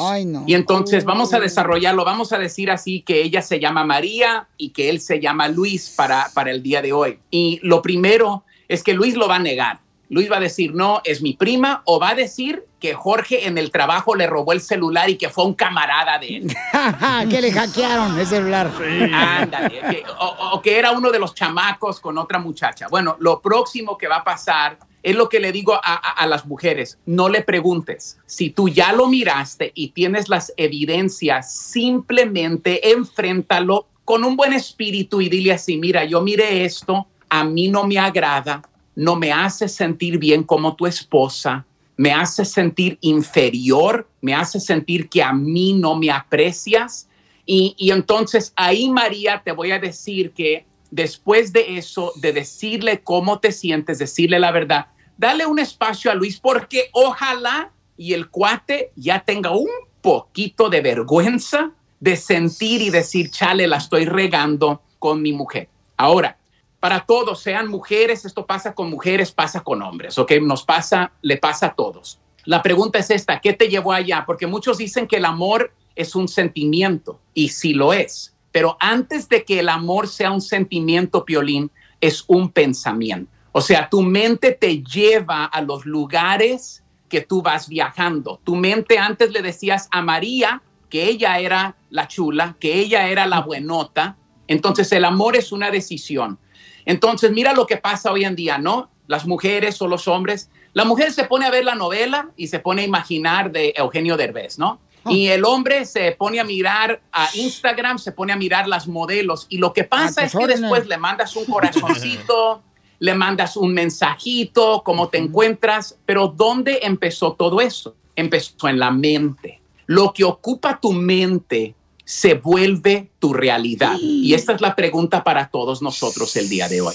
Y 0.47 0.53
entonces 0.53 1.03
vamos 1.05 1.33
a 1.33 1.39
desarrollarlo, 1.39 2.03
vamos 2.05 2.31
a 2.33 2.37
decir 2.37 2.69
así 2.71 3.01
que 3.01 3.21
ella 3.21 3.41
se 3.41 3.59
llama 3.59 3.83
María 3.85 4.47
y 4.57 4.69
que 4.69 4.89
él 4.89 4.99
se 4.99 5.19
llama 5.19 5.47
Luis 5.47 5.93
para, 5.95 6.29
para 6.33 6.51
el 6.51 6.61
día 6.63 6.81
de 6.81 6.93
hoy. 6.93 7.19
Y 7.29 7.59
lo 7.63 7.81
primero 7.81 8.43
es 8.71 8.83
que 8.83 8.93
Luis 8.93 9.15
lo 9.15 9.27
va 9.27 9.35
a 9.35 9.39
negar. 9.39 9.79
Luis 10.09 10.29
va 10.29 10.37
a 10.37 10.39
decir, 10.41 10.73
no, 10.73 10.99
es 11.05 11.21
mi 11.21 11.33
prima, 11.33 11.83
o 11.85 11.97
va 11.97 12.09
a 12.09 12.15
decir 12.15 12.65
que 12.81 12.93
Jorge 12.93 13.47
en 13.47 13.57
el 13.57 13.71
trabajo 13.71 14.13
le 14.15 14.27
robó 14.27 14.51
el 14.51 14.59
celular 14.59 15.09
y 15.09 15.15
que 15.15 15.29
fue 15.29 15.45
un 15.45 15.53
camarada 15.53 16.17
de 16.19 16.27
él. 16.37 16.53
que 17.29 17.41
le 17.41 17.51
hackearon 17.51 18.19
el 18.19 18.27
celular. 18.27 18.69
Ándale, 19.13 19.79
que- 19.89 20.03
o, 20.19 20.49
o 20.53 20.61
que 20.61 20.77
era 20.77 20.91
uno 20.91 21.11
de 21.11 21.19
los 21.19 21.33
chamacos 21.33 22.01
con 22.01 22.17
otra 22.17 22.39
muchacha. 22.39 22.87
Bueno, 22.89 23.15
lo 23.19 23.39
próximo 23.41 23.97
que 23.97 24.07
va 24.09 24.17
a 24.17 24.23
pasar 24.25 24.77
es 25.01 25.15
lo 25.15 25.29
que 25.29 25.39
le 25.39 25.51
digo 25.53 25.75
a, 25.75 25.79
a- 25.81 25.95
a 26.23 26.27
las 26.27 26.45
mujeres, 26.45 26.97
no 27.05 27.29
le 27.29 27.41
preguntes. 27.41 28.19
Si 28.25 28.49
tú 28.49 28.67
ya 28.67 28.91
lo 28.91 29.07
miraste 29.07 29.71
y 29.75 29.89
tienes 29.91 30.27
las 30.27 30.51
evidencias, 30.57 31.53
simplemente 31.55 32.91
enfréntalo 32.91 33.87
con 34.03 34.23
un 34.25 34.35
buen 34.35 34.51
espíritu 34.53 35.21
y 35.21 35.29
dile 35.29 35.53
así, 35.53 35.77
mira, 35.77 36.03
yo 36.03 36.21
miré 36.21 36.65
esto, 36.65 37.07
a 37.31 37.45
mí 37.45 37.69
no 37.69 37.87
me 37.87 37.97
agrada, 37.97 38.61
no 38.93 39.15
me 39.15 39.31
hace 39.31 39.69
sentir 39.69 40.17
bien 40.17 40.43
como 40.43 40.75
tu 40.75 40.85
esposa, 40.85 41.65
me 41.95 42.11
hace 42.11 42.43
sentir 42.43 42.97
inferior, 42.99 44.09
me 44.19 44.33
hace 44.33 44.59
sentir 44.59 45.07
que 45.07 45.23
a 45.23 45.31
mí 45.31 45.71
no 45.73 45.95
me 45.95 46.11
aprecias. 46.11 47.07
Y, 47.45 47.73
y 47.77 47.91
entonces 47.91 48.51
ahí, 48.57 48.89
María, 48.89 49.41
te 49.43 49.53
voy 49.53 49.71
a 49.71 49.79
decir 49.79 50.31
que 50.31 50.65
después 50.89 51.53
de 51.53 51.77
eso, 51.77 52.11
de 52.17 52.33
decirle 52.33 53.01
cómo 53.01 53.39
te 53.39 53.53
sientes, 53.53 53.97
decirle 53.97 54.37
la 54.37 54.51
verdad, 54.51 54.87
dale 55.17 55.45
un 55.45 55.57
espacio 55.57 56.11
a 56.11 56.15
Luis 56.15 56.37
porque 56.37 56.89
ojalá 56.91 57.71
y 57.95 58.13
el 58.13 58.29
cuate 58.29 58.91
ya 58.97 59.23
tenga 59.23 59.51
un 59.51 59.69
poquito 60.01 60.69
de 60.69 60.81
vergüenza 60.81 61.71
de 62.01 62.17
sentir 62.17 62.81
y 62.81 62.89
decir, 62.89 63.29
chale, 63.29 63.67
la 63.67 63.77
estoy 63.77 64.03
regando 64.03 64.81
con 64.99 65.21
mi 65.21 65.31
mujer. 65.31 65.69
Ahora, 65.95 66.37
para 66.81 67.05
todos, 67.05 67.39
sean 67.39 67.67
mujeres, 67.67 68.25
esto 68.25 68.45
pasa 68.45 68.73
con 68.73 68.89
mujeres, 68.89 69.31
pasa 69.31 69.61
con 69.61 69.83
hombres, 69.83 70.17
¿ok? 70.17 70.33
Nos 70.41 70.63
pasa, 70.63 71.13
le 71.21 71.37
pasa 71.37 71.67
a 71.67 71.75
todos. 71.75 72.19
La 72.43 72.63
pregunta 72.63 72.97
es 72.97 73.11
esta, 73.11 73.39
¿qué 73.39 73.53
te 73.53 73.69
llevó 73.69 73.93
allá? 73.93 74.23
Porque 74.25 74.47
muchos 74.47 74.79
dicen 74.79 75.07
que 75.07 75.17
el 75.17 75.25
amor 75.25 75.73
es 75.95 76.15
un 76.15 76.27
sentimiento, 76.27 77.19
y 77.35 77.49
sí 77.49 77.75
lo 77.75 77.93
es, 77.93 78.35
pero 78.51 78.77
antes 78.79 79.29
de 79.29 79.45
que 79.45 79.59
el 79.59 79.69
amor 79.69 80.07
sea 80.07 80.31
un 80.31 80.41
sentimiento, 80.41 81.23
Piolín, 81.23 81.69
es 82.01 82.23
un 82.25 82.49
pensamiento. 82.49 83.31
O 83.51 83.61
sea, 83.61 83.87
tu 83.87 84.01
mente 84.01 84.51
te 84.51 84.81
lleva 84.81 85.45
a 85.45 85.61
los 85.61 85.85
lugares 85.85 86.83
que 87.09 87.21
tú 87.21 87.43
vas 87.43 87.69
viajando. 87.69 88.39
Tu 88.43 88.55
mente 88.55 88.97
antes 88.97 89.31
le 89.31 89.43
decías 89.43 89.87
a 89.91 90.01
María 90.01 90.63
que 90.89 91.05
ella 91.09 91.37
era 91.37 91.75
la 91.91 92.07
chula, 92.07 92.55
que 92.59 92.79
ella 92.79 93.07
era 93.07 93.27
la 93.27 93.41
buenota. 93.41 94.17
Entonces 94.47 94.91
el 94.93 95.05
amor 95.05 95.35
es 95.35 95.51
una 95.51 95.69
decisión. 95.69 96.39
Entonces 96.85 97.31
mira 97.31 97.53
lo 97.53 97.65
que 97.65 97.77
pasa 97.77 98.11
hoy 98.11 98.25
en 98.25 98.35
día, 98.35 98.57
¿no? 98.57 98.89
Las 99.07 99.25
mujeres 99.25 99.81
o 99.81 99.87
los 99.87 100.07
hombres. 100.07 100.49
La 100.73 100.85
mujer 100.85 101.11
se 101.11 101.25
pone 101.25 101.45
a 101.45 101.51
ver 101.51 101.65
la 101.65 101.75
novela 101.75 102.29
y 102.37 102.47
se 102.47 102.59
pone 102.59 102.83
a 102.83 102.85
imaginar 102.85 103.51
de 103.51 103.73
Eugenio 103.75 104.17
Derbez, 104.17 104.57
¿no? 104.57 104.79
Y 105.09 105.27
el 105.27 105.43
hombre 105.45 105.85
se 105.85 106.11
pone 106.11 106.39
a 106.39 106.43
mirar 106.43 107.01
a 107.11 107.27
Instagram, 107.33 107.97
se 107.97 108.11
pone 108.11 108.33
a 108.33 108.35
mirar 108.35 108.67
las 108.67 108.87
modelos. 108.87 109.47
Y 109.49 109.57
lo 109.57 109.73
que 109.73 109.83
pasa 109.83 110.21
A 110.21 110.25
es 110.25 110.35
que 110.35 110.47
después 110.47 110.87
le 110.87 110.97
mandas 110.97 111.35
un 111.35 111.45
corazoncito, 111.51 112.61
le 112.99 113.15
mandas 113.15 113.57
un 113.57 113.73
mensajito, 113.73 114.83
cómo 114.85 115.09
te 115.09 115.17
encuentras. 115.17 115.97
Pero 116.05 116.27
¿dónde 116.27 116.79
empezó 116.83 117.33
todo 117.33 117.61
eso? 117.61 117.95
Empezó 118.15 118.67
en 118.67 118.77
la 118.77 118.91
mente. 118.91 119.61
Lo 119.87 120.13
que 120.13 120.23
ocupa 120.23 120.79
tu 120.79 120.93
mente 120.93 121.75
se 122.11 122.33
vuelve 122.33 123.09
tu 123.19 123.31
realidad. 123.31 123.95
Y 123.97 124.33
esta 124.33 124.51
es 124.51 124.59
la 124.59 124.75
pregunta 124.75 125.23
para 125.23 125.47
todos 125.47 125.81
nosotros 125.81 126.35
el 126.35 126.49
día 126.49 126.67
de 126.67 126.81
hoy. 126.81 126.93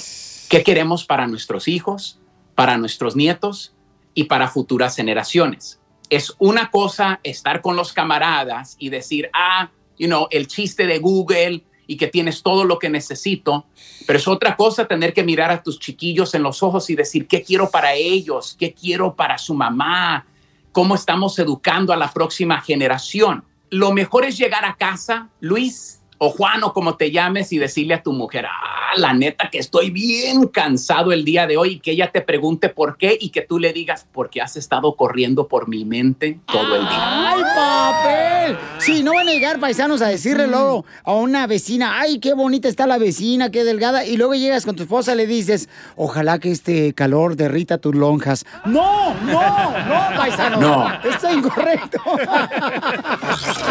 ¿Qué 0.50 0.62
queremos 0.62 1.06
para 1.06 1.26
nuestros 1.26 1.68
hijos, 1.68 2.20
para 2.54 2.76
nuestros 2.76 3.16
nietos 3.16 3.74
y 4.12 4.24
para 4.24 4.48
futuras 4.48 4.94
generaciones? 4.94 5.80
Es 6.10 6.34
una 6.38 6.70
cosa 6.70 7.20
estar 7.22 7.62
con 7.62 7.76
los 7.76 7.94
camaradas 7.94 8.76
y 8.78 8.90
decir, 8.90 9.30
ah, 9.32 9.70
you 9.98 10.06
know, 10.06 10.28
el 10.30 10.48
chiste 10.48 10.86
de 10.86 10.98
Google 10.98 11.64
y 11.86 11.96
que 11.96 12.08
tienes 12.08 12.42
todo 12.42 12.64
lo 12.64 12.78
que 12.78 12.90
necesito, 12.90 13.64
pero 14.06 14.18
es 14.18 14.28
otra 14.28 14.54
cosa 14.54 14.86
tener 14.86 15.14
que 15.14 15.24
mirar 15.24 15.50
a 15.50 15.62
tus 15.62 15.80
chiquillos 15.80 16.34
en 16.34 16.42
los 16.42 16.62
ojos 16.62 16.90
y 16.90 16.94
decir, 16.94 17.26
¿qué 17.26 17.42
quiero 17.42 17.70
para 17.70 17.94
ellos? 17.94 18.54
¿Qué 18.58 18.74
quiero 18.74 19.16
para 19.16 19.38
su 19.38 19.54
mamá? 19.54 20.26
¿Cómo 20.72 20.94
estamos 20.94 21.38
educando 21.38 21.94
a 21.94 21.96
la 21.96 22.12
próxima 22.12 22.60
generación? 22.60 23.44
Lo 23.70 23.92
mejor 23.92 24.24
es 24.24 24.36
llegar 24.38 24.64
a 24.64 24.76
casa, 24.76 25.28
Luis 25.40 26.00
o 26.18 26.30
Juan 26.30 26.64
o 26.64 26.72
como 26.72 26.96
te 26.96 27.10
llames 27.10 27.52
y 27.52 27.58
decirle 27.58 27.94
a 27.94 28.02
tu 28.02 28.12
mujer, 28.12 28.46
ah, 28.46 28.76
la 28.96 29.12
neta 29.12 29.50
que 29.50 29.58
estoy 29.58 29.90
bien 29.90 30.46
cansado 30.48 31.12
el 31.12 31.24
día 31.24 31.46
de 31.46 31.56
hoy 31.56 31.72
y 31.72 31.80
que 31.80 31.92
ella 31.92 32.10
te 32.12 32.20
pregunte 32.20 32.68
por 32.68 32.96
qué 32.96 33.16
y 33.20 33.30
que 33.30 33.42
tú 33.42 33.58
le 33.58 33.72
digas, 33.72 34.06
porque 34.12 34.40
has 34.40 34.56
estado 34.56 34.96
corriendo 34.96 35.48
por 35.48 35.68
mi 35.68 35.84
mente 35.84 36.38
todo 36.46 36.76
el 36.76 36.82
día. 36.82 37.30
¡Ay, 37.30 37.42
papel! 37.54 38.58
Sí, 38.78 39.02
no 39.02 39.14
van 39.14 39.28
a 39.28 39.32
llegar 39.32 39.58
paisanos 39.58 40.02
a 40.02 40.08
decirle 40.08 40.46
luego 40.46 40.84
a 41.04 41.14
una 41.14 41.46
vecina, 41.46 42.00
¡ay, 42.00 42.18
qué 42.20 42.34
bonita 42.34 42.68
está 42.68 42.86
la 42.86 42.98
vecina, 42.98 43.50
qué 43.50 43.64
delgada! 43.64 44.04
Y 44.04 44.16
luego 44.16 44.34
llegas 44.34 44.64
con 44.64 44.76
tu 44.76 44.84
esposa 44.84 45.14
y 45.14 45.16
le 45.16 45.26
dices, 45.26 45.68
ojalá 45.96 46.38
que 46.38 46.50
este 46.50 46.94
calor 46.94 47.36
derrita 47.36 47.78
tus 47.78 47.94
lonjas. 47.94 48.44
¡No, 48.64 49.14
no, 49.14 49.32
no, 49.32 50.16
paisano! 50.16 50.60
No. 50.60 51.10
Está 51.10 51.32
incorrecto. 51.32 51.98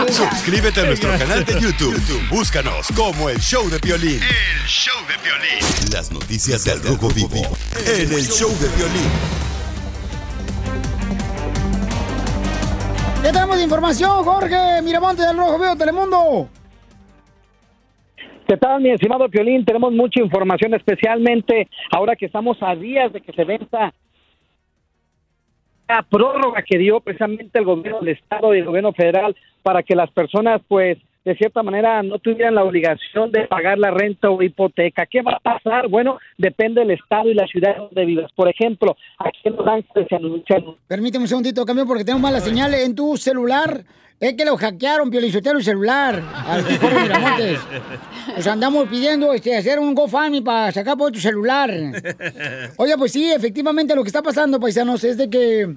Suscríbete 0.10 0.82
a 0.82 0.86
nuestro 0.86 1.10
canal 1.18 1.46
de 1.46 1.54
YouTube. 1.54 1.96
YouTube, 1.96 2.22
Búscanos 2.36 2.92
como 2.98 3.30
el 3.30 3.38
show 3.38 3.64
de 3.70 3.78
violín. 3.78 4.20
El 4.20 4.68
show 4.68 4.94
de 5.08 5.16
violín. 5.24 5.58
Las 5.94 6.12
noticias 6.12 6.66
del 6.66 6.84
Rojo 6.84 7.08
Vivo 7.16 7.48
en 7.88 8.12
el 8.12 8.26
show 8.28 8.52
de 8.60 8.68
violín. 8.76 9.10
¿Qué 13.24 13.32
tenemos 13.32 13.56
de 13.56 13.64
información, 13.64 14.26
Jorge 14.26 14.82
Miramonte 14.84 15.22
del 15.22 15.38
Rojo 15.38 15.58
Vivo 15.58 15.78
Telemundo? 15.78 16.50
¿Qué 18.46 18.58
tal, 18.58 18.82
mi 18.82 18.90
estimado 18.90 19.30
Piolín? 19.30 19.64
Tenemos 19.64 19.94
mucha 19.94 20.20
información, 20.20 20.74
especialmente 20.74 21.70
ahora 21.90 22.18
que 22.18 22.26
estamos 22.26 22.58
a 22.60 22.76
días 22.76 23.14
de 23.14 23.22
que 23.22 23.32
se 23.32 23.46
venza 23.46 23.94
la 25.88 26.02
prórroga 26.04 26.64
que 26.64 26.78
dio 26.78 27.00
precisamente 27.00 27.60
el 27.60 27.64
gobierno 27.64 28.02
del 28.02 28.10
estado 28.10 28.54
y 28.54 28.60
el 28.60 28.66
gobierno 28.66 28.92
federal 28.92 29.38
para 29.64 29.84
que 29.84 29.96
las 29.96 30.12
personas 30.12 30.62
pues 30.68 30.98
de 31.26 31.36
cierta 31.36 31.64
manera 31.64 32.04
no 32.04 32.20
tuvieran 32.20 32.54
la 32.56 32.64
obligación 32.64 33.32
de 33.32 33.48
pagar 33.48 33.80
la 33.80 33.90
renta 33.90 34.30
o 34.30 34.42
hipoteca. 34.44 35.08
¿Qué 35.08 35.24
va 35.24 35.34
a 35.34 35.40
pasar? 35.40 35.88
Bueno, 35.90 36.20
depende 36.38 36.82
del 36.82 36.92
estado 36.92 37.30
y 37.30 37.34
la 37.34 37.48
ciudad 37.48 37.76
donde 37.78 38.06
vivas. 38.06 38.32
Por 38.34 38.48
ejemplo, 38.48 38.96
aquí 39.18 39.40
en 39.44 39.56
Los 39.56 39.68
Ángeles 39.68 40.08
se 40.08 40.16
anuncian 40.16 40.64
Permíteme 40.88 41.24
un 41.24 41.28
segundito, 41.28 41.66
cambio, 41.66 41.88
porque 41.88 42.06
tenemos 42.06 42.22
mala 42.22 42.40
señal 42.40 42.76
en 42.76 42.94
tu 42.94 43.18
celular. 43.18 43.84
Es 44.20 44.34
que 44.36 44.46
lo 44.46 44.56
hackearon, 44.56 45.10
Piolichotero, 45.10 45.58
el 45.58 45.64
celular. 45.64 46.22
Al 46.48 46.64
Jorge 46.64 47.02
Miramontes. 47.02 47.60
Nos 48.38 48.48
andamos 48.48 48.88
pidiendo 48.88 49.34
este, 49.34 49.58
hacer 49.58 49.80
un 49.80 49.94
GoFundMe 49.94 50.42
para 50.42 50.72
sacar 50.72 50.96
por 50.96 51.12
tu 51.12 51.20
celular. 51.20 51.72
Oye, 52.78 52.98
pues 52.98 53.12
sí, 53.12 53.32
efectivamente 53.32 53.96
lo 53.96 54.04
que 54.04 54.10
está 54.10 54.22
pasando, 54.22 54.60
paisanos, 54.60 55.04
es 55.04 55.18
de 55.18 55.30
que 55.30 55.76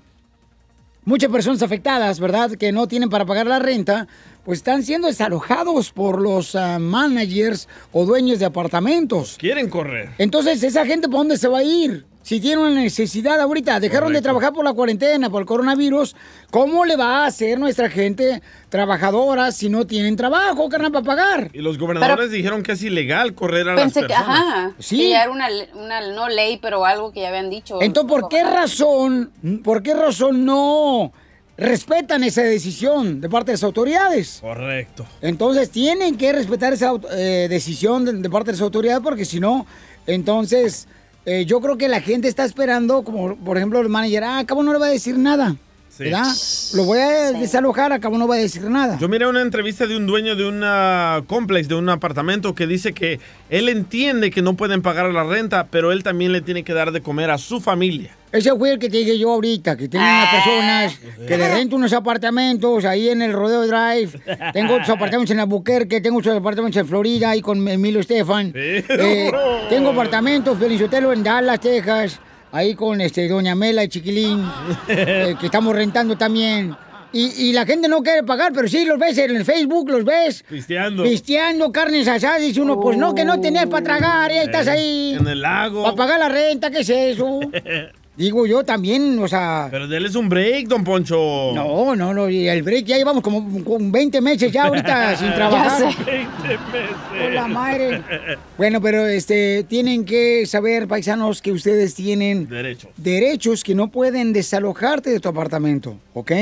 muchas 1.04 1.30
personas 1.30 1.62
afectadas, 1.62 2.20
¿verdad? 2.20 2.52
Que 2.52 2.70
no 2.70 2.86
tienen 2.86 3.08
para 3.08 3.24
pagar 3.24 3.46
la 3.46 3.58
renta, 3.58 4.06
pues 4.48 4.60
están 4.60 4.82
siendo 4.82 5.08
desalojados 5.08 5.92
por 5.92 6.22
los 6.22 6.54
ah, 6.54 6.78
managers 6.78 7.68
o 7.92 8.06
dueños 8.06 8.38
de 8.38 8.46
apartamentos. 8.46 9.36
Quieren 9.38 9.68
correr. 9.68 10.08
Entonces, 10.16 10.62
¿esa 10.62 10.86
gente 10.86 11.06
por 11.06 11.18
dónde 11.18 11.36
se 11.36 11.48
va 11.48 11.58
a 11.58 11.62
ir? 11.62 12.06
Si 12.22 12.40
tiene 12.40 12.62
una 12.62 12.70
necesidad 12.70 13.38
ahorita, 13.42 13.78
dejaron 13.78 14.10
de 14.14 14.22
trabajar 14.22 14.54
por 14.54 14.64
la 14.64 14.72
cuarentena, 14.72 15.28
por 15.28 15.42
el 15.42 15.46
coronavirus, 15.46 16.16
¿cómo 16.50 16.86
le 16.86 16.96
va 16.96 17.24
a 17.24 17.26
hacer 17.26 17.60
nuestra 17.60 17.90
gente 17.90 18.40
trabajadora 18.70 19.52
si 19.52 19.68
no 19.68 19.86
tienen 19.86 20.16
trabajo, 20.16 20.70
carnal, 20.70 20.92
para 20.92 21.04
pagar? 21.04 21.50
Y 21.52 21.58
los 21.58 21.76
gobernadores 21.76 22.30
dijeron 22.30 22.62
que 22.62 22.72
es 22.72 22.82
ilegal 22.82 23.34
correr 23.34 23.68
a 23.68 23.76
Pensé 23.76 24.00
las 24.00 24.08
que, 24.08 24.14
personas. 24.14 24.40
ajá, 24.46 24.72
Sí. 24.78 24.96
que 24.96 25.10
ya 25.10 25.24
era 25.24 25.30
una, 25.30 25.48
una, 25.74 26.12
no 26.14 26.26
ley, 26.30 26.58
pero 26.62 26.86
algo 26.86 27.12
que 27.12 27.20
ya 27.20 27.28
habían 27.28 27.50
dicho. 27.50 27.82
Entonces, 27.82 28.08
¿por 28.10 28.30
qué 28.30 28.42
razón, 28.44 29.30
por 29.62 29.82
qué 29.82 29.92
razón 29.92 30.46
no 30.46 31.12
respetan 31.58 32.24
esa 32.24 32.42
decisión 32.42 33.20
de 33.20 33.28
parte 33.28 33.50
de 33.50 33.54
las 33.54 33.64
autoridades? 33.64 34.38
Correcto. 34.40 35.04
Entonces 35.20 35.70
tienen 35.70 36.16
que 36.16 36.32
respetar 36.32 36.72
esa 36.72 36.92
eh, 37.12 37.48
decisión 37.50 38.04
de, 38.04 38.12
de 38.14 38.30
parte 38.30 38.46
de 38.46 38.52
las 38.52 38.62
autoridades 38.62 39.02
porque 39.02 39.24
si 39.24 39.40
no, 39.40 39.66
entonces 40.06 40.88
eh, 41.26 41.44
yo 41.44 41.60
creo 41.60 41.76
que 41.76 41.88
la 41.88 42.00
gente 42.00 42.26
está 42.26 42.44
esperando, 42.44 43.02
como 43.04 43.36
por 43.36 43.58
ejemplo 43.58 43.80
el 43.80 43.90
manager, 43.90 44.24
ah, 44.24 44.38
acabo 44.38 44.62
no 44.62 44.72
le 44.72 44.78
va 44.78 44.86
a 44.86 44.90
decir 44.90 45.18
nada, 45.18 45.56
Sí. 45.98 46.04
¿verdad? 46.04 46.32
Lo 46.74 46.84
voy 46.84 47.00
a 47.00 47.32
desalojar, 47.32 47.92
acabo 47.92 48.18
no 48.18 48.28
va 48.28 48.36
a 48.36 48.38
decir 48.38 48.62
nada. 48.70 48.98
Yo 49.00 49.08
miré 49.08 49.26
una 49.26 49.42
entrevista 49.42 49.86
de 49.86 49.96
un 49.96 50.06
dueño 50.06 50.36
de 50.36 50.46
un 50.46 50.62
ah, 50.64 51.22
complex, 51.26 51.66
de 51.66 51.74
un 51.74 51.88
apartamento, 51.88 52.54
que 52.54 52.68
dice 52.68 52.92
que 52.92 53.18
él 53.50 53.68
entiende 53.68 54.30
que 54.30 54.40
no 54.40 54.54
pueden 54.54 54.80
pagar 54.80 55.12
la 55.12 55.24
renta, 55.24 55.66
pero 55.70 55.90
él 55.90 56.04
también 56.04 56.32
le 56.32 56.40
tiene 56.40 56.62
que 56.62 56.72
dar 56.72 56.92
de 56.92 57.00
comer 57.00 57.30
a 57.30 57.38
su 57.38 57.60
familia. 57.60 58.14
Ese 58.30 58.54
fue 58.54 58.72
el 58.72 58.78
que 58.78 58.90
te 58.90 58.98
dije 58.98 59.18
yo 59.18 59.32
ahorita, 59.32 59.76
que 59.76 59.88
tiene 59.88 60.04
unas 60.06 60.34
personas 60.34 61.00
que 61.26 61.38
le 61.38 61.48
rento 61.48 61.76
unos 61.76 61.92
apartamentos 61.94 62.84
ahí 62.84 63.08
en 63.08 63.22
el 63.22 63.32
Rodeo 63.32 63.66
Drive. 63.66 64.20
Tengo 64.52 64.74
otros 64.74 64.90
apartamentos 64.90 65.32
en 65.32 65.40
Albuquerque, 65.40 66.00
tengo 66.00 66.18
otros 66.18 66.36
apartamentos 66.36 66.78
en 66.78 66.86
Florida, 66.86 67.30
ahí 67.30 67.40
con 67.40 67.66
Emilio 67.66 68.00
Estefan. 68.00 68.52
Eh, 68.54 69.32
tengo 69.70 69.90
apartamentos, 69.90 70.58
Felicitelo, 70.58 71.12
en 71.12 71.22
Dallas, 71.22 71.58
Texas, 71.58 72.20
ahí 72.52 72.74
con 72.74 73.00
este 73.00 73.28
Doña 73.28 73.54
Mela 73.54 73.84
y 73.84 73.88
Chiquilín, 73.88 74.44
eh, 74.88 75.34
que 75.38 75.46
estamos 75.46 75.74
rentando 75.74 76.16
también. 76.16 76.76
Y, 77.10 77.48
y 77.48 77.52
la 77.52 77.64
gente 77.64 77.88
no 77.88 78.02
quiere 78.02 78.22
pagar, 78.22 78.52
pero 78.52 78.68
sí 78.68 78.84
los 78.84 78.98
ves 78.98 79.16
en 79.16 79.34
el 79.34 79.44
Facebook, 79.44 79.88
los 79.88 80.04
ves. 80.04 80.44
Pisteando. 80.48 81.04
Pisteando 81.04 81.72
carnes 81.72 82.06
asadas, 82.06 82.42
dice 82.42 82.60
uno, 82.60 82.78
pues 82.78 82.98
no, 82.98 83.14
que 83.14 83.24
no 83.24 83.40
tenías 83.40 83.66
para 83.66 83.82
tragar, 83.82 84.30
y 84.30 84.34
ahí 84.34 84.46
estás 84.46 84.68
ahí. 84.68 85.16
En 85.18 85.26
el 85.26 85.40
lago. 85.40 85.84
Para 85.84 85.96
pagar 85.96 86.18
la 86.18 86.28
renta, 86.28 86.70
¿qué 86.70 86.80
es 86.80 86.90
eso? 86.90 87.40
Digo 88.18 88.46
yo 88.46 88.64
también, 88.64 89.16
o 89.20 89.28
sea... 89.28 89.68
Pero 89.70 89.86
déles 89.86 90.16
un 90.16 90.28
break, 90.28 90.66
don 90.66 90.82
Poncho. 90.82 91.52
No, 91.54 91.94
no, 91.94 92.12
no, 92.12 92.28
y 92.28 92.48
el 92.48 92.64
break 92.64 92.84
ya 92.84 92.96
llevamos 92.96 93.22
como 93.22 93.62
con 93.62 93.92
20 93.92 94.20
meses 94.20 94.50
ya 94.50 94.64
ahorita 94.64 95.16
sin 95.16 95.32
trabajar. 95.34 95.80
Ya 95.80 95.92
sé. 95.92 96.04
20 96.04 96.48
meses. 96.48 96.96
Hola, 97.28 97.46
madre. 97.46 98.02
Bueno, 98.58 98.80
pero 98.80 99.06
este 99.06 99.62
tienen 99.68 100.04
que 100.04 100.44
saber, 100.46 100.88
paisanos, 100.88 101.40
que 101.40 101.52
ustedes 101.52 101.94
tienen 101.94 102.48
Derecho. 102.48 102.88
derechos 102.96 103.62
que 103.62 103.76
no 103.76 103.86
pueden 103.86 104.32
desalojarte 104.32 105.10
de 105.10 105.20
tu 105.20 105.28
apartamento, 105.28 105.96
¿ok? 106.12 106.32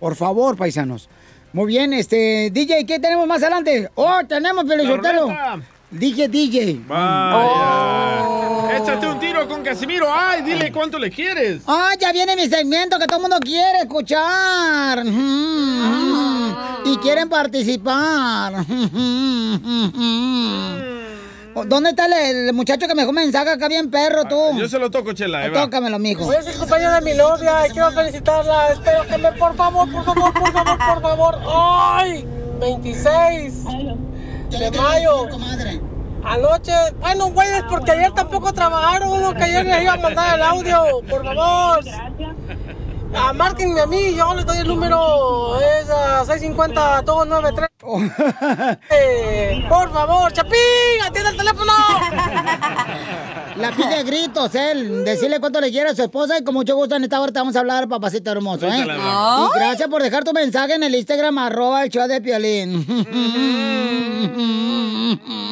Por 0.00 0.16
favor, 0.16 0.56
paisanos. 0.56 1.08
Muy 1.52 1.66
bien, 1.68 1.92
este, 1.92 2.50
DJ, 2.52 2.84
¿qué 2.86 2.98
tenemos 2.98 3.28
más 3.28 3.40
adelante? 3.40 3.88
Oh, 3.94 4.18
tenemos 4.28 4.64
Pelizotelo. 4.64 5.28
Dije 5.92 6.26
DJ. 6.28 6.80
Vaya. 6.88 8.53
Échate 8.76 9.06
un 9.06 9.18
tiro 9.20 9.46
con 9.48 9.62
Casimiro. 9.62 10.06
Ay, 10.12 10.42
dile 10.42 10.72
cuánto 10.72 10.98
le 10.98 11.10
quieres. 11.10 11.62
Ah, 11.66 11.90
ya 12.00 12.12
viene 12.12 12.34
mi 12.36 12.48
segmento 12.48 12.98
que 12.98 13.06
todo 13.06 13.16
el 13.18 13.22
mundo 13.22 13.38
quiere 13.40 13.78
escuchar. 13.80 15.04
Y 16.84 16.96
quieren 16.98 17.28
participar. 17.28 18.64
¿Dónde 21.66 21.90
está 21.90 22.06
el, 22.06 22.48
el 22.48 22.52
muchacho 22.52 22.88
que 22.88 22.94
me 22.94 23.02
dejó 23.02 23.12
mensaje 23.12 23.48
acá 23.50 23.68
bien 23.68 23.88
perro 23.90 24.24
tú? 24.24 24.58
Yo 24.58 24.68
se 24.68 24.78
lo 24.78 24.90
toco, 24.90 25.12
Chela. 25.12 25.38
ahí 25.40 25.50
va. 25.50 25.62
Tócamelo, 25.62 25.98
mijo. 26.00 26.24
Voy 26.24 26.34
a 26.36 26.42
ser 26.42 26.56
compañera 26.56 27.00
de 27.00 27.12
mi 27.12 27.16
novia 27.16 27.66
y 27.68 27.70
quiero 27.70 27.92
felicitarla. 27.92 28.72
Espero 28.72 29.06
que 29.06 29.18
me, 29.18 29.32
por 29.32 29.54
favor, 29.56 29.90
por 29.90 30.04
favor, 30.04 30.32
por 30.32 30.52
favor, 30.52 30.78
por 30.78 31.02
favor. 31.02 31.38
¡Ay! 31.46 32.26
26 32.60 33.64
de 34.50 34.70
mayo. 34.72 35.28
Anoche, 36.26 36.72
bueno, 37.00 37.26
güeyes, 37.30 37.64
porque 37.68 37.92
ayer 37.92 38.12
tampoco 38.12 38.52
trabajaron, 38.52 39.12
uno 39.12 39.34
que 39.34 39.44
ayer 39.44 39.66
les 39.66 39.82
iba 39.82 39.92
a 39.92 39.96
mandar 39.98 40.36
el 40.36 40.42
audio, 40.42 41.00
por 41.08 41.24
favor. 41.24 41.84
Ah, 43.16 43.32
márquenme 43.32 43.80
a 43.80 43.86
mí, 43.86 44.14
yo 44.14 44.34
les 44.34 44.44
doy 44.44 44.58
el 44.58 44.66
número, 44.68 45.58
es 45.60 45.88
ah, 45.90 46.24
650-293. 46.26 48.80
Eh, 48.90 49.64
por 49.68 49.92
favor, 49.92 50.32
Chapín, 50.32 51.00
atiende 51.04 51.30
el 51.30 51.36
teléfono. 51.36 51.72
La 53.56 53.70
pide 53.70 54.02
gritos, 54.02 54.52
él. 54.56 55.04
Decirle 55.04 55.38
cuánto 55.38 55.60
le 55.60 55.70
quiere 55.70 55.90
a 55.90 55.94
su 55.94 56.02
esposa 56.02 56.36
y 56.38 56.42
con 56.44 56.54
mucho 56.54 56.74
gusto 56.74 56.96
en 56.96 57.04
esta 57.04 57.20
hora 57.20 57.30
te 57.30 57.38
vamos 57.38 57.54
a 57.54 57.60
hablar, 57.60 57.88
papacito 57.88 58.32
hermoso, 58.32 58.66
¿eh? 58.66 58.84
Y 58.84 59.48
gracias 59.54 59.88
por 59.88 60.02
dejar 60.02 60.24
tu 60.24 60.32
mensaje 60.32 60.74
en 60.74 60.82
el 60.82 60.92
Instagram, 60.94 61.38
arroba 61.38 61.84
el 61.84 61.90
show 61.90 62.08
de 62.08 62.20
Piolín. 62.20 62.84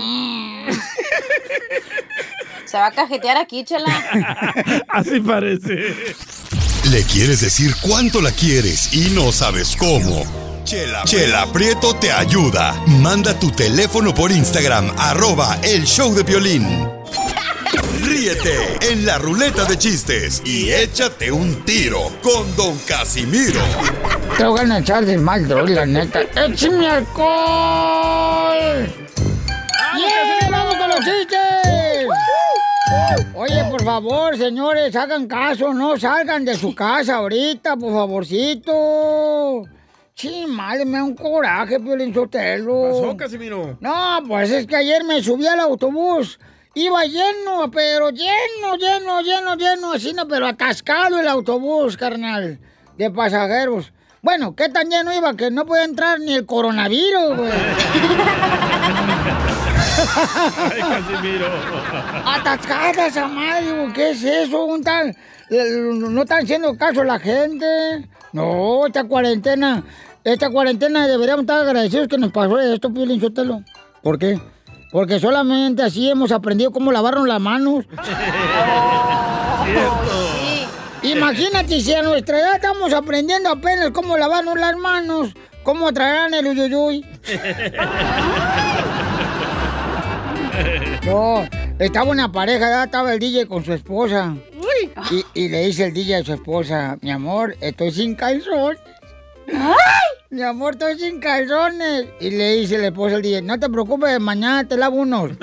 Se 2.65 2.79
va 2.79 2.87
a 2.87 2.91
cajetear 2.91 3.37
aquí, 3.37 3.65
chela. 3.65 3.93
Así 4.89 5.21
parece. 5.21 5.95
Le 6.93 7.05
quieres 7.05 7.41
decir 7.41 7.75
cuánto 7.81 8.21
la 8.21 8.33
quieres 8.33 8.93
y 8.93 9.09
no 9.15 9.33
sabes 9.33 9.77
cómo. 9.77 10.27
Chela, 10.65 11.05
Chela 11.05 11.51
Prieto 11.51 11.97
te 11.97 12.13
ayuda. 12.13 12.75
Manda 12.87 13.39
tu 13.39 13.51
teléfono 13.51 14.13
por 14.13 14.31
Instagram, 14.31 14.93
arroba 14.99 15.59
el 15.63 15.87
show 15.87 16.15
de 16.15 16.23
violín. 16.23 16.87
Ríete 18.03 18.77
en 18.91 19.07
la 19.07 19.17
ruleta 19.17 19.65
de 19.65 19.79
chistes 19.79 20.43
y 20.45 20.71
échate 20.71 21.33
un 21.33 21.65
tiro 21.65 22.13
con 22.21 22.55
Don 22.57 22.77
Casimiro. 22.81 23.63
Te 24.37 24.45
voy 24.45 24.71
a 24.71 24.79
echar 24.79 25.07
de 25.07 25.17
mal, 25.17 25.49
droga, 25.49 25.71
la 25.71 25.87
neta. 25.87 26.21
¡Échame 26.21 26.89
alcohol! 26.89 28.93
¡Yeah! 29.97 30.51
¡Vamos 30.51 30.77
con 30.77 30.89
los 30.91 30.99
chistes! 30.99 31.82
Oye, 33.35 33.65
por 33.71 33.83
favor, 33.85 34.37
señores, 34.37 34.95
hagan 34.97 35.27
caso, 35.27 35.73
no 35.75 35.99
salgan 35.99 36.45
de 36.45 36.55
su 36.57 36.75
casa 36.77 37.17
ahorita, 37.17 37.77
por 37.77 37.93
favorcito. 37.93 39.65
Sí, 40.15 40.45
madre, 40.47 40.85
me 40.85 40.99
da 40.99 41.05
un 41.05 41.15
coraje, 41.15 41.81
Piolín 41.81 42.13
Sotelo. 42.15 42.91
pasó, 42.91 43.17
Casimiro? 43.17 43.77
No, 43.81 44.19
pues 44.29 44.51
es 44.51 44.67
que 44.67 44.77
ayer 44.77 45.05
me 45.05 45.23
subí 45.23 45.47
al 45.47 45.61
autobús. 45.61 46.39
Iba 46.75 47.05
lleno, 47.05 47.71
pero 47.71 48.11
lleno, 48.11 48.77
lleno, 48.79 49.21
lleno, 49.21 49.57
lleno, 49.57 49.93
así, 49.93 50.13
no, 50.13 50.27
pero 50.29 50.47
atascado 50.47 51.19
el 51.19 51.29
autobús, 51.29 51.97
carnal, 51.97 52.59
de 52.97 53.11
pasajeros. 53.11 53.93
Bueno, 54.23 54.55
¿qué 54.55 54.69
tan 54.69 54.89
lleno 54.89 55.13
iba? 55.13 55.35
Que 55.35 55.51
no 55.51 55.67
podía 55.67 55.85
entrar 55.85 56.21
ni 56.21 56.35
el 56.35 56.47
coronavirus, 56.47 57.37
güey. 57.37 57.51
Ay, 59.99 60.81
Casimiro. 60.81 61.47
Atascada 62.27 63.07
esa 63.07 63.29
madre, 63.29 63.93
¿qué 63.95 64.11
es 64.11 64.25
eso? 64.25 64.65
Un 64.65 64.83
tal, 64.83 65.15
no 65.51 66.23
están 66.23 66.45
haciendo 66.45 66.77
caso 66.77 67.05
la 67.05 67.19
gente. 67.19 67.67
No, 68.33 68.87
esta 68.87 69.05
cuarentena, 69.05 69.85
esta 70.25 70.51
cuarentena 70.51 71.07
deberíamos 71.07 71.43
estar 71.43 71.61
agradecidos 71.61 72.09
que 72.09 72.19
nos 72.19 72.33
pasó 72.33 72.59
esto, 72.61 72.93
Piolín 72.93 73.21
Sotelo. 73.21 73.63
¿Por 74.03 74.19
qué? 74.19 74.41
Porque 74.91 75.21
solamente 75.21 75.83
así 75.83 76.09
hemos 76.11 76.33
aprendido 76.33 76.71
cómo 76.71 76.93
lavarnos 76.93 77.27
las 77.27 77.41
manos. 77.41 77.85
Imagínate 81.03 81.81
si 81.81 81.95
a 81.95 82.03
nuestra 82.03 82.39
edad 82.39 82.55
estamos 82.57 82.93
aprendiendo 82.93 83.51
apenas 83.51 83.91
cómo 83.91 84.17
lavarnos 84.17 84.59
las 84.59 84.77
manos, 84.77 85.31
cómo 85.63 85.93
traerán 85.93 86.35
el 86.35 86.47
uyuyuy. 86.47 87.05
No, 91.05 91.49
estaba 91.79 92.11
una 92.11 92.31
pareja, 92.31 92.69
ya 92.69 92.85
estaba 92.85 93.13
el 93.13 93.19
DJ 93.19 93.47
con 93.47 93.65
su 93.65 93.73
esposa. 93.73 94.35
Y, 95.11 95.25
y 95.35 95.49
le 95.49 95.67
dice 95.67 95.87
el 95.87 95.95
DJ 95.95 96.17
a 96.17 96.25
su 96.25 96.35
esposa, 96.35 96.99
mi 97.01 97.11
amor, 97.11 97.57
estoy 97.61 97.91
sin 97.91 98.15
calzones. 98.15 98.79
Mi 100.31 100.43
amor, 100.43 100.75
estoy 100.75 100.99
sin 100.99 101.21
calzones. 101.21 102.07
Y 102.21 102.31
le 102.31 102.55
dice 102.55 102.79
la 102.79 102.87
esposa 102.87 103.17
al 103.17 103.23
DJ, 103.23 103.43
no 103.43 103.59
te 103.59 103.69
preocupes, 103.69 104.19
mañana 104.21 104.67
te 104.67 104.77
lavo 104.77 104.97
unos. 104.97 105.33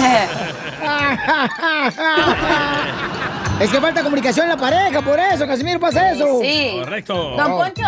es 3.60 3.70
que 3.70 3.80
falta 3.80 4.02
comunicación 4.02 4.44
en 4.44 4.50
la 4.50 4.56
pareja, 4.56 5.02
por 5.02 5.18
eso, 5.18 5.46
Casimiro, 5.46 5.80
pasa 5.80 6.12
eso. 6.12 6.40
Sí. 6.40 6.76
Correcto. 6.80 7.36
Don 7.36 7.52
Poncho, 7.52 7.84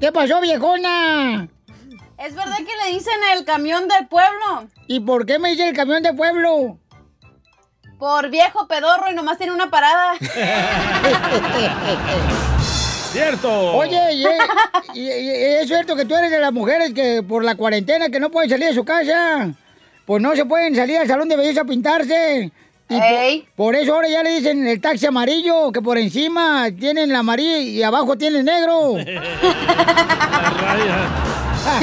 ¿Qué 0.00 0.12
pasó, 0.12 0.40
viejona? 0.40 1.48
¿Es 2.18 2.34
verdad 2.34 2.56
que 2.58 2.72
le 2.84 2.92
dicen 2.94 3.14
el 3.36 3.44
camión 3.44 3.86
del 3.88 4.06
pueblo? 4.08 4.68
¿Y 4.86 5.00
por 5.00 5.26
qué 5.26 5.38
me 5.38 5.50
dice 5.50 5.68
el 5.68 5.76
camión 5.76 6.02
de 6.02 6.12
pueblo? 6.14 6.78
Por 7.98 8.28
viejo 8.30 8.66
pedorro 8.68 9.10
y 9.10 9.14
nomás 9.14 9.38
tiene 9.38 9.52
una 9.54 9.70
parada. 9.70 10.14
¡Cierto! 13.12 13.76
Oye, 13.76 14.12
y, 14.12 14.24
y- 14.98 15.00
y- 15.00 15.30
y 15.30 15.44
es 15.60 15.66
cierto 15.68 15.96
que 15.96 16.04
tú 16.04 16.14
eres 16.14 16.30
de 16.30 16.38
las 16.38 16.52
mujeres 16.52 16.92
que 16.92 17.22
por 17.26 17.42
la 17.42 17.54
cuarentena 17.54 18.10
que 18.10 18.20
no 18.20 18.30
pueden 18.30 18.50
salir 18.50 18.68
de 18.68 18.74
su 18.74 18.84
casa. 18.84 19.48
Pues 20.04 20.22
no 20.22 20.36
se 20.36 20.44
pueden 20.44 20.76
salir 20.76 20.98
al 20.98 21.08
salón 21.08 21.28
de 21.28 21.36
belleza 21.36 21.62
a 21.62 21.64
pintarse. 21.64 22.52
Y 22.88 22.94
por, 22.94 23.02
por 23.56 23.74
eso 23.74 23.94
ahora 23.94 24.08
ya 24.08 24.22
le 24.22 24.30
dicen 24.36 24.64
el 24.66 24.80
taxi 24.80 25.06
amarillo, 25.06 25.72
que 25.72 25.80
por 25.82 25.98
encima 25.98 26.68
tienen 26.78 27.12
la 27.12 27.18
amarillo 27.20 27.56
y 27.58 27.82
abajo 27.82 28.16
tienen 28.18 28.44
negro. 28.44 28.94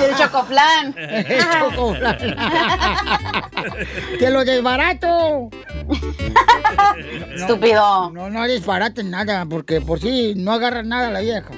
El 0.05 0.15
chocoflán. 0.17 0.95
El 0.97 1.43
chocoflán. 1.51 2.17
que 4.19 4.29
lo 4.29 4.45
desbarato. 4.45 5.49
Estúpido. 7.35 8.11
No, 8.11 8.29
no 8.29 8.43
desbaraten 8.43 9.09
nada, 9.09 9.45
porque 9.45 9.81
por 9.81 9.99
si 9.99 10.33
no 10.35 10.53
agarran 10.53 10.89
nada 10.89 11.09
la 11.09 11.19
vieja. 11.19 11.51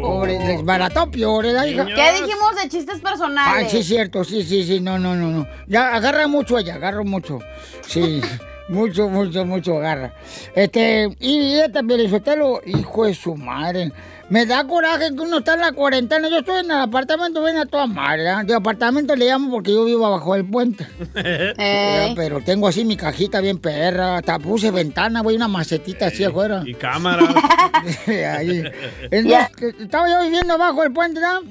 Pobre, 0.00 0.38
desbarató 0.38 1.10
peor, 1.10 1.46
¿eh, 1.46 1.52
la 1.52 1.66
hija? 1.66 1.86
¿Qué 1.86 2.12
dijimos 2.22 2.56
de 2.62 2.68
chistes 2.68 3.00
personales? 3.00 3.54
Ay, 3.64 3.68
sí, 3.68 3.78
es 3.78 3.86
cierto, 3.86 4.24
sí, 4.24 4.42
sí, 4.42 4.64
sí, 4.64 4.80
no, 4.80 4.98
no, 4.98 5.14
no, 5.14 5.30
no. 5.30 5.46
Ya 5.66 5.94
agarra 5.94 6.26
mucho 6.28 6.58
ella, 6.58 6.74
agarra 6.74 7.02
mucho. 7.02 7.40
Sí, 7.86 8.20
mucho, 8.68 9.08
mucho, 9.08 9.44
mucho 9.44 9.76
agarra. 9.76 10.14
Este, 10.54 11.14
y 11.20 11.54
este 11.54 11.84
Pelizotelo, 11.84 12.60
hijo 12.64 13.04
de 13.04 13.14
su 13.14 13.34
madre. 13.36 13.92
Me 14.30 14.46
da 14.46 14.66
coraje 14.66 15.14
que 15.14 15.20
uno 15.20 15.38
está 15.38 15.54
en 15.54 15.60
la 15.60 15.72
cuarentena. 15.72 16.28
Yo 16.28 16.38
estoy 16.38 16.60
en 16.60 16.70
el 16.70 16.78
apartamento, 16.78 17.42
ven 17.42 17.58
a 17.58 17.66
toda 17.66 17.86
madre. 17.86 18.30
¿eh? 18.30 18.44
De 18.46 18.54
apartamento 18.54 19.14
le 19.14 19.26
llamo 19.26 19.50
porque 19.50 19.72
yo 19.72 19.84
vivo 19.84 20.06
abajo 20.06 20.34
del 20.34 20.46
puente. 20.46 20.86
Pero 21.14 22.40
tengo 22.40 22.66
así 22.66 22.84
mi 22.84 22.96
cajita 22.96 23.40
bien 23.40 23.58
perra. 23.58 24.16
Hasta 24.16 24.38
puse 24.38 24.70
ventana, 24.70 25.20
güey, 25.20 25.36
una 25.36 25.48
macetita 25.48 26.06
así 26.06 26.24
afuera. 26.24 26.62
Y 26.64 26.74
cámaras. 26.74 27.28
Ahí. 28.06 28.64
Entonces, 29.10 29.74
estaba 29.80 30.08
yo 30.08 30.22
viviendo 30.22 30.54
abajo 30.54 30.82
del 30.82 30.92
puente, 30.92 31.20
¿no? 31.20 31.42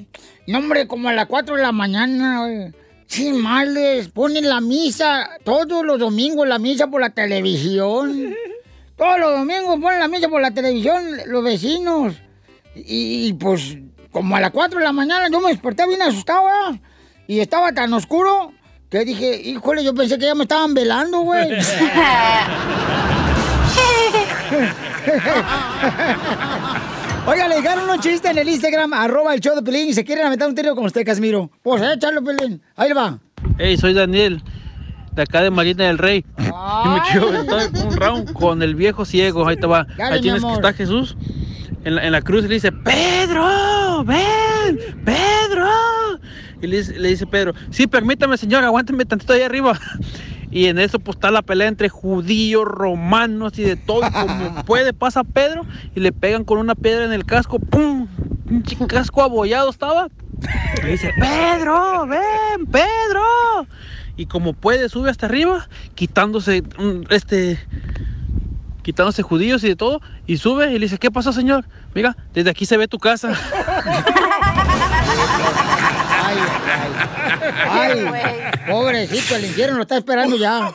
No, 0.46 0.58
hombre, 0.58 0.86
como 0.86 1.08
a 1.08 1.12
las 1.12 1.26
4 1.26 1.56
de 1.56 1.62
la 1.62 1.72
mañana, 1.72 2.40
güey. 2.40 2.72
Sin 3.06 3.40
males, 3.40 4.08
ponen 4.08 4.48
la 4.48 4.60
misa 4.60 5.30
todos 5.44 5.84
los 5.84 5.98
domingos, 5.98 6.48
la 6.48 6.58
misa 6.58 6.88
por 6.88 7.00
la 7.00 7.10
televisión. 7.10 8.34
Todos 8.96 9.18
los 9.18 9.32
domingos 9.32 9.80
ponen 9.80 9.98
la 9.98 10.06
misa 10.06 10.28
por 10.28 10.40
la 10.40 10.52
televisión 10.52 11.02
los 11.26 11.42
vecinos. 11.42 12.14
Y, 12.74 13.28
y, 13.28 13.32
pues, 13.34 13.76
como 14.10 14.36
a 14.36 14.40
las 14.40 14.50
4 14.50 14.78
de 14.78 14.84
la 14.84 14.92
mañana, 14.92 15.28
yo 15.30 15.40
me 15.40 15.48
desperté 15.48 15.86
bien 15.86 16.02
asustado, 16.02 16.44
¿verdad? 16.46 16.80
Y 17.26 17.40
estaba 17.40 17.72
tan 17.72 17.92
oscuro 17.92 18.52
que 18.90 19.04
dije, 19.04 19.40
híjole, 19.42 19.82
yo 19.82 19.94
pensé 19.94 20.18
que 20.18 20.26
ya 20.26 20.34
me 20.34 20.44
estaban 20.44 20.72
velando, 20.74 21.20
güey. 21.20 21.48
Oiga, 27.26 27.48
le 27.48 27.56
dejaron 27.56 27.88
un 27.88 27.98
chiste 28.00 28.28
en 28.28 28.38
el 28.38 28.48
Instagram, 28.48 28.92
arroba 28.92 29.34
el 29.34 29.40
show 29.40 29.56
de 29.56 29.62
Pelín, 29.62 29.88
y 29.88 29.94
se 29.94 30.04
quieren 30.04 30.26
aventar 30.26 30.48
un 30.48 30.54
tiro 30.54 30.76
con 30.76 30.84
usted, 30.84 31.04
Casimiro. 31.04 31.50
Pues 31.62 31.82
échalo, 31.82 32.22
Pelín. 32.22 32.62
Ahí 32.76 32.88
le 32.90 32.94
va. 32.94 33.18
Hey, 33.58 33.76
soy 33.78 33.94
Daniel, 33.94 34.42
de 35.12 35.22
acá 35.22 35.42
de 35.42 35.50
Marina 35.50 35.86
del 35.86 35.98
Rey. 35.98 36.24
Y 36.38 36.42
me 36.88 37.00
quiero 37.10 37.28
aventar 37.28 37.70
un 37.86 37.96
round 37.96 38.32
con 38.32 38.62
el 38.62 38.74
viejo 38.74 39.04
ciego. 39.04 39.48
Ahí 39.48 39.56
te 39.56 39.66
va. 39.66 39.86
Dale, 39.96 40.16
Ahí 40.16 40.20
tienes 40.20 40.44
que 40.44 40.52
está 40.52 40.72
Jesús 40.72 41.16
en 41.84 41.94
la, 41.96 42.04
en 42.06 42.12
la 42.12 42.22
cruz 42.22 42.42
le 42.44 42.48
dice, 42.54 42.72
Pedro, 42.72 44.04
ven, 44.04 44.78
Pedro. 45.04 45.66
Y 46.62 46.66
le, 46.66 46.78
dice- 46.78 46.98
le 46.98 47.08
dice 47.08 47.26
Pedro, 47.26 47.52
sí, 47.70 47.86
permítame, 47.86 48.36
señor, 48.36 48.64
aguántame 48.64 49.04
tantito 49.04 49.32
ahí 49.32 49.42
arriba. 49.42 49.78
Y 50.50 50.66
en 50.66 50.78
eso 50.78 51.00
pues 51.00 51.16
está 51.16 51.30
la 51.32 51.42
pelea 51.42 51.66
entre 51.66 51.88
judíos, 51.88 52.64
romanos 52.64 53.58
y 53.58 53.62
de 53.64 53.76
todo. 53.76 54.06
Y 54.06 54.10
como 54.12 54.64
puede 54.66 54.92
pasa 54.92 55.24
Pedro 55.24 55.66
y 55.96 56.00
le 56.00 56.12
pegan 56.12 56.44
con 56.44 56.58
una 56.58 56.74
piedra 56.76 57.04
en 57.04 57.12
el 57.12 57.24
casco. 57.24 57.58
¡Pum! 57.58 58.06
Un 58.48 58.62
casco 58.86 59.22
abollado 59.22 59.70
estaba. 59.70 60.08
Le 60.82 60.90
dice, 60.92 61.12
Pedro, 61.18 62.06
ven, 62.06 62.66
Pedro. 62.70 63.66
Y 64.16 64.26
como 64.26 64.52
puede, 64.52 64.88
sube 64.88 65.10
hasta 65.10 65.26
arriba, 65.26 65.68
quitándose 65.96 66.62
este 67.10 67.58
quitándose 68.84 69.22
judíos 69.22 69.64
y 69.64 69.68
de 69.68 69.76
todo, 69.76 70.00
y 70.26 70.36
sube 70.36 70.70
y 70.70 70.74
le 70.74 70.86
dice, 70.86 70.98
¿qué 70.98 71.10
pasó, 71.10 71.32
señor? 71.32 71.64
Mira, 71.94 72.16
desde 72.32 72.50
aquí 72.50 72.66
se 72.66 72.76
ve 72.76 72.86
tu 72.86 72.98
casa. 72.98 73.32
Ay, 77.70 78.06
pobrecito, 78.68 79.36
el 79.36 79.46
infierno 79.46 79.76
lo 79.78 79.82
está 79.82 79.96
esperando 79.96 80.36
ya. 80.36 80.72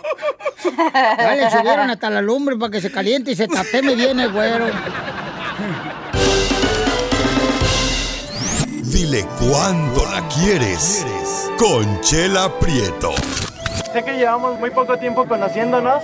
Ya 1.17 1.35
le 1.35 1.49
subieron 1.51 1.89
hasta 1.89 2.09
la 2.09 2.21
lumbre 2.21 2.57
para 2.57 2.71
que 2.71 2.81
se 2.81 2.91
caliente 2.91 3.31
y 3.31 3.35
se 3.35 3.47
tateme 3.47 3.95
bien 3.95 4.19
el 4.19 4.31
güero. 4.31 4.65
Dile 8.83 9.25
cuándo 9.39 10.03
la 10.11 10.27
quieres. 10.27 11.05
Conchela 11.57 12.51
Prieto. 12.59 13.13
Sé 13.93 14.03
que 14.03 14.13
llevamos 14.13 14.59
muy 14.59 14.71
poco 14.71 14.97
tiempo 14.97 15.27
conociéndonos. 15.27 16.03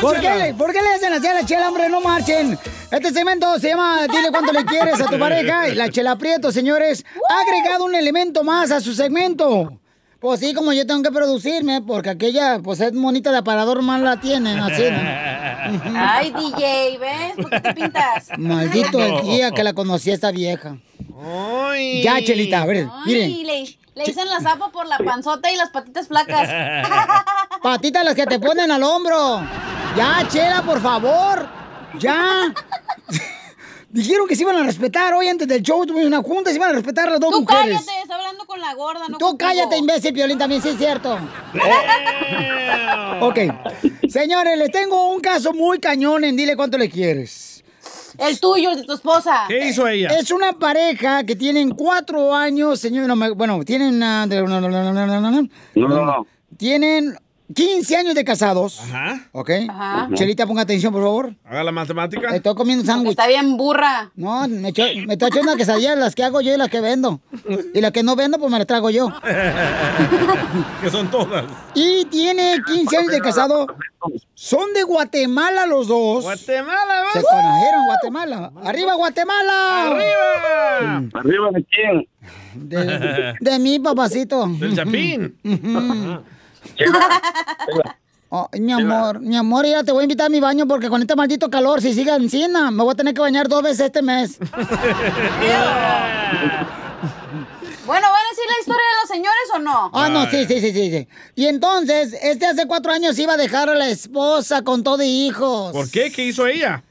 ¿Por 0.00 0.20
qué, 0.20 0.54
¿Por 0.56 0.72
qué 0.72 0.82
le 0.82 0.88
hacen 0.94 1.12
así 1.12 1.26
a 1.26 1.34
la 1.34 1.44
chela, 1.44 1.68
hombre? 1.68 1.88
No 1.88 2.00
marchen. 2.00 2.58
Este 2.90 3.12
segmento 3.12 3.58
se 3.58 3.68
llama 3.68 4.06
Dile 4.06 4.30
cuánto 4.30 4.52
le 4.52 4.64
quieres 4.64 5.00
a 5.00 5.06
tu 5.06 5.18
pareja. 5.18 5.68
Y 5.68 5.74
la 5.76 5.90
chela 5.90 6.16
Prieto, 6.16 6.52
señores, 6.52 7.04
ha 7.28 7.40
agregado 7.40 7.84
un 7.84 7.94
elemento 7.94 8.44
más 8.44 8.70
a 8.70 8.80
su 8.80 8.94
segmento. 8.94 9.72
Pues 10.20 10.40
sí, 10.40 10.52
como 10.52 10.72
yo 10.74 10.86
tengo 10.86 11.02
que 11.02 11.10
producirme, 11.10 11.80
porque 11.80 12.10
aquella, 12.10 12.60
pues 12.62 12.78
es 12.80 12.92
monita 12.92 13.32
de 13.32 13.38
aparador, 13.38 13.80
más 13.80 14.02
la 14.02 14.20
tienen, 14.20 14.58
así. 14.58 14.82
¿no? 14.82 14.98
Ay, 15.98 16.30
DJ, 16.30 16.98
¿ves? 16.98 17.36
¿Por 17.36 17.48
qué 17.48 17.60
te 17.60 17.74
pintas? 17.74 18.28
Maldito 18.38 18.98
el 19.02 19.22
día 19.22 19.50
que 19.50 19.64
la 19.64 19.72
conocí 19.72 20.10
a 20.10 20.14
esta 20.14 20.30
vieja. 20.30 20.76
Ya, 22.02 22.22
Chelita, 22.22 22.62
a 22.62 22.66
ver, 22.66 22.86
Ay, 22.92 23.02
miren. 23.06 23.79
Le, 23.94 24.04
dicen 24.04 24.28
la 24.28 24.40
sapo 24.40 24.70
por 24.70 24.86
la 24.86 24.98
panzota 24.98 25.50
y 25.50 25.56
las 25.56 25.70
patitas 25.70 26.08
flacas. 26.08 26.48
Patitas 27.62 28.04
las 28.04 28.14
que 28.14 28.26
te 28.26 28.38
ponen 28.38 28.70
al 28.70 28.82
hombro. 28.82 29.42
Ya, 29.96 30.26
Chela, 30.28 30.62
por 30.62 30.80
favor. 30.80 31.46
Ya. 31.98 32.52
Dijeron 33.90 34.28
que 34.28 34.36
se 34.36 34.42
iban 34.42 34.54
a 34.56 34.62
respetar 34.62 35.12
hoy 35.14 35.28
antes 35.28 35.48
del 35.48 35.62
show. 35.62 35.84
Tuvimos 35.84 36.06
una 36.06 36.22
junta, 36.22 36.50
se 36.50 36.56
iban 36.56 36.70
a 36.70 36.74
respetar 36.74 37.10
las 37.10 37.18
dos 37.18 37.32
Tú 37.32 37.40
mujeres. 37.40 37.80
cállate, 37.84 38.02
está 38.02 38.14
hablando 38.14 38.46
con 38.46 38.60
la 38.60 38.72
gorda, 38.74 39.08
no 39.08 39.18
Tú 39.18 39.26
contigo. 39.30 39.48
cállate, 39.48 39.76
imbécil, 39.78 40.14
Piolín, 40.14 40.38
también, 40.38 40.62
sí 40.62 40.68
es 40.68 40.76
cierto. 40.78 41.18
ok. 43.20 43.38
Señores, 44.08 44.56
les 44.58 44.70
tengo 44.70 45.08
un 45.10 45.20
caso 45.20 45.52
muy 45.52 45.80
cañón 45.80 46.22
en 46.24 46.36
Dile 46.36 46.54
Cuánto 46.56 46.78
Le 46.78 46.88
Quieres. 46.88 47.59
El 48.20 48.38
tuyo, 48.38 48.70
el 48.70 48.76
de 48.78 48.84
tu 48.84 48.92
esposa. 48.92 49.44
¿Qué 49.48 49.68
hizo 49.68 49.88
ella? 49.88 50.08
Es 50.08 50.30
una 50.30 50.52
pareja 50.52 51.24
que 51.24 51.34
tienen 51.34 51.70
cuatro 51.70 52.34
años, 52.34 52.78
señor. 52.78 53.10
bueno, 53.34 53.64
tienen. 53.64 54.02
ah. 54.02 54.26
No, 54.26 55.88
no, 55.88 56.04
no. 56.04 56.26
Tienen 56.56 57.16
15 57.54 57.96
años 57.96 58.14
de 58.14 58.24
casados. 58.24 58.80
Ajá. 58.80 59.28
¿Ok? 59.32 59.50
Ajá. 59.68 60.08
Chelita, 60.14 60.46
ponga 60.46 60.62
atención, 60.62 60.92
por 60.92 61.02
favor. 61.02 61.34
Haga 61.44 61.64
la 61.64 61.72
matemática. 61.72 62.34
Estoy 62.34 62.54
comiendo 62.54 62.84
sándwich. 62.84 63.10
Está 63.10 63.26
bien 63.26 63.56
burra. 63.56 64.10
No, 64.14 64.46
me, 64.48 64.68
echo- 64.68 64.84
me 65.06 65.14
estoy 65.14 65.28
echando 65.28 65.52
una 65.52 65.56
quesadilla, 65.56 65.96
las 65.96 66.14
que 66.14 66.22
hago 66.24 66.40
yo 66.40 66.54
y 66.54 66.56
las 66.56 66.68
que 66.68 66.80
vendo. 66.80 67.20
Y 67.74 67.80
las 67.80 67.90
que 67.92 68.02
no 68.02 68.14
vendo, 68.16 68.38
pues 68.38 68.50
me 68.52 68.58
las 68.58 68.66
trago 68.66 68.90
yo. 68.90 69.08
que 70.82 70.90
son 70.90 71.10
todas. 71.10 71.44
Y 71.74 72.04
tiene 72.06 72.56
15 72.66 72.96
años 72.96 73.12
de 73.12 73.20
casado. 73.20 73.66
Son 74.34 74.72
de 74.72 74.82
Guatemala 74.84 75.66
los 75.66 75.88
dos. 75.88 76.22
Guatemala, 76.24 77.04
Se 77.12 77.20
conocieron 77.22 77.80
en 77.80 77.86
Guatemala. 77.86 78.52
¡Arriba, 78.64 78.94
Guatemala! 78.94 79.86
¡Arriba! 79.90 81.08
¿Arriba 81.14 81.48
de 81.52 81.64
quién? 81.64 82.08
De, 82.54 83.34
de 83.40 83.58
mí, 83.58 83.78
papacito. 83.78 84.46
Del 84.46 84.74
Chapín. 84.74 85.36
Oh, 88.32 88.48
mi 88.52 88.70
amor, 88.70 89.18
mi 89.18 89.36
amor, 89.36 89.66
ya 89.66 89.82
te 89.82 89.90
voy 89.90 90.02
a 90.02 90.04
invitar 90.04 90.26
a 90.26 90.28
mi 90.28 90.38
baño 90.38 90.64
porque 90.64 90.88
con 90.88 91.02
este 91.02 91.16
maldito 91.16 91.50
calor, 91.50 91.82
si 91.82 91.92
sigue 91.92 92.14
encina, 92.14 92.70
me 92.70 92.84
voy 92.84 92.92
a 92.92 92.94
tener 92.94 93.12
que 93.12 93.20
bañar 93.20 93.48
dos 93.48 93.60
veces 93.60 93.86
este 93.86 94.02
mes. 94.02 94.38
Bueno, 97.86 98.06
¿van 98.06 98.24
a 98.24 98.28
decir 98.28 98.44
la 98.46 98.60
historia 98.60 98.82
de 98.82 99.00
los 99.02 99.08
señores 99.08 99.50
o 99.52 99.58
no? 99.58 99.90
Ah, 99.92 100.08
no, 100.08 100.30
sí, 100.30 100.44
sí, 100.46 100.60
sí, 100.60 100.72
sí, 100.72 100.90
sí. 100.90 101.08
Y 101.34 101.46
entonces, 101.46 102.16
este 102.22 102.46
hace 102.46 102.66
cuatro 102.68 102.92
años 102.92 103.18
iba 103.18 103.32
a 103.32 103.36
dejar 103.36 103.68
a 103.68 103.74
la 103.74 103.88
esposa 103.88 104.62
con 104.62 104.84
todo 104.84 105.02
y 105.02 105.26
hijos. 105.26 105.72
¿Por 105.72 105.90
qué? 105.90 106.12
¿Qué 106.12 106.26
hizo 106.26 106.46
ella? 106.46 106.84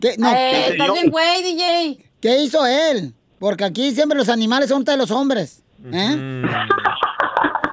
¿Qué? 0.00 0.14
No. 0.16 0.32
Eh, 0.32 0.70
estás 0.70 0.92
bien, 0.94 1.10
güey, 1.10 1.42
DJ. 1.42 1.98
¿Qué 2.22 2.38
hizo 2.38 2.64
él? 2.64 3.12
Porque 3.38 3.64
aquí 3.64 3.92
siempre 3.94 4.16
los 4.16 4.30
animales 4.30 4.70
son 4.70 4.82
de 4.82 4.96
los 4.96 5.10
hombres. 5.10 5.62
¿eh? 5.92 6.16
Mm. 6.16 6.48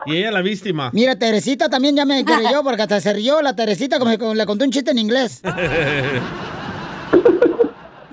Y 0.06 0.18
ella 0.18 0.32
la 0.32 0.42
víctima. 0.42 0.92
Mira, 0.94 1.16
Teresita 1.16 1.70
también 1.70 1.96
ya 1.96 2.06
me 2.06 2.24
creyó 2.24 2.64
porque 2.64 2.84
hasta 2.84 3.02
se 3.02 3.14
rió 3.14 3.42
la 3.42 3.56
Teresita 3.56 3.98
como 4.00 4.34
le 4.34 4.46
contó 4.46 4.64
un 4.66 4.72
chiste 4.72 4.92
en 4.92 5.00
inglés. 5.00 5.42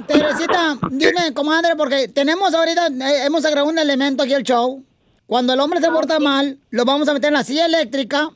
Teresita, 0.07 0.79
dime, 0.91 1.33
comadre, 1.35 1.77
porque 1.77 2.09
tenemos 2.09 2.55
ahorita, 2.55 2.89
eh, 2.89 3.25
hemos 3.27 3.45
agregado 3.45 3.69
un 3.69 3.79
elemento 3.79 4.23
aquí 4.23 4.35
al 4.35 4.43
show. 4.43 4.83
Cuando 5.27 5.53
el 5.55 5.61
hombre 5.61 5.81
se 5.81 5.91
porta 5.91 6.19
mal, 6.19 6.59
lo 6.71 6.85
vamos 6.85 7.09
a 7.09 7.15
meter 7.15 7.29
en 7.29 7.35
la 7.35 7.45
silla 7.45 7.67
eléctrica 7.67 8.29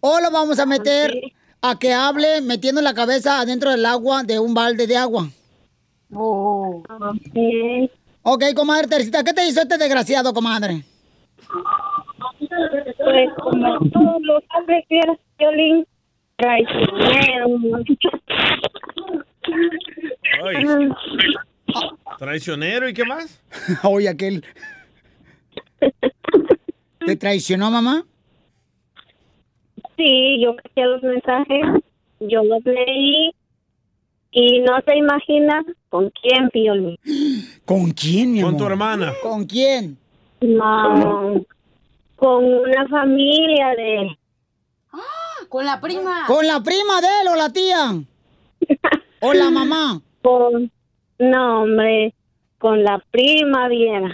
o 0.00 0.20
lo 0.20 0.30
vamos 0.30 0.58
a 0.58 0.66
meter 0.66 1.12
a 1.60 1.78
que 1.78 1.92
hable 1.92 2.40
metiendo 2.40 2.80
la 2.80 2.94
cabeza 2.94 3.40
adentro 3.40 3.70
del 3.70 3.84
agua 3.84 4.22
de 4.22 4.38
un 4.38 4.54
balde 4.54 4.86
de 4.86 4.96
agua. 4.96 5.28
Oh. 6.14 6.82
Ok, 8.22 8.44
comadre 8.54 8.86
Teresita, 8.86 9.24
¿qué 9.24 9.32
te 9.32 9.46
hizo 9.46 9.60
este 9.60 9.76
desgraciado, 9.76 10.32
comadre? 10.32 10.84
Pues 12.98 13.28
como 13.40 13.78
todos 13.90 14.22
los 14.22 14.42
hombres 14.56 14.84
que 14.88 14.98
eran 14.98 15.18
violín, 15.38 15.86
traicionero. 16.36 17.46
Ay. 20.44 20.88
Traicionero 22.18 22.88
y 22.88 22.94
qué 22.94 23.04
más? 23.04 23.40
Oye, 23.84 24.08
aquel. 24.08 24.44
¿Te 27.06 27.16
traicionó, 27.16 27.70
mamá? 27.70 28.04
Sí, 29.96 30.40
yo 30.42 30.54
caché 30.56 30.84
los 30.84 31.02
mensajes, 31.02 31.82
yo 32.20 32.44
los 32.44 32.64
leí 32.64 33.32
y 34.30 34.60
no 34.60 34.78
se 34.86 34.96
imagina 34.96 35.64
con 35.88 36.10
quién 36.10 36.48
violín. 36.52 36.96
¿Con 37.64 37.90
quién, 37.90 38.32
mi 38.32 38.40
Con 38.40 38.50
amor? 38.50 38.60
tu 38.60 38.66
hermana. 38.66 39.12
¿Con 39.22 39.44
quién? 39.44 39.96
No, 40.40 41.44
con 42.18 42.44
una 42.44 42.88
familia 42.88 43.68
de... 43.76 44.18
Con 45.48 45.64
la 45.64 45.80
prima. 45.80 46.24
¿Con 46.26 46.46
la 46.46 46.60
prima 46.60 47.00
de 47.00 47.06
él 47.22 47.28
o 47.28 47.36
la 47.36 47.50
tía? 47.50 47.94
¿O 49.20 49.32
la 49.32 49.50
mamá? 49.50 50.00
Con, 50.20 50.70
no, 51.18 51.62
hombre, 51.62 52.12
con 52.58 52.82
la 52.82 53.02
prima 53.10 53.68
vieja. 53.68 54.12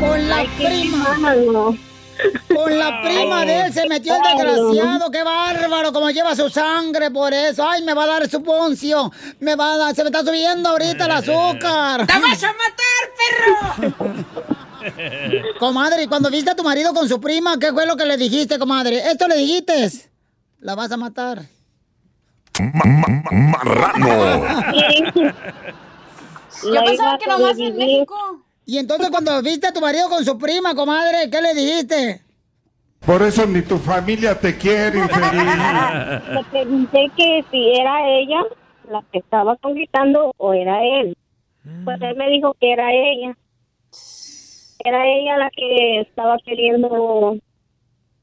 Con 0.00 0.28
la 0.28 0.44
prima. 0.56 1.91
Con 2.72 2.78
la 2.78 3.02
prima 3.02 3.44
de 3.44 3.60
él 3.66 3.72
se 3.72 3.86
metió 3.86 4.14
el 4.16 4.22
desgraciado, 4.22 5.10
qué 5.10 5.22
bárbaro, 5.22 5.92
como 5.92 6.08
lleva 6.08 6.34
su 6.34 6.48
sangre 6.48 7.10
por 7.10 7.34
eso. 7.34 7.68
Ay, 7.68 7.82
me 7.82 7.92
va 7.92 8.04
a 8.04 8.06
dar 8.06 8.30
su 8.30 8.42
poncio. 8.42 9.12
Me 9.40 9.56
va 9.56 9.74
a 9.74 9.76
dar, 9.76 9.94
se 9.94 10.02
me 10.02 10.08
está 10.08 10.24
subiendo 10.24 10.70
ahorita 10.70 11.04
el 11.04 11.10
azúcar. 11.10 12.06
¡Te 12.06 12.18
vas 12.18 12.42
a 12.42 12.54
matar, 12.54 13.10
perro! 13.18 14.24
Comadre, 15.58 16.04
y 16.04 16.06
cuando 16.06 16.30
viste 16.30 16.50
a 16.50 16.54
tu 16.56 16.64
marido 16.64 16.94
con 16.94 17.06
su 17.08 17.20
prima, 17.20 17.58
¿qué 17.58 17.72
fue 17.72 17.84
lo 17.84 17.94
que 17.94 18.06
le 18.06 18.16
dijiste, 18.16 18.58
comadre? 18.58 19.06
¿Esto 19.10 19.28
le 19.28 19.36
dijiste? 19.36 19.90
La 20.60 20.74
vas 20.74 20.90
a 20.92 20.96
matar. 20.96 21.42
Marrano. 23.32 24.46
Yo 26.64 26.84
pensaba 26.84 27.18
que 27.18 27.26
nomás 27.26 27.58
en 27.58 27.76
México. 27.76 28.16
Y 28.64 28.78
entonces 28.78 29.10
cuando 29.10 29.42
viste 29.42 29.66
a 29.66 29.72
tu 29.72 29.80
marido 29.80 30.08
con 30.08 30.24
su 30.24 30.38
prima, 30.38 30.74
comadre, 30.74 31.28
¿qué 31.30 31.42
le 31.42 31.52
dijiste? 31.54 32.22
Por 33.04 33.22
eso 33.22 33.46
ni 33.46 33.62
tu 33.62 33.78
familia 33.78 34.38
te 34.38 34.56
quiere, 34.56 34.98
infeliz. 34.98 35.32
Le 36.30 36.44
pregunté 36.50 37.10
que 37.16 37.44
si 37.50 37.72
era 37.74 38.08
ella 38.08 38.44
la 38.88 39.02
que 39.10 39.18
estaba 39.18 39.56
conquistando 39.56 40.32
o 40.36 40.54
era 40.54 40.78
él. 40.84 41.16
Pues 41.84 42.00
él 42.00 42.16
me 42.16 42.28
dijo 42.30 42.54
que 42.60 42.72
era 42.72 42.92
ella. 42.92 43.36
Era 44.84 45.06
ella 45.06 45.36
la 45.36 45.50
que 45.50 46.00
estaba 46.00 46.36
queriendo 46.44 47.36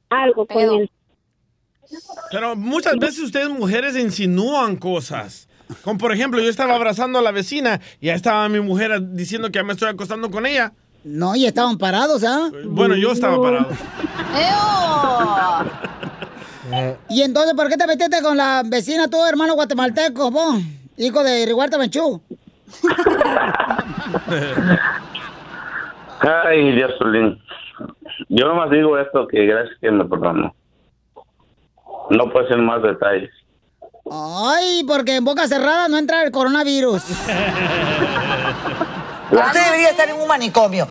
algo 0.09 0.45
con 0.45 0.61
él. 0.61 0.91
Pero 2.31 2.55
muchas 2.55 2.97
veces 2.97 3.19
ustedes 3.19 3.49
mujeres 3.49 3.95
insinúan 3.97 4.75
cosas. 4.75 5.49
Como 5.83 5.97
por 5.97 6.13
ejemplo, 6.13 6.41
yo 6.41 6.49
estaba 6.49 6.75
abrazando 6.75 7.19
a 7.19 7.21
la 7.21 7.31
vecina 7.31 7.79
y 7.99 8.07
ya 8.07 8.15
estaba 8.15 8.47
mi 8.49 8.59
mujer 8.59 8.91
diciendo 9.13 9.51
que 9.51 9.59
ya 9.59 9.63
me 9.63 9.73
estoy 9.73 9.89
acostando 9.89 10.31
con 10.31 10.45
ella. 10.45 10.73
No, 11.03 11.35
y 11.35 11.45
estaban 11.45 11.77
parados, 11.77 12.23
¿ah? 12.23 12.49
Bueno, 12.65 12.95
yo 12.95 13.11
estaba 13.11 13.41
parado. 13.41 13.67
Y 17.09 17.23
entonces, 17.23 17.55
¿por 17.55 17.67
qué 17.67 17.77
te 17.77 17.87
metiste 17.87 18.21
con 18.21 18.37
la 18.37 18.61
vecina, 18.63 19.07
tu 19.07 19.25
hermano 19.25 19.55
guatemalteco, 19.55 20.29
vos? 20.29 20.61
Hijo 20.97 21.23
de 21.23 21.43
Riguarta 21.45 21.79
Menchú. 21.79 22.21
Ay, 26.19 26.71
Dios 26.73 26.91
Solín. 26.99 27.41
Yo 28.27 28.47
nomás 28.47 28.69
digo 28.69 28.97
esto, 28.99 29.27
que 29.27 29.45
gracias 29.45 29.77
que 29.81 29.89
me 29.89 30.05
perdonó. 30.05 30.53
No 32.09 32.31
puede 32.31 32.49
ser 32.49 32.57
más 32.57 32.83
detalles. 32.83 33.31
Ay, 34.11 34.83
porque 34.87 35.15
en 35.15 35.25
boca 35.25 35.47
cerrada 35.47 35.87
no 35.87 35.97
entra 35.97 36.23
el 36.23 36.31
coronavirus. 36.31 37.03
Usted 39.31 39.63
debería 39.65 39.89
estar 39.89 40.09
en 40.09 40.19
un 40.19 40.27
manicomio. 40.27 40.89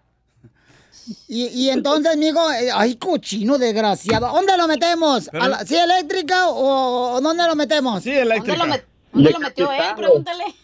Y, 1.26 1.46
y 1.46 1.70
entonces, 1.70 2.12
amigo, 2.12 2.50
eh, 2.52 2.70
ay, 2.74 2.96
cochino 2.96 3.56
desgraciado. 3.58 4.28
¿Dónde 4.32 4.56
lo 4.56 4.68
metemos? 4.68 5.28
¿A 5.32 5.48
la, 5.48 5.64
¿Sí 5.64 5.76
eléctrica 5.76 6.48
o, 6.48 7.14
o 7.14 7.20
dónde 7.20 7.46
lo 7.46 7.54
metemos? 7.56 8.02
Sí, 8.02 8.12
¿Dónde 8.12 8.56
lo, 8.56 8.66
met- 8.66 8.84
dónde 9.12 9.30
lo 9.30 9.38
metió 9.40 9.72
él? 9.72 9.82
Pregúntale. 9.96 10.44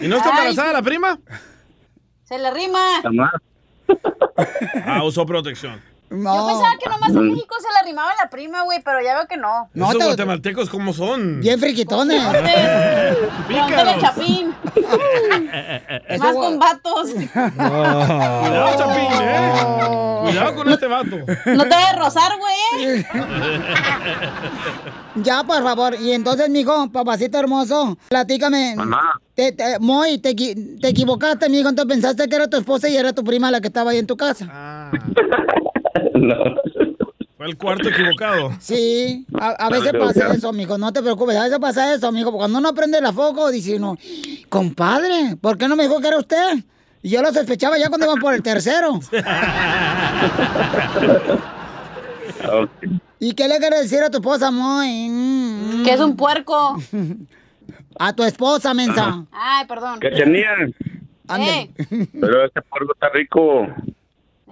¿Y 0.00 0.08
no 0.08 0.16
está 0.16 0.30
embarazada 0.30 0.72
la 0.74 0.82
prima? 0.82 1.18
Se 2.24 2.38
le 2.38 2.50
rima. 2.50 2.80
Ah, 4.86 5.02
usó 5.04 5.26
protección. 5.26 5.82
Yo 6.10 6.16
pensaba 6.46 6.74
que 6.82 6.88
nomás 6.90 7.10
en 7.10 7.28
México 7.28 7.54
se 7.60 7.68
le 7.84 7.88
rimaba 7.90 8.10
la 8.20 8.28
prima, 8.28 8.62
güey, 8.62 8.82
pero 8.84 9.00
ya 9.00 9.14
veo 9.14 9.28
que 9.28 9.36
no. 9.36 9.70
Esos 9.74 9.94
guatemaltecos, 10.04 10.68
¿cómo 10.68 10.92
son? 10.92 11.38
Bien 11.40 11.58
friquitones. 11.60 12.20
Pregúntale 13.46 13.96
Chapín. 14.00 14.52
Más 16.18 16.34
con 16.34 16.58
vatos. 16.58 17.10
Cuidado, 17.12 18.78
Chapín, 18.78 19.22
¿eh? 19.22 19.52
Cuidado 20.22 20.54
con 20.56 20.68
este 20.70 20.86
vato. 20.88 21.16
No 21.46 21.62
te 21.62 21.68
vayas 21.70 21.92
a 21.94 21.96
rozar, 21.98 22.32
güey. 22.38 23.06
Ya, 25.16 25.42
por 25.42 25.60
favor. 25.62 25.96
Y 26.00 26.12
entonces, 26.12 26.48
mijo, 26.50 26.88
papacito 26.92 27.36
hermoso, 27.38 27.98
platícame. 28.08 28.74
Mamá. 28.76 29.20
Te, 29.34 29.50
te- 29.52 29.78
Moy, 29.80 30.18
te, 30.18 30.34
te 30.34 30.88
equivocaste, 30.88 31.48
mijo. 31.48 31.68
Entonces 31.68 31.92
pensaste 31.92 32.28
que 32.28 32.36
era 32.36 32.48
tu 32.48 32.56
esposa 32.56 32.88
y 32.88 32.96
era 32.96 33.12
tu 33.12 33.24
prima 33.24 33.50
la 33.50 33.60
que 33.60 33.66
estaba 33.66 33.90
ahí 33.90 33.98
en 33.98 34.06
tu 34.06 34.16
casa. 34.16 34.90
Fue 37.36 37.46
el 37.46 37.56
cuarto 37.56 37.88
equivocado. 37.88 38.52
Sí, 38.60 39.24
a, 39.38 39.48
a 39.50 39.70
veces 39.70 39.92
pasa 39.98 40.34
eso, 40.34 40.52
mijo. 40.52 40.76
No 40.76 40.92
te 40.92 41.00
preocupes. 41.02 41.36
A 41.36 41.44
veces 41.44 41.58
pasa 41.58 41.94
eso, 41.94 42.12
mijo. 42.12 42.30
Cuando 42.32 42.58
uno 42.58 42.74
prende 42.74 43.00
la 43.00 43.12
foco, 43.12 43.50
dice 43.50 43.76
uno, 43.76 43.96
compadre, 44.50 45.36
¿por 45.40 45.56
qué 45.56 45.66
no 45.66 45.74
me 45.76 45.84
dijo 45.84 46.00
que 46.00 46.08
era 46.08 46.18
usted? 46.18 46.58
Y 47.02 47.08
yo 47.08 47.22
lo 47.22 47.32
sospechaba 47.32 47.78
ya 47.78 47.88
cuando 47.88 48.06
iban 48.06 48.18
por 48.20 48.34
el 48.34 48.42
tercero. 48.42 49.00
¿Y 53.18 53.32
qué 53.34 53.48
le 53.48 53.58
quieres 53.58 53.82
decir 53.82 54.02
a 54.02 54.10
tu 54.10 54.18
esposa, 54.18 54.50
Moy? 54.50 55.08
Mm, 55.10 55.82
Que 55.84 55.92
es 55.94 56.00
un 56.00 56.16
puerco. 56.16 56.76
A 57.98 58.12
tu 58.14 58.22
esposa, 58.24 58.72
mensa. 58.74 59.24
Ay, 59.32 59.66
perdón. 59.66 59.98
Cachanía, 60.00 60.50
Eh, 61.38 61.70
pero 62.20 62.44
este 62.44 62.62
puerco 62.62 62.92
está 62.94 63.08
rico. 63.10 63.66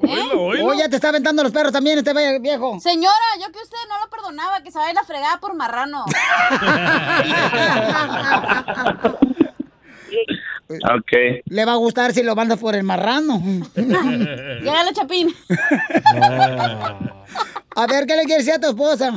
Oh, 0.02 0.74
ya 0.74 0.88
te 0.88 0.96
está 0.96 1.08
aventando 1.08 1.42
los 1.42 1.52
perros 1.52 1.72
también, 1.72 1.98
este 1.98 2.12
viejo. 2.40 2.78
Señora, 2.80 3.14
yo 3.40 3.50
que 3.52 3.58
usted 3.58 3.76
no 3.88 3.98
lo 4.04 4.10
perdonaba, 4.10 4.62
que 4.62 4.70
se 4.70 4.78
vaya 4.78 4.92
la 4.92 5.04
fregada 5.04 5.38
por 5.40 5.54
marrano. 5.54 6.04
Ok. 10.70 11.12
Le 11.46 11.64
va 11.64 11.72
a 11.72 11.76
gustar 11.76 12.12
si 12.12 12.22
lo 12.22 12.36
mandas 12.36 12.58
por 12.58 12.74
el 12.74 12.82
marrano. 12.82 13.40
Llegale, 13.74 14.92
Chapín. 14.92 15.28
A 17.74 17.86
ver, 17.86 18.06
¿qué 18.06 18.16
le 18.16 18.24
quieres 18.24 18.44
decir 18.44 18.54
a 18.54 18.60
tu 18.60 18.68
esposa? 18.68 19.12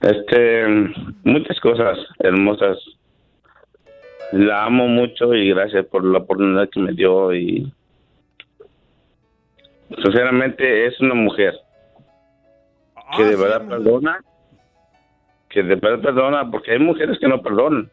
Este, 0.00 0.66
muchas 1.24 1.60
cosas 1.60 1.96
hermosas. 2.18 2.76
La 4.32 4.64
amo 4.64 4.88
mucho 4.88 5.32
y 5.34 5.48
gracias 5.50 5.86
por 5.86 6.04
la 6.04 6.18
oportunidad 6.18 6.68
que 6.70 6.80
me 6.80 6.92
dio 6.92 7.32
y 7.34 7.72
sinceramente 10.02 10.86
es 10.86 11.00
una 11.00 11.14
mujer 11.14 11.54
que 13.16 13.24
de 13.24 13.36
verdad 13.36 13.66
perdona, 13.66 14.20
que 15.48 15.62
de 15.62 15.76
verdad 15.76 16.02
perdona, 16.02 16.50
porque 16.50 16.72
hay 16.72 16.78
mujeres 16.78 17.18
que 17.18 17.28
no 17.28 17.40
perdonan. 17.42 17.90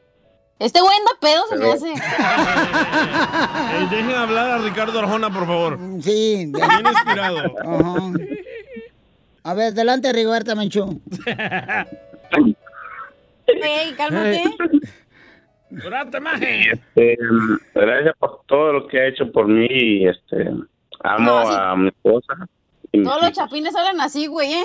Este 0.59 0.79
güey 0.79 0.93
anda 0.97 1.11
pedo, 1.19 1.45
se 1.47 1.57
me 1.57 1.71
hace. 1.71 1.91
Ey, 3.77 3.87
dejen 3.89 4.15
hablar 4.15 4.51
a 4.51 4.57
Ricardo 4.59 4.99
Arjona, 4.99 5.29
por 5.29 5.45
favor. 5.45 5.77
Sí. 6.01 6.49
Bien 6.53 6.85
inspirado. 6.85 7.39
Ajá. 7.39 8.13
A 9.43 9.53
ver, 9.53 9.73
adelante, 9.73 10.11
Rigoberta 10.13 10.55
Menchú. 10.55 11.01
Ey, 13.47 13.93
cálmate. 13.95 14.43
¡Durante, 15.69 16.19
maje! 16.19 16.71
Este, 16.71 17.17
gracias 17.73 18.15
por 18.17 18.41
todo 18.45 18.73
lo 18.73 18.87
que 18.87 18.99
ha 18.99 19.07
hecho 19.07 19.31
por 19.31 19.47
mí 19.47 19.67
y 19.69 20.07
este, 20.07 20.51
amo 21.03 21.25
No, 21.25 21.37
a 21.49 21.75
mi 21.75 21.87
esposa. 21.89 22.33
Todos 22.91 23.21
los 23.21 23.31
chapines 23.33 23.75
hablan 23.75 23.99
así, 24.01 24.27
güey, 24.27 24.53
¿eh? 24.53 24.63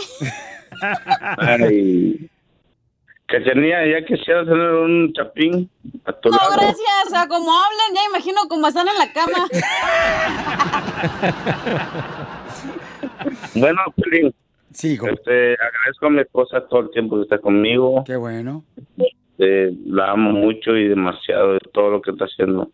Ay, 1.38 2.28
Cachanilla, 3.26 3.86
ya 3.86 4.04
quisiera 4.04 4.44
tener 4.44 4.70
un 4.72 5.12
chapín 5.12 5.70
a 6.04 6.12
tu 6.12 6.30
No, 6.30 6.36
lado. 6.36 6.50
gracias. 6.52 7.06
O 7.06 7.10
sea, 7.10 7.26
como 7.28 7.50
hablan, 7.50 7.94
ya 7.94 8.00
imagino 8.08 8.40
cómo 8.48 8.66
están 8.68 8.86
en 8.88 8.98
la 8.98 9.12
cama. 9.12 9.46
Bueno, 13.54 13.80
Piolín, 13.96 14.34
Sí, 14.72 14.92
este, 14.94 15.54
agradezco 15.54 16.06
a 16.06 16.10
mi 16.10 16.20
esposa 16.20 16.60
todo 16.68 16.80
el 16.80 16.90
tiempo 16.90 17.16
que 17.16 17.22
está 17.22 17.38
conmigo. 17.38 18.04
Qué 18.06 18.16
bueno. 18.16 18.64
Eh, 19.38 19.72
la 19.86 20.12
amo 20.12 20.30
mucho 20.30 20.76
y 20.76 20.86
demasiado 20.88 21.54
de 21.54 21.58
todo 21.72 21.90
lo 21.90 22.02
que 22.02 22.12
está 22.12 22.26
haciendo. 22.26 22.70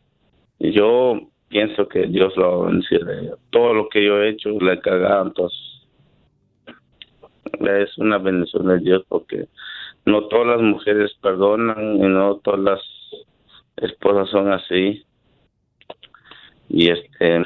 Y 0.59 0.73
yo 0.73 1.21
pienso 1.49 1.89
que 1.89 2.07
Dios 2.07 2.37
lo 2.37 2.59
va 2.59 2.67
a 2.67 2.71
bendecir. 2.71 3.07
Todo 3.51 3.75
lo 3.75 3.89
que 3.89 4.05
yo 4.05 4.23
he 4.23 4.31
hecho 4.31 4.51
le 4.51 4.75
he 4.75 4.81
cagado, 4.81 5.27
entonces 5.27 5.77
es 7.61 7.97
una 7.99 8.19
bendición 8.19 8.67
de 8.69 8.79
Dios 8.79 9.05
porque 9.09 9.49
no 10.05 10.29
todas 10.29 10.47
las 10.47 10.61
mujeres 10.61 11.15
perdonan 11.21 11.97
y 11.97 12.09
no 12.09 12.37
todas 12.37 12.61
las 12.61 12.81
esposas 13.77 14.29
son 14.31 14.53
así. 14.53 15.05
Y 16.69 16.91
este, 16.91 17.43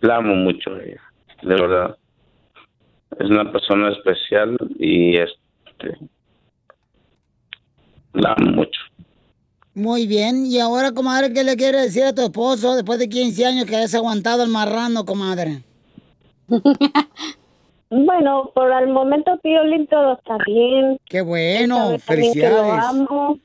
la 0.00 0.16
amo 0.16 0.34
mucho 0.34 0.74
a 0.74 0.82
ella, 0.82 1.02
de 1.42 1.54
verdad. 1.54 1.96
Es 3.18 3.30
una 3.30 3.50
persona 3.50 3.90
especial 3.90 4.56
y 4.78 5.16
este, 5.16 5.98
la 8.12 8.34
amo 8.36 8.50
mucho. 8.50 8.73
Muy 9.74 10.06
bien. 10.06 10.46
Y 10.46 10.60
ahora, 10.60 10.92
comadre, 10.92 11.32
¿qué 11.32 11.42
le 11.42 11.56
quiere 11.56 11.80
decir 11.80 12.04
a 12.04 12.14
tu 12.14 12.22
esposo 12.22 12.74
después 12.76 12.98
de 12.98 13.08
15 13.08 13.44
años 13.44 13.64
que 13.66 13.76
hayas 13.76 13.94
aguantado 13.94 14.42
el 14.42 14.50
marrano, 14.50 15.04
comadre? 15.04 15.62
Bueno, 17.90 18.50
por 18.54 18.72
el 18.72 18.88
momento, 18.88 19.38
Piolín, 19.40 19.86
todo 19.86 20.14
está 20.14 20.36
bien. 20.46 20.98
Qué 21.04 21.20
bueno, 21.20 21.86
que 21.86 21.92
lo 21.92 21.98
felicidades. 22.00 22.84
amo. 22.84 23.38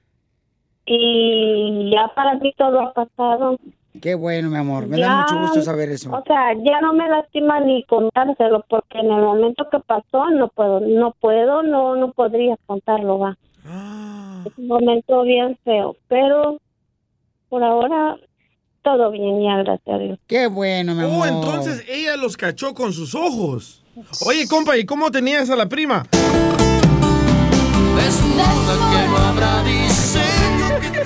Y 0.88 1.92
ya 1.94 2.12
para 2.16 2.34
mí 2.36 2.52
todo 2.58 2.80
ha 2.80 2.94
pasado. 2.94 3.58
Qué 4.02 4.16
bueno, 4.16 4.50
mi 4.50 4.58
amor. 4.58 4.88
Me 4.88 5.00
da 5.00 5.22
mucho 5.22 5.40
gusto 5.42 5.62
saber 5.62 5.90
eso. 5.90 6.12
O 6.12 6.24
sea, 6.24 6.54
ya 6.54 6.82
no 6.82 6.94
me 6.94 7.08
lastima 7.08 7.60
ni 7.60 7.84
contárselo 7.84 8.66
porque 8.68 8.98
en 8.98 9.12
el 9.12 9.22
momento 9.22 9.68
que 9.70 9.80
pasó 9.80 10.30
no 10.32 10.48
puedo, 10.48 10.80
no 10.80 11.12
puedo, 11.20 11.62
no, 11.62 11.96
no 11.96 12.12
podría 12.12 12.56
contarlo, 12.66 13.20
va. 13.20 13.38
Es 14.46 14.52
un 14.58 14.68
momento 14.68 15.24
bien 15.24 15.58
feo, 15.64 15.96
pero 16.08 16.60
por 17.50 17.64
ahora 17.64 18.16
todo 18.84 19.12
bien, 19.12 19.44
ya 19.44 19.58
gracias 19.58 19.96
a 19.96 19.98
Dios. 20.00 20.20
Qué 20.28 20.48
bueno, 20.48 20.96
mi 20.96 21.04
Oh, 21.04 21.24
amor. 21.24 21.28
entonces 21.28 21.84
ella 21.90 22.16
los 22.18 22.38
cachó 22.38 22.74
con 22.74 22.94
sus 22.94 23.14
ojos. 23.16 23.84
Oye, 24.26 24.48
compa, 24.48 24.78
¿y 24.78 24.86
cómo 24.86 25.12
tenías 25.12 25.50
a 25.50 25.56
la 25.56 25.68
prima? 25.68 26.06
Que 28.92 29.08
no 29.08 29.18
habrá 29.18 29.64
diseño 29.64 30.80
que 30.94 31.04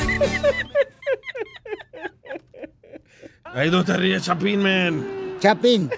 Ahí 3.59 3.69
no 3.69 3.83
te 3.83 3.95
ríes, 3.97 4.23
Chapín, 4.23 4.61
man. 4.61 5.05
Chapín. 5.39 5.89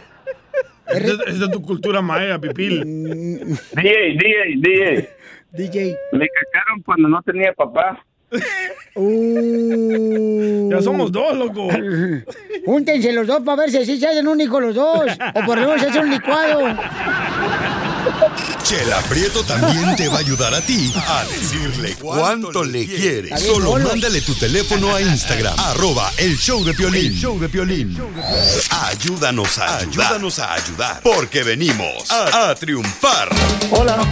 Es 0.87 1.03
de, 1.03 1.17
es 1.27 1.39
de 1.39 1.49
tu 1.49 1.61
cultura 1.61 2.01
maya, 2.01 2.39
pipil. 2.39 2.83
DJ, 3.75 4.17
DJ, 4.17 4.55
DJ. 4.57 5.09
DJ. 5.55 5.95
Me 6.11 6.27
cacharon 6.27 6.81
cuando 6.83 7.09
no 7.09 7.21
tenía 7.21 7.53
papá. 7.53 8.03
Ya 10.69 10.81
somos 10.81 11.11
dos, 11.11 11.35
loco. 11.35 11.67
Júntense 12.65 13.11
los 13.11 13.27
dos 13.27 13.41
para 13.41 13.63
ver 13.63 13.71
si 13.71 13.77
así 13.77 13.99
se 13.99 14.07
hacen 14.07 14.25
un 14.27 14.39
hijo 14.39 14.61
los 14.61 14.73
dos. 14.73 15.11
O 15.35 15.45
por 15.45 15.59
lo 15.59 15.67
menos 15.67 15.81
se 15.81 15.87
hace 15.89 15.99
un 15.99 16.09
licuado. 16.09 16.61
Chela 18.65 18.99
Prieto 19.03 19.43
también 19.43 19.95
te 19.95 20.07
va 20.07 20.15
a 20.15 20.19
ayudar 20.21 20.51
a 20.55 20.59
ti 20.59 20.91
a 20.95 21.23
decirle 21.25 21.95
cuánto 22.01 22.63
le 22.63 22.87
quiere. 22.87 23.29
Está 23.29 23.35
bien, 23.35 23.53
Solo 23.53 23.77
mándale 23.77 24.21
tu 24.21 24.33
teléfono 24.33 24.95
a 24.95 25.01
Instagram, 25.03 25.53
arroba 25.59 26.11
el 26.17 26.35
show 26.35 26.63
de 26.65 26.73
Piolín. 26.73 27.13
El 27.13 27.15
show 27.15 27.39
de 27.39 27.47
Piolín. 27.47 27.95
Ayúdanos 28.71 29.59
a 29.59 29.77
ayudar. 29.77 30.05
Ayúdanos 30.07 30.39
a 30.39 30.53
ayudar. 30.53 30.99
Porque 31.03 31.43
venimos 31.43 32.09
a, 32.09 32.49
a 32.49 32.55
triunfar. 32.55 33.29
Hola. 33.69 34.03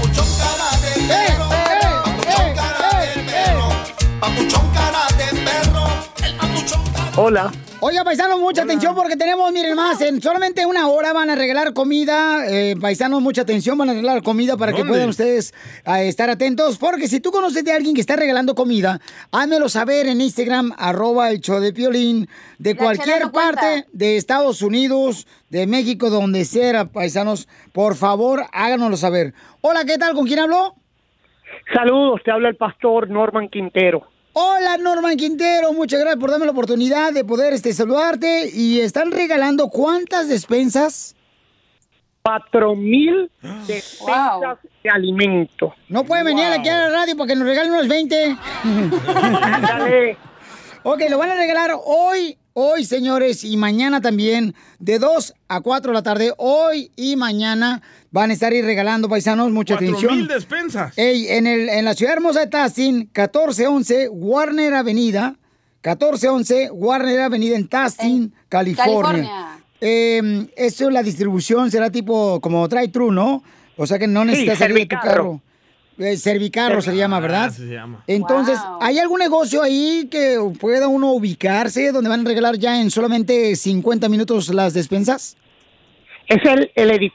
Hola. 7.15 7.51
Oiga, 7.79 8.03
paisanos, 8.03 8.39
mucha 8.39 8.63
atención 8.63 8.95
porque 8.95 9.15
tenemos, 9.15 9.51
miren 9.51 9.75
más, 9.75 10.01
en 10.01 10.19
solamente 10.19 10.65
una 10.65 10.87
hora 10.87 11.13
van 11.13 11.29
a 11.29 11.35
regalar 11.35 11.73
comida. 11.73 12.47
Eh, 12.49 12.75
paisanos, 12.81 13.21
mucha 13.21 13.43
atención, 13.43 13.77
van 13.77 13.89
a 13.91 13.93
regalar 13.93 14.23
comida 14.23 14.57
para 14.57 14.73
que 14.73 14.83
puedan 14.83 15.09
ustedes 15.09 15.53
eh, 15.85 16.07
estar 16.07 16.31
atentos. 16.31 16.79
Porque 16.79 17.07
si 17.07 17.19
tú 17.19 17.29
conoces 17.29 17.63
de 17.63 17.71
alguien 17.71 17.93
que 17.93 18.01
está 18.01 18.15
regalando 18.15 18.55
comida, 18.55 18.99
házmelo 19.31 19.69
saber 19.69 20.07
en 20.07 20.21
Instagram, 20.21 20.73
arroba 20.75 21.29
el 21.29 21.39
show 21.41 21.59
de 21.59 21.71
Piolín, 21.71 22.27
de 22.57 22.73
La 22.73 22.79
cualquier 22.79 23.25
no 23.25 23.31
parte 23.31 23.85
de 23.91 24.17
Estados 24.17 24.63
Unidos, 24.63 25.27
de 25.49 25.67
México, 25.67 26.09
donde 26.09 26.45
sea, 26.45 26.85
paisanos. 26.85 27.47
Por 27.73 27.95
favor, 27.95 28.45
háganoslo 28.51 28.97
saber. 28.97 29.35
Hola, 29.61 29.85
¿qué 29.85 29.99
tal? 29.99 30.15
¿Con 30.15 30.25
quién 30.25 30.39
habló? 30.39 30.73
Saludos, 31.71 32.21
te 32.25 32.31
habla 32.31 32.49
el 32.49 32.55
pastor 32.55 33.07
Norman 33.07 33.49
Quintero. 33.49 34.12
Hola 34.35 34.77
Norman 34.77 35.15
Quintero, 35.15 35.73
muchas 35.73 35.99
gracias 35.99 36.19
por 36.19 36.31
darme 36.31 36.47
la 36.47 36.53
oportunidad 36.53 37.13
de 37.13 37.23
poder 37.23 37.53
este, 37.53 37.71
saludarte. 37.71 38.49
Y 38.51 38.79
están 38.79 39.11
regalando 39.11 39.69
cuántas 39.69 40.27
despensas? 40.27 41.15
Cuatro 42.23 42.75
mil 42.75 43.29
despensas 43.67 44.57
de 44.83 44.89
alimento. 44.89 45.75
No 45.87 46.03
pueden 46.03 46.25
venir 46.25 46.45
aquí 46.45 46.67
a 46.67 46.79
la 46.79 46.89
radio 46.89 47.15
para 47.15 47.27
que 47.27 47.35
nos 47.35 47.47
regalen 47.47 47.73
unos 47.73 47.87
20. 47.87 48.37
Ándale. 49.43 50.17
ok, 50.83 51.01
lo 51.11 51.19
van 51.19 51.29
a 51.29 51.35
regalar 51.35 51.71
hoy, 51.85 52.35
hoy 52.53 52.85
señores, 52.85 53.43
y 53.43 53.57
mañana 53.57 54.01
también, 54.01 54.53
de 54.79 54.99
2 54.99 55.33
a 55.47 55.61
4 55.61 55.91
de 55.91 55.93
la 55.93 56.03
tarde, 56.03 56.33
hoy 56.37 56.91
y 56.95 57.15
mañana. 57.15 57.81
Van 58.11 58.29
a 58.29 58.33
estar 58.33 58.51
ahí 58.53 58.61
regalando, 58.61 59.09
paisanos, 59.09 59.51
mucha 59.51 59.73
Cuatro 59.75 59.87
atención. 59.89 60.17
mil 60.17 60.27
despensas. 60.27 60.93
Ey, 60.97 61.27
en, 61.29 61.47
el, 61.47 61.67
en 61.69 61.83
la 61.83 61.95
ciudad 61.95 62.13
hermosa 62.13 62.41
de 62.41 62.47
Tustin, 62.47 62.95
1411 62.97 64.09
Warner 64.09 64.75
Avenida, 64.75 65.35
1411 65.83 66.69
Warner 66.71 67.21
Avenida 67.21 67.55
en 67.55 67.67
Tustin, 67.67 68.33
California. 68.49 68.85
California. 68.93 69.59
Eh, 69.81 70.47
eso, 70.55 70.89
la 70.91 71.01
distribución 71.03 71.71
será 71.71 71.89
tipo 71.89 72.39
como 72.39 72.67
drive-thru, 72.67 73.11
¿no? 73.11 73.43
O 73.75 73.87
sea 73.87 73.97
que 73.97 74.07
no 74.07 74.23
necesitas 74.23 74.59
salir 74.59 74.77
de 74.77 74.85
tu 74.85 74.95
carro. 75.01 75.41
Eh, 75.99 76.17
Servicarro 76.17 76.81
se 76.81 76.95
llama, 76.95 77.19
¿verdad? 77.19 77.45
Así 77.45 77.67
se 77.67 77.73
llama. 77.73 78.03
Entonces, 78.07 78.59
Wow. 78.67 78.79
¿hay 78.81 78.97
algún 78.97 79.19
negocio 79.19 79.61
ahí 79.61 80.07
que 80.09 80.37
pueda 80.59 80.87
uno 80.87 81.11
ubicarse 81.11 81.91
donde 81.91 82.09
van 82.09 82.25
a 82.25 82.29
regalar 82.29 82.55
ya 82.57 82.81
en 82.81 82.89
solamente 82.89 83.55
50 83.55 84.09
minutos 84.09 84.51
las 84.53 84.73
despensas? 84.73 85.37
Es 86.27 86.43
el, 86.45 86.71
el, 86.75 86.89
edif- 86.91 87.13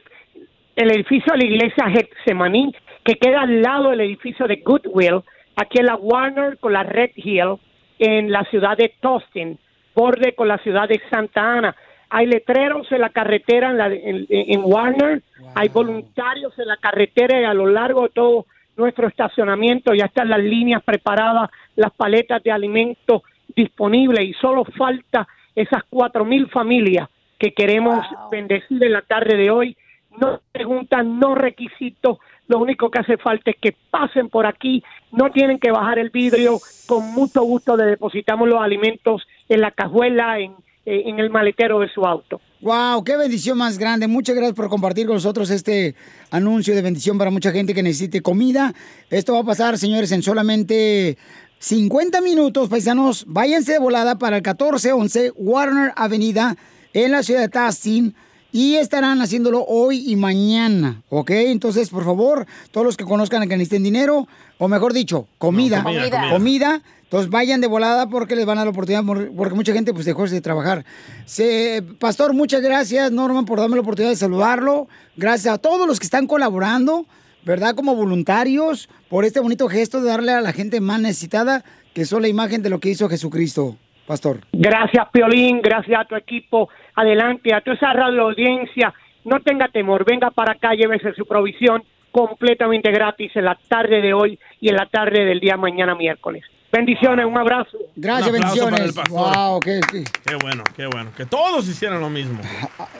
el 0.76 0.90
edificio 0.92 1.32
de 1.32 1.38
la 1.38 1.44
iglesia 1.44 1.84
Getsemaní, 1.90 2.72
que 3.04 3.14
queda 3.16 3.40
al 3.42 3.62
lado 3.62 3.90
del 3.90 4.02
edificio 4.02 4.46
de 4.46 4.56
Goodwill, 4.64 5.22
aquí 5.56 5.78
en 5.80 5.86
la 5.86 5.96
Warner 5.96 6.58
con 6.58 6.72
la 6.72 6.84
Red 6.84 7.10
Hill, 7.16 7.56
en 7.98 8.30
la 8.30 8.44
ciudad 8.44 8.76
de 8.76 8.92
Tustin, 9.00 9.58
borde 9.96 10.34
con 10.36 10.46
la 10.46 10.58
ciudad 10.58 10.88
de 10.88 11.00
Santa 11.10 11.40
Ana. 11.58 11.74
Hay 12.10 12.26
letreros 12.26 12.86
en 12.92 13.00
la 13.00 13.10
carretera 13.10 13.70
en, 13.70 13.78
la- 13.78 13.86
en- 13.92 14.26
en 14.28 14.60
Warner, 14.62 15.22
hay 15.56 15.68
voluntarios 15.68 16.56
en 16.58 16.68
la 16.68 16.76
carretera 16.76 17.40
y 17.40 17.44
a 17.44 17.54
lo 17.54 17.66
largo 17.66 18.02
de 18.04 18.08
todo 18.10 18.46
nuestro 18.78 19.08
estacionamiento 19.08 19.92
ya 19.92 20.06
están 20.06 20.30
las 20.30 20.38
líneas 20.38 20.82
preparadas, 20.82 21.50
las 21.76 21.92
paletas 21.92 22.42
de 22.42 22.52
alimentos 22.52 23.22
disponibles 23.54 24.24
y 24.24 24.32
solo 24.34 24.64
falta 24.64 25.26
esas 25.54 25.82
cuatro 25.90 26.24
mil 26.24 26.48
familias 26.48 27.08
que 27.38 27.52
queremos 27.52 28.06
bendecir 28.30 28.82
en 28.82 28.92
la 28.92 29.02
tarde 29.02 29.36
de 29.36 29.50
hoy. 29.50 29.76
No 30.20 30.40
preguntan, 30.50 31.18
no 31.18 31.34
requisitos, 31.34 32.18
Lo 32.46 32.58
único 32.58 32.90
que 32.90 33.00
hace 33.00 33.18
falta 33.18 33.50
es 33.50 33.56
que 33.60 33.74
pasen 33.90 34.30
por 34.30 34.46
aquí, 34.46 34.82
no 35.12 35.30
tienen 35.30 35.58
que 35.58 35.70
bajar 35.70 35.98
el 35.98 36.10
vidrio, 36.10 36.58
con 36.86 37.12
mucho 37.12 37.42
gusto 37.42 37.76
le 37.76 37.84
depositamos 37.84 38.48
los 38.48 38.60
alimentos 38.60 39.26
en 39.50 39.60
la 39.60 39.70
cajuela, 39.70 40.38
en, 40.38 40.54
en 40.88 41.18
el 41.18 41.30
maletero 41.30 41.80
de 41.80 41.88
su 41.88 42.04
auto. 42.04 42.40
Wow, 42.60 43.04
qué 43.04 43.16
bendición 43.16 43.58
más 43.58 43.78
grande. 43.78 44.08
Muchas 44.08 44.34
gracias 44.34 44.56
por 44.56 44.68
compartir 44.68 45.06
con 45.06 45.16
nosotros 45.16 45.50
este 45.50 45.94
anuncio 46.30 46.74
de 46.74 46.82
bendición 46.82 47.18
para 47.18 47.30
mucha 47.30 47.52
gente 47.52 47.74
que 47.74 47.82
necesite 47.82 48.22
comida. 48.22 48.74
Esto 49.10 49.34
va 49.34 49.40
a 49.40 49.44
pasar, 49.44 49.78
señores, 49.78 50.10
en 50.12 50.22
solamente 50.22 51.18
50 51.58 52.20
minutos, 52.20 52.68
paisanos. 52.68 53.24
Váyanse 53.28 53.72
de 53.72 53.78
volada 53.78 54.18
para 54.18 54.36
el 54.36 54.42
1411 54.42 55.32
Warner 55.36 55.92
Avenida 55.94 56.56
en 56.92 57.12
la 57.12 57.22
ciudad 57.22 57.42
de 57.42 57.48
Tustin. 57.48 58.14
Y 58.50 58.76
estarán 58.76 59.20
haciéndolo 59.20 59.62
hoy 59.66 60.10
y 60.10 60.16
mañana, 60.16 61.02
¿ok? 61.10 61.30
Entonces, 61.30 61.90
por 61.90 62.04
favor, 62.04 62.46
todos 62.70 62.86
los 62.86 62.96
que 62.96 63.04
conozcan 63.04 63.42
a 63.42 63.46
que 63.46 63.56
necesiten 63.56 63.82
dinero, 63.82 64.26
o 64.56 64.68
mejor 64.68 64.94
dicho, 64.94 65.26
comida, 65.36 65.78
No, 65.78 65.84
comida, 65.84 66.10
comida. 66.10 66.30
comida, 66.30 66.82
entonces 67.02 67.30
vayan 67.30 67.60
de 67.60 67.66
volada 67.66 68.08
porque 68.08 68.34
les 68.36 68.46
van 68.46 68.56
a 68.56 68.60
dar 68.62 68.66
la 68.68 68.70
oportunidad, 68.70 69.04
por- 69.04 69.30
porque 69.34 69.54
mucha 69.54 69.74
gente 69.74 69.92
pues 69.92 70.06
dejó 70.06 70.26
de 70.26 70.40
trabajar. 70.40 70.86
Se- 71.26 71.82
Pastor, 71.98 72.32
muchas 72.32 72.62
gracias, 72.62 73.12
Norman, 73.12 73.44
por 73.44 73.58
darme 73.60 73.76
la 73.76 73.82
oportunidad 73.82 74.12
de 74.12 74.16
saludarlo. 74.16 74.88
Gracias 75.16 75.52
a 75.54 75.58
todos 75.58 75.86
los 75.86 75.98
que 76.00 76.04
están 76.06 76.26
colaborando, 76.26 77.04
¿verdad? 77.44 77.74
Como 77.74 77.94
voluntarios, 77.96 78.88
por 79.10 79.26
este 79.26 79.40
bonito 79.40 79.68
gesto 79.68 80.00
de 80.00 80.08
darle 80.08 80.32
a 80.32 80.40
la 80.40 80.52
gente 80.54 80.80
más 80.80 81.00
necesitada, 81.02 81.64
que 81.92 82.06
son 82.06 82.22
la 82.22 82.28
imagen 82.28 82.62
de 82.62 82.70
lo 82.70 82.80
que 82.80 82.88
hizo 82.90 83.08
Jesucristo, 83.10 83.76
Pastor. 84.08 84.40
Gracias, 84.52 85.06
Piolín, 85.12 85.60
gracias 85.62 86.00
a 86.00 86.04
tu 86.06 86.16
equipo. 86.16 86.68
Adelante, 86.96 87.54
a 87.54 87.60
toda 87.60 87.76
esa 87.76 87.92
radio 87.92 88.22
audiencia. 88.22 88.92
No 89.24 89.38
tenga 89.40 89.68
temor, 89.68 90.04
venga 90.04 90.30
para 90.30 90.52
acá, 90.52 90.72
llévese 90.74 91.12
su 91.14 91.26
provisión 91.26 91.84
completamente 92.10 92.90
gratis 92.90 93.30
en 93.36 93.44
la 93.44 93.56
tarde 93.68 94.00
de 94.00 94.14
hoy 94.14 94.38
y 94.60 94.70
en 94.70 94.76
la 94.76 94.86
tarde 94.86 95.24
del 95.26 95.38
día 95.40 95.56
mañana 95.58 95.94
miércoles. 95.94 96.42
Bendiciones, 96.72 97.24
un 97.26 97.36
abrazo. 97.38 97.76
Gracias, 97.96 98.30
Un 98.30 98.36
aplauso 98.36 98.64
para 98.64 98.76
bendiciones. 98.76 98.88
el 98.88 98.94
pastor. 98.94 99.36
Wow, 99.50 99.60
qué, 99.60 99.80
qué- 99.90 100.04
Qué 100.26 100.34
bueno, 100.36 100.64
qué 100.76 100.86
bueno. 100.86 101.10
Que 101.16 101.26
todos 101.26 101.68
hicieran 101.68 102.00
lo 102.00 102.10
mismo. 102.10 102.40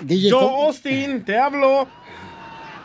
DJ, 0.02 0.28
Yo, 0.30 0.38
¿cómo? 0.40 0.64
Austin, 0.66 1.24
te 1.24 1.38
hablo. 1.38 1.88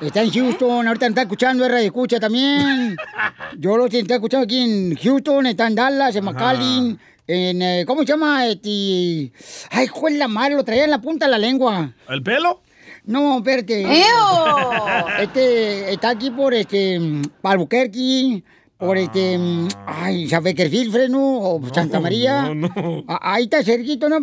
Está 0.01 0.21
en 0.23 0.31
Houston, 0.31 0.87
ahorita 0.87 1.07
está 1.07 1.21
escuchando, 1.21 1.65
R 1.65 1.75
de 1.75 1.85
escucha 1.85 2.19
también. 2.19 2.95
Yo 3.57 3.77
lo 3.77 3.85
está 3.85 4.15
escuchando 4.15 4.43
aquí 4.45 4.59
en 4.61 4.95
Houston, 4.97 5.45
está 5.45 5.67
en 5.67 5.75
Dallas, 5.75 6.15
en 6.17 6.25
McAllen, 6.25 6.99
en, 7.27 7.61
eh, 7.61 7.83
¿cómo 7.87 8.01
se 8.01 8.07
llama? 8.07 8.47
Este, 8.47 9.31
ay, 9.71 9.87
juez 9.87 10.15
la 10.17 10.27
madre, 10.27 10.55
lo 10.55 10.63
traía 10.63 10.83
en 10.83 10.91
la 10.91 11.01
punta 11.01 11.25
de 11.25 11.31
la 11.31 11.37
lengua. 11.37 11.93
¿El 12.09 12.21
pelo? 12.21 12.61
No, 13.05 13.37
espérate. 13.37 13.81
¡Ew! 13.81 15.21
Este, 15.21 15.91
está 15.93 16.09
aquí 16.09 16.31
por, 16.31 16.53
este, 16.53 16.99
Albuquerque, 17.43 18.43
por, 18.77 18.97
este, 18.97 19.39
ay, 19.85 20.27
San 20.29 20.43
Beckerfield, 20.43 20.91
Freno, 20.91 21.19
o 21.39 21.61
Santa 21.73 21.99
María. 21.99 22.53
no, 22.53 22.69
no. 22.69 23.03
Ah, 23.07 23.33
Ahí 23.33 23.43
está 23.43 23.63
cerquito, 23.63 24.07
¿no? 24.09 24.19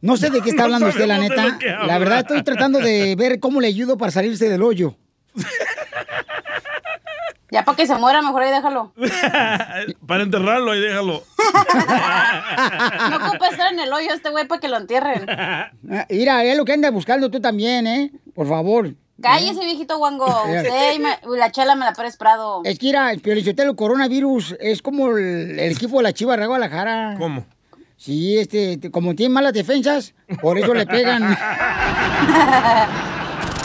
No 0.00 0.16
sé 0.16 0.30
de 0.30 0.40
qué 0.42 0.50
está 0.50 0.62
No 0.62 0.64
hablando 0.64 0.88
usted, 0.88 1.06
la 1.06 1.18
neta. 1.18 1.58
La 1.86 1.98
verdad, 1.98 2.20
estoy 2.20 2.42
tratando 2.42 2.78
de 2.78 3.16
ver 3.16 3.40
cómo 3.40 3.60
le 3.60 3.68
ayudo 3.68 3.96
para 3.96 4.12
salirse 4.12 4.48
del 4.48 4.62
hoyo. 4.62 4.96
Ya 7.54 7.64
para 7.64 7.76
que 7.76 7.86
se 7.86 7.94
muera, 7.94 8.20
mejor 8.20 8.42
ahí 8.42 8.50
déjalo. 8.50 8.92
Para 10.08 10.22
enterrarlo 10.24 10.74
y 10.74 10.80
déjalo. 10.80 11.22
No 13.10 13.16
ocupa 13.16 13.48
estar 13.48 13.72
en 13.72 13.78
el 13.78 13.92
hoyo 13.92 14.12
este 14.12 14.28
güey 14.30 14.46
para 14.48 14.60
que 14.60 14.66
lo 14.68 14.76
entierren. 14.76 15.24
Ah, 15.30 15.70
Mira, 16.10 16.42
es 16.44 16.56
lo 16.56 16.64
que 16.64 16.72
anda 16.72 16.90
buscando 16.90 17.30
tú 17.30 17.40
también, 17.40 17.86
¿eh? 17.86 18.10
Por 18.34 18.48
favor. 18.48 18.92
Cállese, 19.22 19.60
viejito 19.64 19.98
guango. 19.98 20.26
Usted 20.44 20.94
y 20.96 20.98
me- 20.98 21.18
la 21.36 21.52
chela 21.52 21.76
me 21.76 21.84
la 21.84 21.92
Pérez 21.92 22.16
Prado. 22.16 22.62
Es 22.64 22.76
que, 22.80 22.86
mira, 22.86 23.12
Piolichotelo, 23.22 23.70
el 23.70 23.76
coronavirus 23.76 24.56
es 24.58 24.82
como 24.82 25.16
el, 25.16 25.58
el 25.60 25.72
equipo 25.72 25.98
de 25.98 26.02
la 26.02 26.12
Chiva 26.12 26.36
de 26.36 26.46
Guadalajara. 26.46 27.14
¿Cómo? 27.18 27.44
Sí, 27.96 28.36
este, 28.36 28.78
te- 28.78 28.90
como 28.90 29.14
tienen 29.14 29.32
malas 29.32 29.52
defensas, 29.52 30.12
por 30.42 30.58
eso 30.58 30.74
le 30.74 30.86
pegan. 30.86 31.36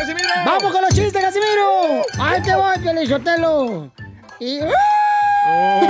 ¡Vamos, 0.00 0.14
Casimiro! 0.14 0.34
¡Vamos 0.46 0.72
con 0.72 0.80
los 0.82 0.94
chistes, 0.94 1.22
Casimiro! 1.22 2.02
¡Ahí 2.18 2.40
te 2.42 2.54
voy, 2.54 2.78
Piolichotelo! 2.78 3.92
Y... 4.38 4.60
Oh, 5.46 5.82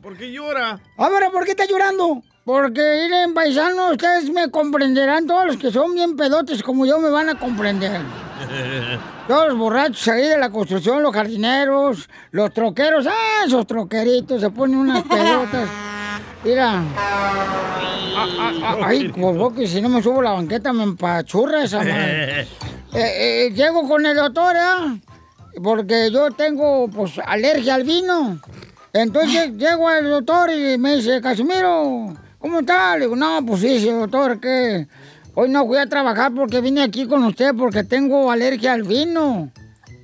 ¿Por 0.00 0.16
qué 0.16 0.32
llora? 0.32 0.80
A 0.96 1.08
ver, 1.10 1.30
¿por 1.30 1.44
qué 1.44 1.50
está 1.50 1.66
llorando? 1.66 2.22
Porque, 2.44 3.02
miren, 3.04 3.34
paisanos, 3.34 3.92
ustedes 3.92 4.30
me 4.30 4.50
comprenderán, 4.50 5.26
todos 5.26 5.44
los 5.46 5.56
que 5.58 5.70
son 5.70 5.94
bien 5.94 6.16
pedotes 6.16 6.62
como 6.62 6.86
yo 6.86 6.98
me 6.98 7.10
van 7.10 7.28
a 7.28 7.38
comprender. 7.38 8.00
Todos 9.28 9.48
los 9.48 9.58
borrachos 9.58 10.08
ahí 10.08 10.26
de 10.26 10.38
la 10.38 10.48
construcción, 10.48 11.02
los 11.02 11.12
jardineros, 11.12 12.08
los 12.30 12.50
troqueros, 12.54 13.06
ah, 13.06 13.44
esos 13.44 13.66
troqueritos 13.66 14.40
se 14.40 14.48
ponen 14.48 14.78
unas 14.78 15.02
pedotas. 15.02 15.68
Mira. 16.44 16.82
Ay, 18.84 19.08
pues 19.08 19.36
vos 19.36 19.52
que 19.52 19.66
si 19.66 19.80
no 19.80 19.88
me 19.88 20.02
subo 20.02 20.22
la 20.22 20.32
banqueta 20.32 20.72
me 20.72 20.84
empachurra 20.84 21.64
esa 21.64 21.78
madre. 21.78 22.42
Eh, 22.42 22.46
eh, 22.94 23.52
llego 23.54 23.86
con 23.86 24.04
el 24.04 24.16
doctor, 24.16 24.56
¿ah? 24.56 24.96
Porque 25.62 26.10
yo 26.12 26.30
tengo, 26.30 26.88
pues, 26.88 27.12
alergia 27.24 27.74
al 27.74 27.84
vino. 27.84 28.40
Entonces 28.92 29.52
llego 29.56 29.88
al 29.88 30.08
doctor 30.08 30.50
y 30.50 30.78
me 30.78 30.96
dice, 30.96 31.20
Casimiro, 31.20 32.14
¿cómo 32.38 32.60
está? 32.60 32.94
Le 32.94 33.04
digo, 33.04 33.16
no, 33.16 33.44
pues 33.44 33.60
sí, 33.60 33.88
doctor, 33.90 34.40
que 34.40 34.86
hoy 35.34 35.48
no 35.48 35.66
fui 35.66 35.78
a 35.78 35.86
trabajar 35.86 36.32
porque 36.34 36.60
vine 36.60 36.82
aquí 36.82 37.06
con 37.06 37.24
usted 37.24 37.54
porque 37.56 37.84
tengo 37.84 38.30
alergia 38.30 38.72
al 38.72 38.82
vino. 38.84 39.50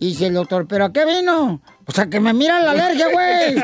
Y 0.01 0.09
dice 0.09 0.27
el 0.27 0.35
doctor, 0.35 0.67
¿pero 0.69 0.87
a 0.87 0.93
qué 0.93 1.05
vino? 1.07 1.61
O 1.87 1.93
sea, 1.93 2.07
que 2.07 2.21
me 2.21 2.33
mira 2.33 2.61
la 2.61 2.73
alergia, 2.73 3.07
güey. 3.11 3.55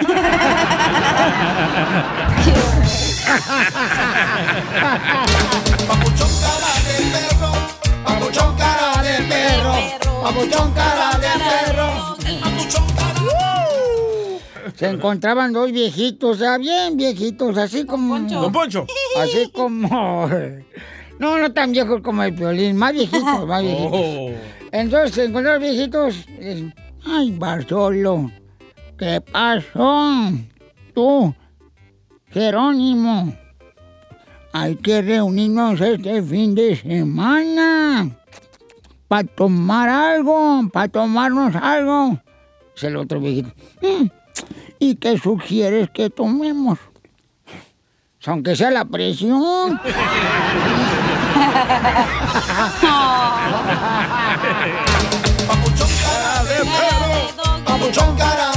Papuchón 8.04 8.56
cara 8.56 9.02
de 9.02 9.22
perro, 9.28 9.78
papuchón 10.22 10.72
cara 10.72 11.18
de 11.18 11.28
perro. 11.38 12.16
Se 14.74 14.88
encontraban 14.88 15.52
dos 15.52 15.70
viejitos, 15.72 16.36
o 16.36 16.38
sea, 16.38 16.56
bien 16.56 16.96
viejitos, 16.96 17.58
así 17.58 17.84
como... 17.84 18.18
Don 18.18 18.50
Poncho. 18.50 18.86
Así 19.18 19.50
como... 19.52 20.28
No, 21.18 21.36
no 21.38 21.52
tan 21.52 21.72
viejos 21.72 22.00
como 22.00 22.22
el 22.22 22.32
violín, 22.32 22.76
más 22.78 22.94
viejitos, 22.94 23.46
más 23.46 23.62
viejitos. 23.62 23.90
Oh. 23.92 24.30
Entonces 24.72 25.14
se 25.14 25.24
encontraron 25.24 25.60
viejitos. 25.60 26.26
Ay, 27.04 27.32
Bartolo, 27.32 28.30
¿qué 28.98 29.20
pasó? 29.20 30.32
Tú, 30.94 31.34
Jerónimo, 32.32 33.34
hay 34.52 34.76
que 34.76 35.02
reunirnos 35.02 35.80
este 35.80 36.22
fin 36.22 36.54
de 36.54 36.76
semana 36.76 38.08
para 39.08 39.24
tomar 39.24 39.88
algo, 39.88 40.68
para 40.72 40.88
tomarnos 40.88 41.54
algo. 41.56 42.18
Dice 42.74 42.86
el 42.86 42.96
otro 42.96 43.20
viejito. 43.20 43.50
"Mm, 43.82 44.06
¿Y 44.78 44.94
qué 44.96 45.18
sugieres 45.18 45.90
que 45.90 46.08
tomemos? 46.08 46.78
Aunque 48.26 48.54
sea 48.54 48.70
la 48.70 48.84
presión. 48.84 49.80
Papuchón 55.46 55.88
cara 55.98 56.42
de 56.42 56.58
perro, 56.64 58.49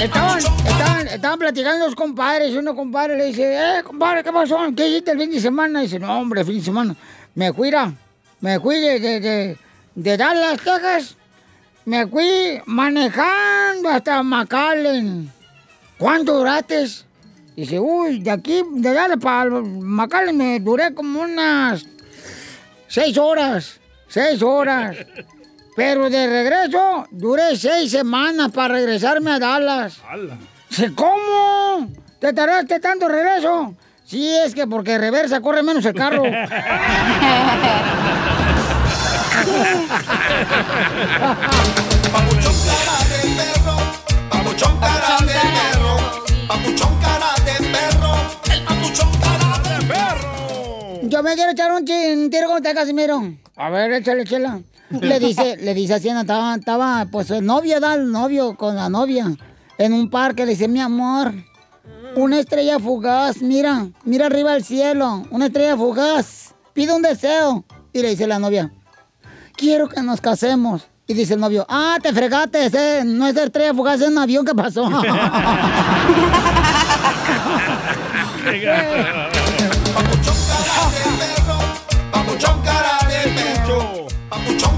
Estaban, 0.00 0.38
estaban, 0.38 1.08
estaban 1.08 1.38
platicando 1.38 1.84
los 1.84 1.94
compadres 1.94 2.54
y 2.54 2.56
uno 2.56 2.74
compadre 2.74 3.18
le 3.18 3.26
dice, 3.26 3.52
eh, 3.52 3.82
compadre, 3.82 4.24
¿qué 4.24 4.32
pasó? 4.32 4.56
¿Qué 4.74 4.88
hiciste 4.88 5.10
el 5.10 5.18
fin 5.18 5.30
de 5.30 5.40
semana? 5.40 5.82
dice, 5.82 5.98
no, 5.98 6.18
hombre, 6.18 6.42
fin 6.42 6.56
de 6.56 6.64
semana. 6.64 6.96
Me 7.34 7.52
fui, 7.52 7.70
me 8.40 8.58
fui 8.60 8.80
de, 8.80 8.98
de, 8.98 9.20
de, 9.20 9.58
de 9.94 10.16
Dallas, 10.16 10.58
Texas. 10.62 11.16
Me 11.84 12.06
fui 12.06 12.62
manejando 12.64 13.90
hasta 13.90 14.22
McAllen. 14.22 15.30
¿Cuánto 15.98 16.38
duraste? 16.38 16.86
Dice, 17.54 17.78
uy, 17.78 18.20
de 18.20 18.30
aquí, 18.30 18.62
de 18.72 18.94
Dallas 18.94 19.18
para 19.20 19.50
McAllen 19.50 20.34
me 20.34 20.60
duré 20.60 20.94
como 20.94 21.20
unas 21.20 21.84
seis 22.88 23.18
horas. 23.18 23.78
Seis 24.08 24.42
horas. 24.42 24.96
Pero 25.76 26.10
de 26.10 26.26
regreso, 26.26 27.06
duré 27.10 27.56
seis 27.56 27.90
semanas 27.90 28.50
para 28.52 28.74
regresarme 28.74 29.30
a 29.32 29.38
Dallas. 29.38 30.00
Dice, 30.68 30.92
¿Cómo? 30.94 31.88
¿Te 32.18 32.32
tardaste 32.32 32.80
tanto 32.80 33.08
de 33.08 33.14
regreso? 33.14 33.74
Sí, 34.04 34.28
es 34.44 34.54
que 34.54 34.66
porque 34.66 34.98
reversa 34.98 35.40
corre 35.40 35.62
menos 35.62 35.84
el 35.84 35.94
carro. 35.94 36.22
Papuchón 42.12 42.54
cara 42.66 42.98
de 43.08 43.20
perro, 43.36 43.76
papuchón 44.30 44.80
Yo 51.10 51.22
me 51.24 51.34
quiero 51.34 51.50
echar 51.50 51.72
un, 51.72 51.84
tiro 51.84 52.46
con 52.46 52.58
usted, 52.58 52.72
Casimiro. 52.72 53.20
A 53.56 53.68
ver, 53.68 53.94
échale, 53.94 54.22
chela. 54.22 54.60
Le 54.90 55.18
dice, 55.18 55.56
le 55.60 55.74
dice 55.74 55.94
así, 55.94 56.08
estaba, 56.08 56.54
estaba, 56.54 57.04
pues, 57.10 57.32
el 57.32 57.44
novio, 57.44 57.80
da 57.80 57.94
el 57.94 58.12
novio 58.12 58.54
con 58.54 58.76
la 58.76 58.88
novia. 58.88 59.26
En 59.76 59.92
un 59.92 60.08
parque, 60.08 60.46
le 60.46 60.52
dice, 60.52 60.68
mi 60.68 60.80
amor, 60.80 61.34
una 62.14 62.38
estrella 62.38 62.78
fugaz, 62.78 63.42
mira, 63.42 63.88
mira 64.04 64.26
arriba 64.26 64.54
el 64.54 64.62
cielo, 64.62 65.24
una 65.32 65.46
estrella 65.46 65.76
fugaz, 65.76 66.54
pide 66.74 66.92
un 66.92 67.02
deseo. 67.02 67.64
Y 67.92 68.02
le 68.02 68.10
dice 68.10 68.28
la 68.28 68.38
novia, 68.38 68.70
quiero 69.56 69.88
que 69.88 70.00
nos 70.02 70.20
casemos. 70.20 70.86
Y 71.08 71.14
dice 71.14 71.34
el 71.34 71.40
novio, 71.40 71.66
ah, 71.68 71.98
te 72.00 72.12
fregaste, 72.12 72.66
ese 72.66 73.02
no 73.04 73.26
es 73.26 73.36
estrella 73.36 73.74
fugaz, 73.74 74.00
es 74.00 74.06
un 74.06 74.18
avión 74.18 74.46
que 74.46 74.54
pasó. 74.54 74.88
Papuchón 82.40 82.62
cara 82.62 82.98
de 83.06 83.30
perro, 83.34 84.06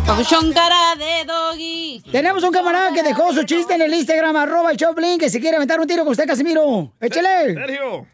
Papuchón 0.04 0.52
cara 0.52 0.96
de 0.98 1.24
doggy. 1.24 2.02
Tenemos 2.10 2.42
un 2.42 2.50
camarada 2.50 2.92
que 2.92 3.04
dejó 3.04 3.32
su 3.32 3.44
chiste 3.44 3.74
en 3.74 3.82
el 3.82 3.94
Instagram, 3.94 4.34
arroba 4.34 4.72
el 4.72 4.76
Choplin, 4.76 5.16
que 5.16 5.30
si 5.30 5.40
quiere 5.40 5.58
aventar 5.58 5.78
un 5.78 5.86
tiro 5.86 6.02
con 6.02 6.10
usted, 6.10 6.26
Casimiro. 6.26 6.90
Échale. 7.00 7.54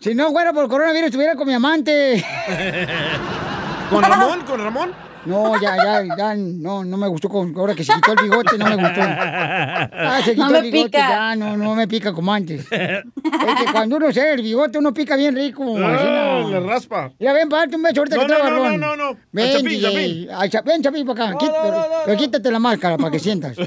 Si 0.00 0.14
no 0.14 0.30
fuera 0.30 0.52
por 0.52 0.68
coronavirus, 0.68 1.06
estuviera 1.06 1.34
con 1.34 1.46
mi 1.48 1.54
amante. 1.54 2.24
¿Con 3.90 4.02
Ramón? 4.02 4.40
¿Con 4.42 4.62
Ramón? 4.62 4.92
No, 5.24 5.60
ya, 5.60 5.74
ya, 5.76 6.04
ya, 6.16 6.34
no, 6.36 6.84
no 6.84 6.96
me 6.96 7.08
gustó 7.08 7.28
con, 7.28 7.52
ahora 7.56 7.74
que 7.74 7.82
se 7.82 7.92
quitó 7.94 8.12
el 8.12 8.18
bigote, 8.30 8.56
no 8.58 8.64
me 8.66 8.76
gustó. 8.76 9.00
Ah, 9.02 10.20
se 10.24 10.30
quitó 10.34 10.44
No 10.44 10.50
me 10.52 10.58
el 10.58 10.64
bigote, 10.70 10.84
pica. 10.90 10.98
ya, 11.08 11.34
no, 11.34 11.56
no 11.56 11.74
me 11.74 11.88
pica 11.88 12.12
como 12.12 12.32
antes. 12.32 12.60
Es 12.70 12.70
que 12.70 13.72
cuando 13.72 13.96
uno 13.96 14.12
se 14.12 14.34
el 14.34 14.42
bigote, 14.42 14.78
uno 14.78 14.94
pica 14.94 15.16
bien 15.16 15.34
rico. 15.34 15.64
así, 15.64 16.06
No, 16.06 16.48
le 16.48 16.60
raspa. 16.60 17.10
Ya 17.18 17.32
ven, 17.32 17.48
párate 17.48 17.74
un 17.74 17.82
beso 17.82 18.02
ahorita 18.02 18.16
No, 18.18 18.22
que 18.22 18.28
no, 18.28 18.38
no, 18.38 18.44
barbón. 18.44 18.78
no, 18.80 18.94
no, 18.96 19.12
no. 19.14 19.18
Ven, 19.32 19.50
Chapín, 19.52 19.68
DJ. 19.68 19.82
Chapín. 19.82 20.30
Al 20.30 20.50
Cha- 20.50 20.62
ven, 20.62 20.82
Chapín, 20.82 21.04
para 21.06 21.28
acá. 21.30 21.38
Pero, 21.40 21.86
pero 22.04 22.18
quítate 22.18 22.50
la 22.52 22.58
máscara 22.60 22.96
para 22.96 23.10
que 23.10 23.18
sientas. 23.18 23.56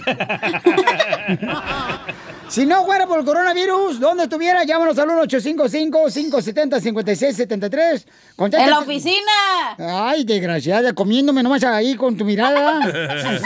si 2.49 2.65
no 2.65 2.85
fuera 2.85 3.05
por 3.07 3.19
el 3.19 3.25
coronavirus, 3.25 3.99
¿dónde 3.99 4.23
estuviera? 4.23 4.63
Llámanos 4.63 4.97
al 4.97 5.09
1-855-570-5673. 5.09 8.05
Contesta- 8.35 8.63
En 8.65 8.71
la 8.71 8.79
oficina. 8.79 9.31
Ay, 9.77 10.23
desgraciada, 10.23 10.93
comiéndome 10.93 11.43
nomás 11.43 11.63
ahí 11.63 11.95
con 11.95 12.17
tu 12.17 12.25
mirada. 12.25 12.79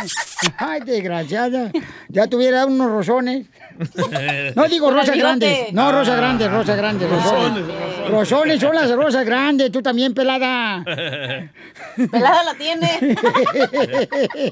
Ay, 0.58 0.82
desgraciada. 0.82 1.72
Ya 2.10 2.28
tuviera 2.28 2.66
unos 2.66 2.90
rosones. 2.92 3.48
No 4.56 4.68
digo 4.68 4.92
rosas 4.92 5.18
grandes. 5.18 5.74
No, 5.74 5.92
rosas 5.92 6.18
grandes, 6.18 6.52
rosas 6.52 6.78
grandes. 6.78 7.10
Rosones. 7.10 7.66
Rosones, 7.66 8.10
Rosones 8.10 8.62
son 8.62 8.76
las 8.76 8.92
rosas 8.92 9.26
grandes. 9.26 9.72
Tú 9.72 9.82
también, 9.82 10.14
pelada. 10.14 10.84
Pelada 12.12 12.44
la 12.44 12.54
tiene. 12.56 12.90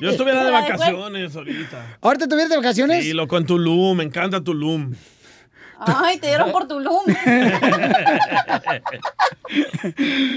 Yo 0.02 0.11
estuviera 0.11 0.43
de 0.43 0.52
vacaciones 0.52 1.35
ahorita. 1.35 1.98
¿Ahorita 2.02 2.26
estuvieras 2.26 2.49
de 2.49 2.57
vacaciones? 2.57 3.03
Sí, 3.03 3.14
loco, 3.14 3.38
en 3.38 3.45
Tulum. 3.45 3.98
Me 3.98 4.03
encanta 4.03 4.43
Tulum. 4.43 4.93
Ay, 5.84 6.19
te 6.19 6.27
dieron 6.27 6.52
por 6.52 6.68
Tulum. 6.68 7.02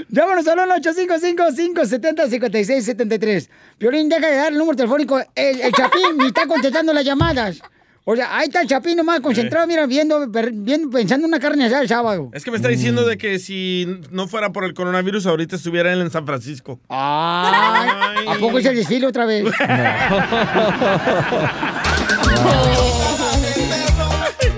Llámanos 0.09 0.47
al 0.49 0.59
1-855-570-5673. 0.83 3.49
Piolín, 3.77 4.09
deja 4.09 4.27
de 4.27 4.37
dar 4.37 4.53
el 4.53 4.59
número 4.59 4.75
telefónico. 4.77 5.21
El, 5.35 5.61
el 5.61 5.71
Chapín 5.73 6.17
ni 6.19 6.29
está 6.29 6.47
contestando 6.47 6.95
las 6.95 7.05
llamadas. 7.05 7.61
O 8.07 8.15
sea, 8.15 8.37
ahí 8.37 8.49
está 8.49 8.61
el 8.61 8.69
Chapín 8.69 8.99
nomás 8.99 9.21
concentrado, 9.21 9.67
mira, 9.67 9.87
viendo, 9.87 10.29
viendo, 10.29 10.91
pensando 10.91 11.27
en 11.27 11.31
una 11.31 11.41
carne 11.41 11.65
asada 11.65 11.81
el 11.81 11.89
sábado. 11.89 12.29
Es 12.35 12.45
que 12.45 12.51
me 12.51 12.59
está 12.59 12.69
diciendo 12.69 13.07
de 13.07 13.17
que 13.17 13.39
si 13.39 13.87
no 14.11 14.29
fuera 14.29 14.53
por 14.53 14.65
el 14.65 14.75
coronavirus, 14.75 15.27
ahorita 15.27 15.57
estuviera 15.57 15.91
él 15.91 16.03
en 16.03 16.11
San 16.11 16.27
Francisco. 16.27 16.79
Ay, 16.91 18.27
¿A 18.29 18.35
poco 18.39 18.59
es 18.59 18.67
el 18.67 18.77
desfile 18.77 19.07
otra 19.07 19.25
vez? 19.25 19.47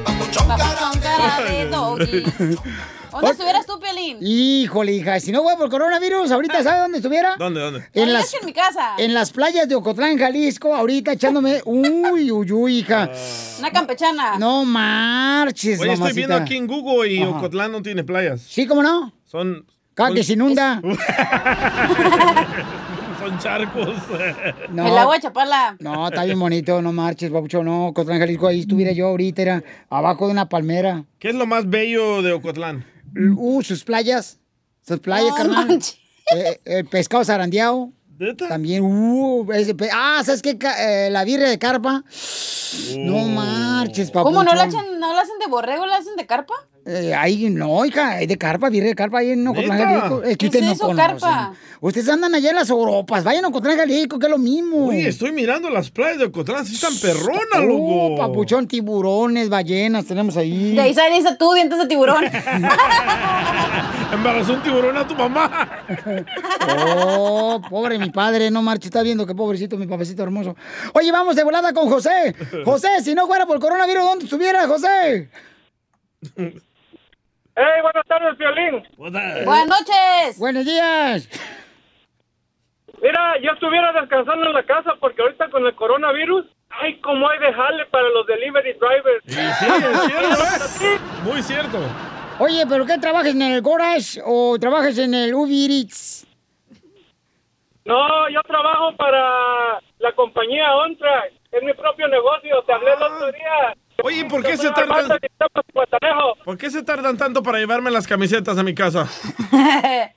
Papuchón 0.05 0.49
cara 1.01 1.41
de 1.49 1.67
doggy. 1.67 2.25
¿Dónde 3.21 3.31
estuvieras 3.33 3.67
tú, 3.67 3.79
Piolín? 3.81 4.19
Híjole, 4.21 4.93
hija, 4.93 5.21
si 5.21 5.33
no 5.33 5.43
voy 5.43 5.57
por 5.57 5.71
coronavirus, 5.71 6.31
ahorita, 6.31 6.63
¿sabes 6.63 6.83
dónde 6.83 6.99
estuviera? 6.99 7.35
¿Dónde, 7.39 7.61
dónde? 7.61 7.85
En 7.93 8.13
las, 8.13 8.33
en 8.35 8.47
mi 8.47 8.53
casa. 8.53 8.95
en 8.99 9.15
las 9.15 9.33
playas 9.33 9.69
de 9.69 9.75
Ocotlán, 9.75 10.19
Jalisco, 10.19 10.75
ahorita 10.75 11.13
echándome. 11.13 11.63
Uy, 11.65 12.31
uy, 12.31 12.53
uy, 12.53 12.79
hija. 12.79 13.11
Una 13.59 13.71
campechana. 13.71 14.39
No 14.39 14.65
marches, 14.65 15.81
Oye, 15.81 15.93
estoy 15.93 15.99
mamacita. 15.99 16.15
viendo 16.15 16.37
aquí 16.37 16.57
en 16.57 16.67
Google 16.67 17.13
y 17.13 17.23
Ajá. 17.23 17.31
Ocotlán 17.31 17.73
no 17.73 17.83
tiene 17.83 18.05
playas. 18.05 18.43
Sí, 18.43 18.67
¿cómo 18.67 18.83
no? 18.83 19.13
Son. 19.25 19.65
Cada 19.95 20.13
que 20.13 20.23
se 20.23 20.35
inunda. 20.35 20.83
Son 23.21 23.39
charcos. 23.39 23.89
No. 24.71 24.87
El 24.87 24.99
agua 24.99 25.15
de 25.15 25.21
Chapala. 25.23 25.77
No, 25.81 26.09
está 26.09 26.25
bien 26.25 26.39
bonito, 26.39 26.81
no 26.83 26.93
marches, 26.93 27.31
babucho, 27.31 27.63
no. 27.65 27.89
Ocotlán, 27.89 28.19
Jalisco, 28.19 28.47
ahí 28.47 28.61
estuviera 28.61 28.93
yo 28.93 29.09
ahorita, 29.09 29.43
era 29.43 29.63
abajo 29.89 30.27
de 30.27 30.33
una 30.33 30.49
palmera. 30.49 31.05
¿Qué 31.19 31.31
es 31.31 31.35
lo 31.35 31.47
más 31.47 31.69
bello 31.69 32.23
de 32.23 32.33
Ocotlán? 32.33 32.85
Uh, 33.37 33.63
sus 33.63 33.83
playas. 33.85 34.39
Sus 34.87 35.01
playas, 35.01 35.31
No 35.31 35.35
carnal. 35.37 35.69
manches. 35.69 35.99
Eh, 36.35 36.61
el 36.65 36.87
pescado 36.87 37.25
zarandeado. 37.25 37.91
También, 38.49 38.83
uh, 38.83 39.47
ese 39.53 39.75
pe- 39.75 39.91
ah, 39.93 40.23
¿sabes 40.25 40.41
qué? 40.43 40.59
Eh, 40.79 41.09
la 41.11 41.23
birria 41.25 41.49
de 41.49 41.59
carpa. 41.59 42.03
No 42.97 43.19
marches, 43.29 44.11
papucho. 44.11 44.25
¿Cómo 44.25 44.43
no 44.45 44.55
la 44.55 44.65
echan, 44.65 44.99
no 44.99 45.13
la 45.15 45.21
hacen 45.21 45.39
de 45.39 45.47
borrego, 45.47 45.85
la 45.87 45.97
hacen 45.99 46.17
de 46.17 46.27
carpa? 46.27 46.55
Eh, 46.89 47.13
ahí 47.15 47.51
no, 47.51 47.85
hija, 47.85 48.11
hay 48.11 48.29
de 48.29 48.39
carpa, 48.39 48.69
viene 48.71 48.87
de 48.87 48.95
carpa 48.95 49.19
ahí 49.19 49.31
en 49.33 49.45
Ocotlán. 49.49 49.77
Jalisco. 49.77 50.23
¿Qué 50.23 50.47
ustedes 50.47 50.55
es 50.71 50.79
no 50.81 50.87
eso, 50.91 50.97
carpa? 50.97 51.53
Ustedes 51.81 52.09
andan 52.09 52.33
allá 52.33 52.51
en 52.51 52.55
las 52.57 52.71
Europas, 52.71 53.25
vayan 53.25 53.45
a 53.45 53.49
Ocotlán, 53.49 53.77
Jalisco, 53.77 54.21
que 54.21 54.27
es 54.27 54.31
lo 54.31 54.39
mismo. 54.39 54.87
Oye, 54.87 55.09
estoy 55.09 55.33
mirando 55.33 55.69
las 55.69 55.91
playas 55.91 56.19
de 56.19 56.25
Ocotlán, 56.27 56.65
sí 56.65 56.75
están 56.75 56.97
perronas, 56.99 57.43
Oh, 57.57 57.63
loco. 57.67 58.15
papuchón, 58.19 58.69
tiburones, 58.69 59.49
ballenas, 59.49 60.07
tenemos 60.07 60.37
ahí. 60.37 60.77
De 60.77 60.81
ahí 60.81 60.95
saliste 60.95 61.35
tú, 61.37 61.53
dientes 61.55 61.77
de 61.77 61.87
tiburón. 61.87 62.25
Embarazó 64.13 64.53
un 64.55 64.63
tiburón 64.63 64.97
a 64.97 65.07
tu 65.09 65.15
mamá. 65.17 65.69
Oh, 66.69 67.61
pobre 67.69 67.99
mi 67.99 68.11
padre, 68.11 68.49
no 68.53 68.63
marche, 68.63 68.87
está 68.87 69.03
viendo 69.03 69.27
que 69.27 69.35
pobrecito 69.35 69.77
mi 69.77 69.89
papacito 69.89 70.23
hermoso. 70.23 70.55
Oye, 70.93 71.11
vamos 71.11 71.35
de 71.35 71.43
volada 71.43 71.73
con 71.73 71.89
José. 71.89 72.33
José, 72.65 72.89
si 73.03 73.15
no 73.15 73.27
fuera 73.27 73.45
por 73.45 73.59
coronavirus, 73.59 74.05
¿dónde 74.05 74.25
estuviera, 74.27 74.69
José? 74.69 75.29
¡Hey, 77.59 77.81
buenas 77.83 78.07
tardes, 78.07 78.37
Violín! 78.37 78.87
Buenas 78.99 79.67
noches. 79.67 80.39
Buenos 80.39 80.65
días. 80.67 81.29
Mira, 83.01 83.39
yo 83.43 83.53
estuviera 83.53 83.93
descansando 83.93 84.47
en 84.47 84.53
la 84.53 84.63
casa 84.65 84.95
porque 85.01 85.23
ahorita 85.23 85.49
con 85.51 85.67
el 85.67 85.75
coronavirus, 85.75 86.45
ay, 86.71 87.01
como 87.01 87.29
hay 87.31 87.39
de 87.39 87.53
jale 87.53 87.87
para 87.87 88.09
los 88.11 88.27
delivery 88.27 88.75
drivers. 88.75 89.25
Sí, 89.27 89.41
es 89.41 89.59
cierto. 90.07 91.05
Muy 91.25 91.43
cierto. 91.43 91.79
Oye, 92.39 92.67
¿pero 92.69 92.85
qué 92.85 92.99
trabajas 92.99 93.29
en 93.29 93.41
el 93.43 93.63
Gorash 93.63 94.19
o 94.25 94.59
trabajas 94.59 94.99
en 94.99 95.15
el 95.15 95.35
Uber 95.35 95.71
Eats? 95.71 96.27
No, 97.87 98.29
yo 98.29 98.43
trabajo 98.43 98.95
para 98.97 99.79
la 99.99 100.13
compañía 100.15 100.75
OnTrack. 100.75 101.33
Es 101.53 101.63
mi 101.63 101.73
propio 101.73 102.07
negocio. 102.09 102.63
Te 102.67 102.73
hablé 102.75 102.93
el 102.93 103.03
otro 103.03 103.33
día. 103.33 103.75
Oye, 104.03 104.25
¿por 104.27 104.43
qué 104.43 104.57
se 104.57 104.71
tardan? 104.71 105.09
por 105.09 105.65
Guatanejo. 105.73 106.37
¿Por 106.45 106.59
qué 106.59 106.71
se 106.71 106.83
tardan 106.83 107.17
tanto 107.17 107.43
para 107.43 107.59
llevarme 107.59 107.91
las 107.91 108.07
camisetas 108.07 108.59
a 108.59 108.63
mi 108.63 108.75
casa? 108.75 109.09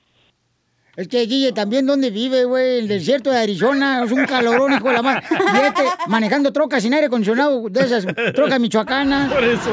Es 0.96 1.08
que 1.08 1.24
Guille, 1.24 1.52
también 1.52 1.86
dónde 1.86 2.10
vive, 2.10 2.44
güey, 2.44 2.80
el 2.80 2.88
desierto 2.88 3.30
de 3.30 3.38
Arizona, 3.38 4.04
es 4.04 4.10
un 4.10 4.26
calorón, 4.26 4.72
hijo 4.72 4.88
de 4.88 4.94
la 4.94 5.02
madre. 5.02 5.22
Y 5.30 5.66
este, 5.66 5.82
manejando 6.08 6.52
trocas 6.52 6.82
sin 6.82 6.92
aire 6.92 7.06
acondicionado, 7.06 7.70
de 7.70 7.80
esas 7.80 8.04
trocas 8.34 8.60
michoacanas. 8.60 9.32
Por 9.32 9.44
eso, 9.44 9.70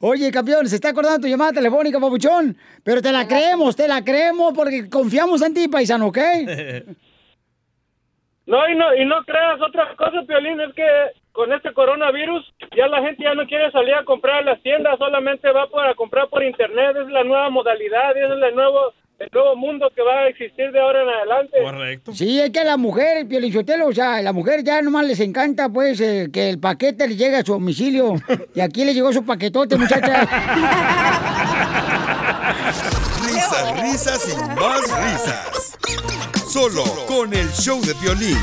Oye, 0.00 0.30
campeón, 0.30 0.68
se 0.68 0.74
está 0.74 0.90
acordando 0.90 1.20
tu 1.20 1.28
llamada 1.28 1.52
telefónica, 1.52 1.98
papuchón. 1.98 2.56
Pero 2.82 3.00
te 3.00 3.10
la 3.10 3.26
creemos, 3.26 3.74
te 3.74 3.88
la 3.88 4.04
creemos 4.04 4.52
porque 4.54 4.90
confiamos 4.90 5.40
en 5.42 5.54
ti, 5.54 5.68
paisano, 5.68 6.08
¿ok? 6.08 6.18
No, 8.48 8.66
y 8.66 8.74
no, 8.74 8.94
y 8.94 9.04
no 9.04 9.22
creas 9.26 9.60
otra 9.60 9.94
cosa, 9.94 10.22
Piolín, 10.26 10.58
es 10.58 10.72
que 10.74 10.86
con 11.32 11.52
este 11.52 11.70
coronavirus 11.74 12.42
ya 12.74 12.88
la 12.88 13.02
gente 13.02 13.22
ya 13.22 13.34
no 13.34 13.46
quiere 13.46 13.70
salir 13.70 13.92
a 13.92 14.06
comprar 14.06 14.36
a 14.38 14.52
las 14.52 14.62
tiendas, 14.62 14.98
solamente 14.98 15.52
va 15.52 15.68
para 15.68 15.94
comprar 15.94 16.28
por 16.30 16.42
internet, 16.42 16.96
es 16.96 17.10
la 17.12 17.24
nueva 17.24 17.50
modalidad, 17.50 18.16
es 18.16 18.24
el 18.24 18.54
nuevo, 18.54 18.94
el 19.18 19.28
nuevo 19.34 19.54
mundo 19.54 19.92
que 19.94 20.00
va 20.00 20.20
a 20.20 20.28
existir 20.28 20.72
de 20.72 20.80
ahora 20.80 21.02
en 21.02 21.08
adelante. 21.10 21.58
Correcto. 21.62 22.14
Sí, 22.14 22.40
es 22.40 22.48
que 22.48 22.60
a 22.60 22.64
la 22.64 22.78
mujer, 22.78 23.28
Piolichotelo, 23.28 23.88
o 23.88 23.92
sea, 23.92 24.16
a 24.16 24.22
la 24.22 24.32
mujer 24.32 24.64
ya 24.64 24.80
nomás 24.80 25.06
les 25.06 25.20
encanta, 25.20 25.68
pues, 25.68 26.00
eh, 26.00 26.30
que 26.32 26.48
el 26.48 26.58
paquete 26.58 27.06
les 27.06 27.18
llegue 27.18 27.36
a 27.36 27.44
su 27.44 27.52
domicilio. 27.52 28.14
Y 28.54 28.60
aquí 28.60 28.82
le 28.86 28.94
llegó 28.94 29.12
su 29.12 29.26
paquetote, 29.26 29.76
muchacha. 29.76 30.22
Risas, 33.26 33.82
risas 33.82 34.34
y 34.34 34.36
más 34.58 34.80
risas. 34.80 36.17
Solo 36.48 36.84
con 37.06 37.32
el 37.34 37.48
show 37.52 37.80
de 37.84 37.92
violín. 37.94 38.36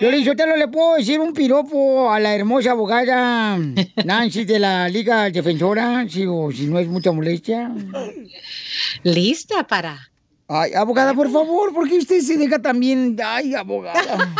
Yo 0.00 0.10
le 0.10 0.22
yo 0.22 0.36
te 0.36 0.46
lo 0.46 0.56
le 0.56 0.68
puedo 0.68 0.96
decir 0.96 1.18
un 1.18 1.32
piropo 1.32 2.10
a 2.10 2.20
la 2.20 2.34
hermosa 2.34 2.72
abogada 2.72 3.58
Nancy 4.04 4.44
de 4.44 4.58
la 4.58 4.88
Liga 4.88 5.30
Defensora, 5.30 6.06
si, 6.08 6.26
o 6.26 6.50
si 6.52 6.66
no 6.66 6.78
es 6.78 6.88
mucha 6.88 7.10
molestia. 7.10 7.72
Lista 9.02 9.66
para. 9.66 9.98
Ay, 10.48 10.74
abogada, 10.74 11.14
por 11.14 11.30
favor, 11.30 11.72
¿por 11.72 11.88
qué 11.88 11.96
usted 11.96 12.20
se 12.20 12.36
deja 12.36 12.60
también? 12.60 13.16
Ay, 13.24 13.54
abogada. 13.54 14.34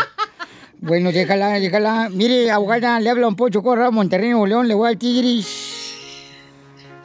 bueno, 0.79 1.11
déjala, 1.11 1.59
déjala. 1.59 2.09
Mire, 2.09 2.51
abogada, 2.51 2.99
le 2.99 3.09
habla 3.09 3.27
un 3.27 3.35
Pocho 3.35 3.63
Corra, 3.63 3.89
Monterrey, 3.89 4.29
Nuevo 4.29 4.45
León, 4.45 4.67
le 4.67 4.75
voy 4.75 4.89
al 4.89 4.97
Tigris. 4.97 5.95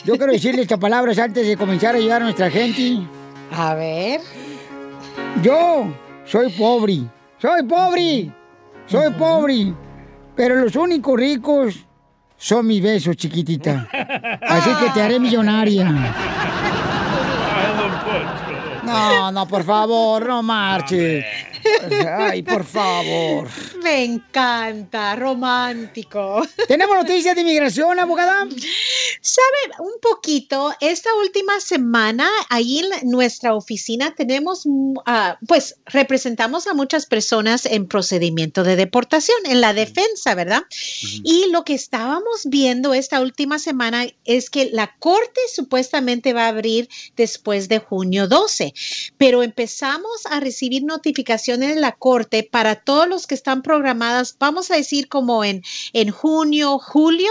Yo 0.05 0.17
quiero 0.17 0.33
decirle 0.33 0.63
estas 0.63 0.79
palabras 0.79 1.19
antes 1.19 1.47
de 1.47 1.57
comenzar 1.57 1.95
a 1.95 1.99
ayudar 1.99 2.21
a 2.21 2.25
nuestra 2.25 2.51
gente. 2.51 2.99
A 3.51 3.75
ver. 3.75 4.21
Yo 5.43 5.87
soy 6.31 6.51
pobre, 6.51 7.01
soy 7.39 7.63
pobre, 7.63 8.33
soy 8.87 9.13
pobre, 9.15 9.75
pero 10.37 10.57
los 10.57 10.77
únicos 10.77 11.19
ricos 11.19 11.87
son 12.37 12.67
mis 12.67 12.83
besos, 12.83 13.17
chiquitita. 13.17 13.89
Así 14.43 14.71
que 14.75 14.91
te 14.91 15.03
haré 15.03 15.19
millonaria. 15.19 15.89
No, 18.89 19.31
no, 19.31 19.47
por 19.47 19.65
favor, 19.65 20.27
no 20.27 20.43
marche. 20.43 21.23
Ay, 22.19 22.43
por 22.43 22.65
favor. 22.65 23.49
Me 23.83 24.05
encanta, 24.05 25.15
romántico. 25.17 26.43
¿Tenemos 26.67 26.97
noticias 26.97 27.35
de 27.35 27.43
inmigración, 27.43 27.99
abogada? 27.99 28.47
Sabe, 29.21 29.59
un 29.81 30.01
poquito, 30.01 30.73
esta 30.81 31.15
última 31.15 31.61
semana, 31.61 32.29
ahí 32.51 32.81
en 32.81 33.11
nuestra 33.11 33.55
oficina 33.55 34.15
tenemos, 34.15 34.65
ah, 35.07 35.39
pues, 35.47 35.77
representamos 35.87 36.67
a 36.67 36.75
muchas 36.75 37.07
personas 37.07 37.67
en 37.67 37.87
procedimiento 37.87 38.65
de 38.65 38.77
deportación, 38.77 39.37
en 39.47 39.61
la 39.61 39.75
defensa, 39.75 40.35
¿verdad? 40.35 40.63
Y 41.25 41.51
lo 41.51 41.65
que 41.65 41.75
estábamos 41.75 42.43
viendo 42.45 42.95
esta 42.95 43.21
última 43.21 43.59
semana 43.59 44.07
es 44.25 44.51
que 44.51 44.71
la 44.73 44.95
corte 44.99 45.41
supuestamente 45.55 46.33
va 46.33 46.47
a 46.47 46.49
abrir 46.49 46.89
después 47.17 47.69
de 47.69 47.79
junio 47.79 48.29
12, 48.29 48.75
pero 49.17 49.43
empezamos 49.43 50.27
a 50.31 50.41
recibir 50.41 50.85
notificaciones 50.85 51.68
de 51.75 51.81
la 51.81 51.93
corte 51.93 52.43
para 52.43 52.77
todos 52.77 53.09
los 53.09 53.27
que 53.27 53.35
están 53.35 53.63
programadas, 53.63 54.37
vamos 54.39 54.71
a 54.71 54.77
decir 54.77 55.09
como 55.09 55.45
en, 55.45 55.63
en 55.93 56.11
junio, 56.11 56.79
julio, 56.79 57.31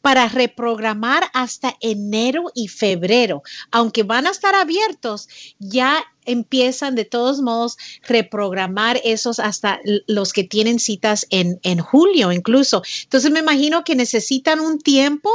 para 0.00 0.28
reprogramar 0.28 1.30
hasta 1.32 1.76
enero 1.80 2.50
y 2.54 2.68
febrero. 2.68 3.42
Aunque 3.70 4.02
van 4.02 4.26
a 4.26 4.30
estar 4.30 4.54
abiertos, 4.54 5.28
ya 5.58 6.04
empiezan 6.28 6.94
de 6.94 7.04
todos 7.04 7.40
modos 7.40 7.76
reprogramar 8.06 9.00
esos 9.04 9.38
hasta 9.38 9.80
los 10.06 10.32
que 10.32 10.44
tienen 10.44 10.78
citas 10.78 11.26
en, 11.30 11.58
en 11.62 11.78
julio 11.80 12.30
incluso. 12.32 12.82
Entonces 13.04 13.30
me 13.30 13.40
imagino 13.40 13.84
que 13.84 13.94
necesitan 13.96 14.60
un 14.60 14.78
tiempo 14.78 15.30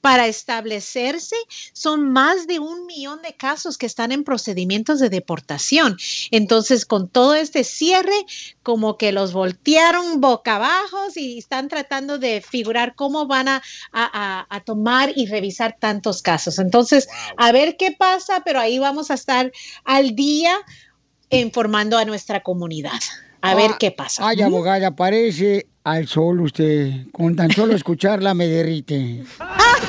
para 0.00 0.26
establecerse. 0.26 1.36
Son 1.72 2.10
más 2.12 2.46
de 2.46 2.58
un 2.58 2.86
millón 2.86 3.20
de 3.22 3.34
casos 3.34 3.76
que 3.78 3.86
están 3.86 4.12
en 4.12 4.24
procedimientos 4.24 5.00
de 5.00 5.10
deportación. 5.10 5.96
Entonces 6.30 6.86
con 6.86 7.08
todo 7.08 7.34
este 7.34 7.64
cierre, 7.64 8.14
como 8.62 8.96
que 8.96 9.12
los 9.12 9.32
voltearon 9.32 10.20
boca 10.20 10.56
abajo 10.56 10.98
y 11.14 11.38
están 11.38 11.68
tratando 11.68 12.18
de 12.18 12.40
figurar 12.40 12.94
cómo 12.94 13.26
van 13.26 13.48
a, 13.48 13.56
a- 13.92 14.10
a- 14.40 14.46
a 14.48 14.60
tomar 14.64 15.12
y 15.16 15.26
revisar 15.26 15.76
tantos 15.78 16.22
casos. 16.22 16.58
Entonces, 16.58 17.08
a 17.36 17.52
ver 17.52 17.76
qué 17.76 17.92
pasa, 17.92 18.42
pero 18.44 18.60
ahí 18.60 18.78
vamos 18.78 19.10
a 19.10 19.14
estar 19.14 19.50
al 19.84 20.14
día 20.14 20.35
informando 21.30 21.98
a 21.98 22.04
nuestra 22.04 22.42
comunidad. 22.42 22.92
A 23.42 23.54
ver 23.54 23.72
Ah, 23.74 23.76
qué 23.78 23.90
pasa. 23.90 24.26
Ay, 24.26 24.42
abogada, 24.42 24.96
parece 24.96 25.66
al 25.84 26.08
sol 26.08 26.40
usted. 26.40 27.06
Con 27.12 27.36
tan 27.36 27.50
solo 27.52 27.74
escucharla 27.74 28.34
me 28.34 28.46
derrite. 28.46 29.22
Ay, 29.38 29.82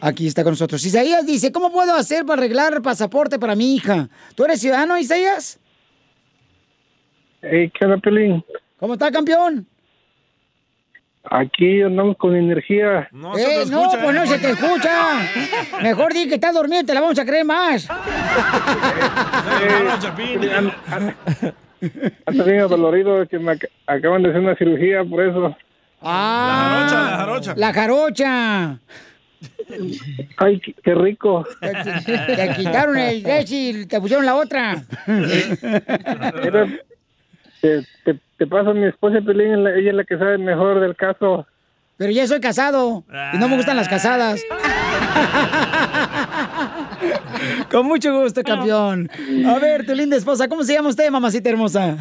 Aquí 0.00 0.26
está 0.26 0.42
con 0.44 0.52
nosotros. 0.52 0.82
Isaías 0.84 1.26
dice, 1.26 1.52
¿cómo 1.52 1.72
puedo 1.72 1.94
hacer 1.94 2.24
para 2.24 2.40
arreglar 2.40 2.72
el 2.74 2.82
pasaporte 2.82 3.38
para 3.38 3.54
mi 3.54 3.74
hija? 3.74 4.08
¿Tú 4.34 4.44
eres 4.44 4.60
ciudadano, 4.60 4.98
Isaías? 4.98 5.60
Hey, 7.42 7.70
¿qué 7.78 7.84
onda, 7.84 7.98
Pelín? 7.98 8.42
¿Cómo 8.78 8.94
está, 8.94 9.12
campeón? 9.12 9.66
Aquí 11.30 11.82
andamos 11.82 12.16
con 12.16 12.34
energía. 12.34 13.06
No, 13.12 13.36
eh, 13.36 13.64
no 13.68 13.90
pues 14.02 14.14
no 14.14 14.26
se 14.26 14.38
te 14.38 14.48
escucha. 14.50 15.18
Mejor 15.82 16.14
di 16.14 16.26
que 16.26 16.36
estás 16.36 16.54
dormido, 16.54 16.82
te 16.84 16.94
la 16.94 17.02
vamos 17.02 17.18
a 17.18 17.26
creer 17.26 17.44
más. 17.44 17.86
Ando 22.26 22.44
bien 22.44 22.60
adolorido 22.60 23.26
que 23.28 23.38
me 23.38 23.52
ac- 23.52 23.68
acaban 23.86 24.22
de 24.22 24.30
hacer 24.30 24.40
una 24.40 24.56
cirugía 24.56 25.04
por 25.04 25.22
eso. 25.22 25.56
Ah, 26.00 26.86
La 26.96 27.16
jarocha, 27.16 27.54
La 27.56 27.72
jarocha. 27.72 28.78
Ay, 30.38 30.60
qué, 30.60 30.74
qué 30.82 30.94
rico. 30.94 31.46
Te, 31.60 31.72
te 32.36 32.54
quitaron 32.56 32.96
el 32.98 33.22
y 33.50 33.86
te 33.86 34.00
pusieron 34.00 34.24
la 34.26 34.34
otra. 34.36 34.82
Te, 37.60 37.82
te, 38.04 38.18
te 38.36 38.46
paso 38.46 38.70
a 38.70 38.74
mi 38.74 38.86
esposa 38.86 39.20
Pelín, 39.20 39.64
la- 39.64 39.74
ella 39.74 39.90
es 39.90 39.96
la 39.96 40.04
que 40.04 40.16
sabe 40.18 40.38
mejor 40.38 40.80
del 40.80 40.94
caso. 40.96 41.46
Pero 41.98 42.12
ya 42.12 42.26
soy 42.26 42.40
casado 42.40 43.04
y 43.34 43.38
no 43.38 43.48
me 43.48 43.56
gustan 43.56 43.76
las 43.76 43.88
casadas. 43.88 44.40
Con 47.70 47.86
mucho 47.86 48.18
gusto, 48.22 48.42
campeón. 48.42 49.10
A 49.46 49.58
ver, 49.58 49.84
tu 49.84 49.94
linda 49.94 50.16
esposa, 50.16 50.48
¿cómo 50.48 50.62
se 50.64 50.72
llama 50.74 50.88
usted, 50.90 51.10
mamacita 51.10 51.50
hermosa? 51.50 51.96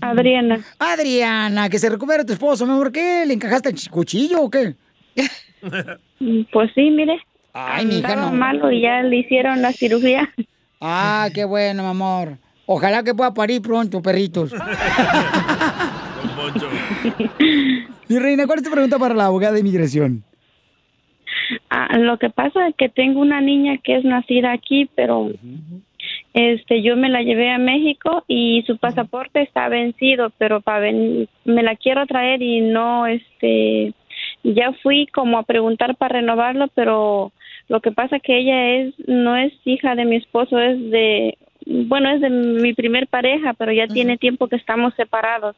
Adriana. 0.00 0.60
Adriana, 0.78 1.68
que 1.68 1.78
se 1.78 1.90
recupere 1.90 2.24
tu 2.24 2.32
esposo, 2.32 2.64
mi 2.66 2.72
amor. 2.72 2.90
¿Qué? 2.90 3.24
¿Le 3.26 3.34
encajaste 3.34 3.68
el 3.68 3.74
ch- 3.76 3.90
cuchillo 3.90 4.42
o 4.42 4.50
qué? 4.50 4.74
Pues 6.52 6.70
sí, 6.74 6.90
mire. 6.90 7.18
Ay, 7.54 7.86
mi 7.86 7.98
hija, 7.98 8.08
Estaba 8.10 8.30
no. 8.30 8.36
malo 8.36 8.70
y 8.70 8.82
ya 8.82 9.02
le 9.02 9.16
hicieron 9.18 9.62
la 9.62 9.72
cirugía. 9.72 10.28
Ah, 10.80 11.28
qué 11.34 11.44
bueno, 11.44 11.82
mi 11.82 11.88
amor. 11.90 12.36
Ojalá 12.66 13.02
que 13.02 13.14
pueda 13.14 13.32
parir 13.34 13.60
pronto, 13.62 14.00
perritos. 14.02 14.52
Mi 18.10 18.18
reina, 18.18 18.44
¿cuál 18.46 18.58
es 18.58 18.64
tu 18.64 18.72
pregunta 18.72 18.98
para 18.98 19.14
la 19.14 19.26
abogada 19.26 19.54
de 19.54 19.60
inmigración? 19.60 20.24
Ah, 21.70 21.96
lo 21.96 22.18
que 22.18 22.28
pasa 22.28 22.66
es 22.66 22.74
que 22.74 22.88
tengo 22.88 23.20
una 23.20 23.40
niña 23.40 23.78
que 23.78 23.94
es 23.96 24.04
nacida 24.04 24.50
aquí, 24.50 24.90
pero 24.96 25.30
este 26.34 26.82
yo 26.82 26.96
me 26.96 27.08
la 27.08 27.22
llevé 27.22 27.50
a 27.52 27.58
México 27.58 28.24
y 28.26 28.64
su 28.66 28.78
pasaporte 28.78 29.42
está 29.42 29.68
vencido, 29.68 30.32
pero 30.38 30.60
para 30.60 30.80
ven- 30.80 31.28
me 31.44 31.62
la 31.62 31.76
quiero 31.76 32.04
traer 32.06 32.42
y 32.42 32.60
no 32.62 33.06
este 33.06 33.92
ya 34.42 34.72
fui 34.82 35.06
como 35.06 35.38
a 35.38 35.44
preguntar 35.44 35.94
para 35.94 36.18
renovarlo, 36.20 36.66
pero 36.74 37.30
lo 37.68 37.80
que 37.80 37.92
pasa 37.92 38.18
que 38.18 38.38
ella 38.38 38.70
es 38.74 38.94
no 39.06 39.36
es 39.36 39.52
hija 39.64 39.94
de 39.94 40.04
mi 40.04 40.16
esposo, 40.16 40.58
es 40.58 40.80
de 40.90 41.38
bueno, 41.64 42.10
es 42.10 42.20
de 42.20 42.30
mi 42.30 42.74
primer 42.74 43.06
pareja, 43.06 43.54
pero 43.54 43.70
ya 43.72 43.86
tiene 43.86 44.18
tiempo 44.18 44.48
que 44.48 44.56
estamos 44.56 44.94
separados 44.94 45.54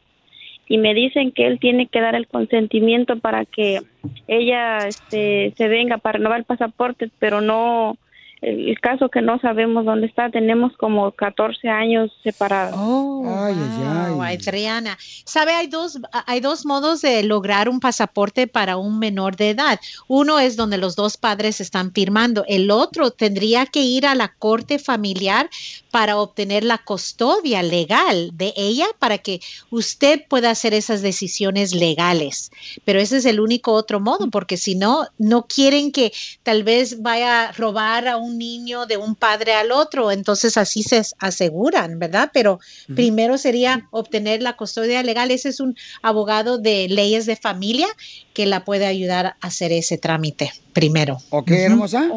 y 0.72 0.78
me 0.78 0.94
dicen 0.94 1.32
que 1.32 1.46
él 1.46 1.58
tiene 1.60 1.86
que 1.86 2.00
dar 2.00 2.14
el 2.14 2.26
consentimiento 2.26 3.18
para 3.18 3.44
que 3.44 3.82
ella 4.26 4.78
este, 4.88 5.52
se 5.54 5.68
venga 5.68 5.98
para 5.98 6.16
renovar 6.16 6.38
el 6.38 6.46
pasaporte, 6.46 7.10
pero 7.18 7.42
no, 7.42 7.98
el, 8.42 8.78
caso 8.80 9.08
que 9.08 9.22
no 9.22 9.38
sabemos 9.40 9.84
dónde 9.84 10.08
está, 10.08 10.28
tenemos 10.28 10.76
como 10.76 11.12
14 11.12 11.68
años 11.68 12.10
separados. 12.24 12.74
Oh, 12.76 13.22
wow, 13.22 14.22
Adriana. 14.22 14.98
Sabe, 15.24 15.52
hay 15.52 15.68
dos, 15.68 16.00
hay 16.26 16.40
dos 16.40 16.66
modos 16.66 17.02
de 17.02 17.22
lograr 17.22 17.68
un 17.68 17.78
pasaporte 17.78 18.48
para 18.48 18.76
un 18.76 18.98
menor 18.98 19.36
de 19.36 19.50
edad. 19.50 19.78
Uno 20.08 20.40
es 20.40 20.56
donde 20.56 20.76
los 20.76 20.96
dos 20.96 21.16
padres 21.16 21.60
están 21.60 21.92
firmando. 21.92 22.44
El 22.48 22.70
otro 22.70 23.12
tendría 23.12 23.66
que 23.66 23.82
ir 23.82 24.06
a 24.06 24.16
la 24.16 24.28
corte 24.28 24.80
familiar 24.80 25.48
para 25.92 26.16
obtener 26.16 26.64
la 26.64 26.78
custodia 26.78 27.62
legal 27.62 28.30
de 28.32 28.52
ella 28.56 28.86
para 28.98 29.18
que 29.18 29.40
usted 29.70 30.22
pueda 30.28 30.50
hacer 30.50 30.74
esas 30.74 31.02
decisiones 31.02 31.74
legales. 31.74 32.50
Pero 32.84 32.98
ese 32.98 33.18
es 33.18 33.24
el 33.26 33.38
único 33.38 33.72
otro 33.72 34.00
modo, 34.00 34.30
porque 34.30 34.56
si 34.56 34.74
no, 34.74 35.06
no 35.18 35.46
quieren 35.46 35.92
que 35.92 36.12
tal 36.42 36.64
vez 36.64 37.02
vaya 37.02 37.48
a 37.48 37.52
robar 37.52 38.08
a 38.08 38.16
un 38.16 38.31
un 38.32 38.38
niño 38.38 38.86
de 38.86 38.96
un 38.96 39.14
padre 39.14 39.54
al 39.54 39.70
otro, 39.72 40.10
entonces 40.10 40.56
así 40.56 40.82
se 40.82 41.02
aseguran, 41.18 41.98
¿verdad? 41.98 42.30
Pero 42.32 42.58
primero 42.94 43.38
sería 43.38 43.86
obtener 43.90 44.42
la 44.42 44.56
custodia 44.56 45.02
legal. 45.02 45.30
Ese 45.30 45.50
es 45.50 45.60
un 45.60 45.76
abogado 46.02 46.58
de 46.58 46.88
leyes 46.88 47.26
de 47.26 47.36
familia 47.36 47.86
que 48.32 48.46
la 48.46 48.64
puede 48.64 48.86
ayudar 48.86 49.26
a 49.26 49.36
hacer 49.40 49.72
ese 49.72 49.98
trámite 49.98 50.52
primero. 50.72 51.18
Ok, 51.30 51.50
hermosa. 51.50 52.08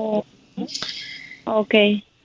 Ok. 1.46 1.76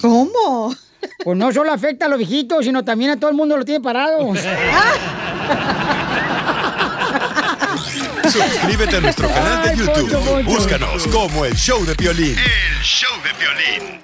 ¿Cómo? 0.01 0.73
Pues 1.25 1.37
no 1.37 1.53
solo 1.53 1.73
afecta 1.73 2.07
a 2.07 2.09
los 2.09 2.19
viejitos, 2.19 2.65
sino 2.65 2.85
también 2.85 3.11
a 3.11 3.19
todo 3.19 3.29
el 3.29 3.37
mundo 3.37 3.57
lo 3.57 3.65
tiene 3.65 3.81
parados. 3.81 4.39
Suscríbete 8.23 8.97
a 8.97 9.01
nuestro 9.01 9.29
canal 9.29 9.69
de 9.69 9.77
YouTube. 9.77 10.45
Búscanos 10.45 11.09
como 11.09 11.45
El 11.45 11.57
Show 11.57 11.85
de 11.85 11.95
Violín. 11.95 12.37
El 12.39 12.83
show 12.83 13.11
de 13.23 13.31
violín. 13.39 14.01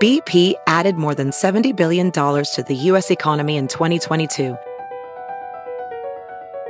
BP 0.00 0.54
added 0.66 0.96
more 0.96 1.14
than 1.14 1.30
$70 1.30 1.76
billion 1.76 2.10
to 2.10 2.64
the 2.66 2.74
U.S. 2.90 3.10
economy 3.12 3.56
in 3.56 3.68
2022. 3.68 4.56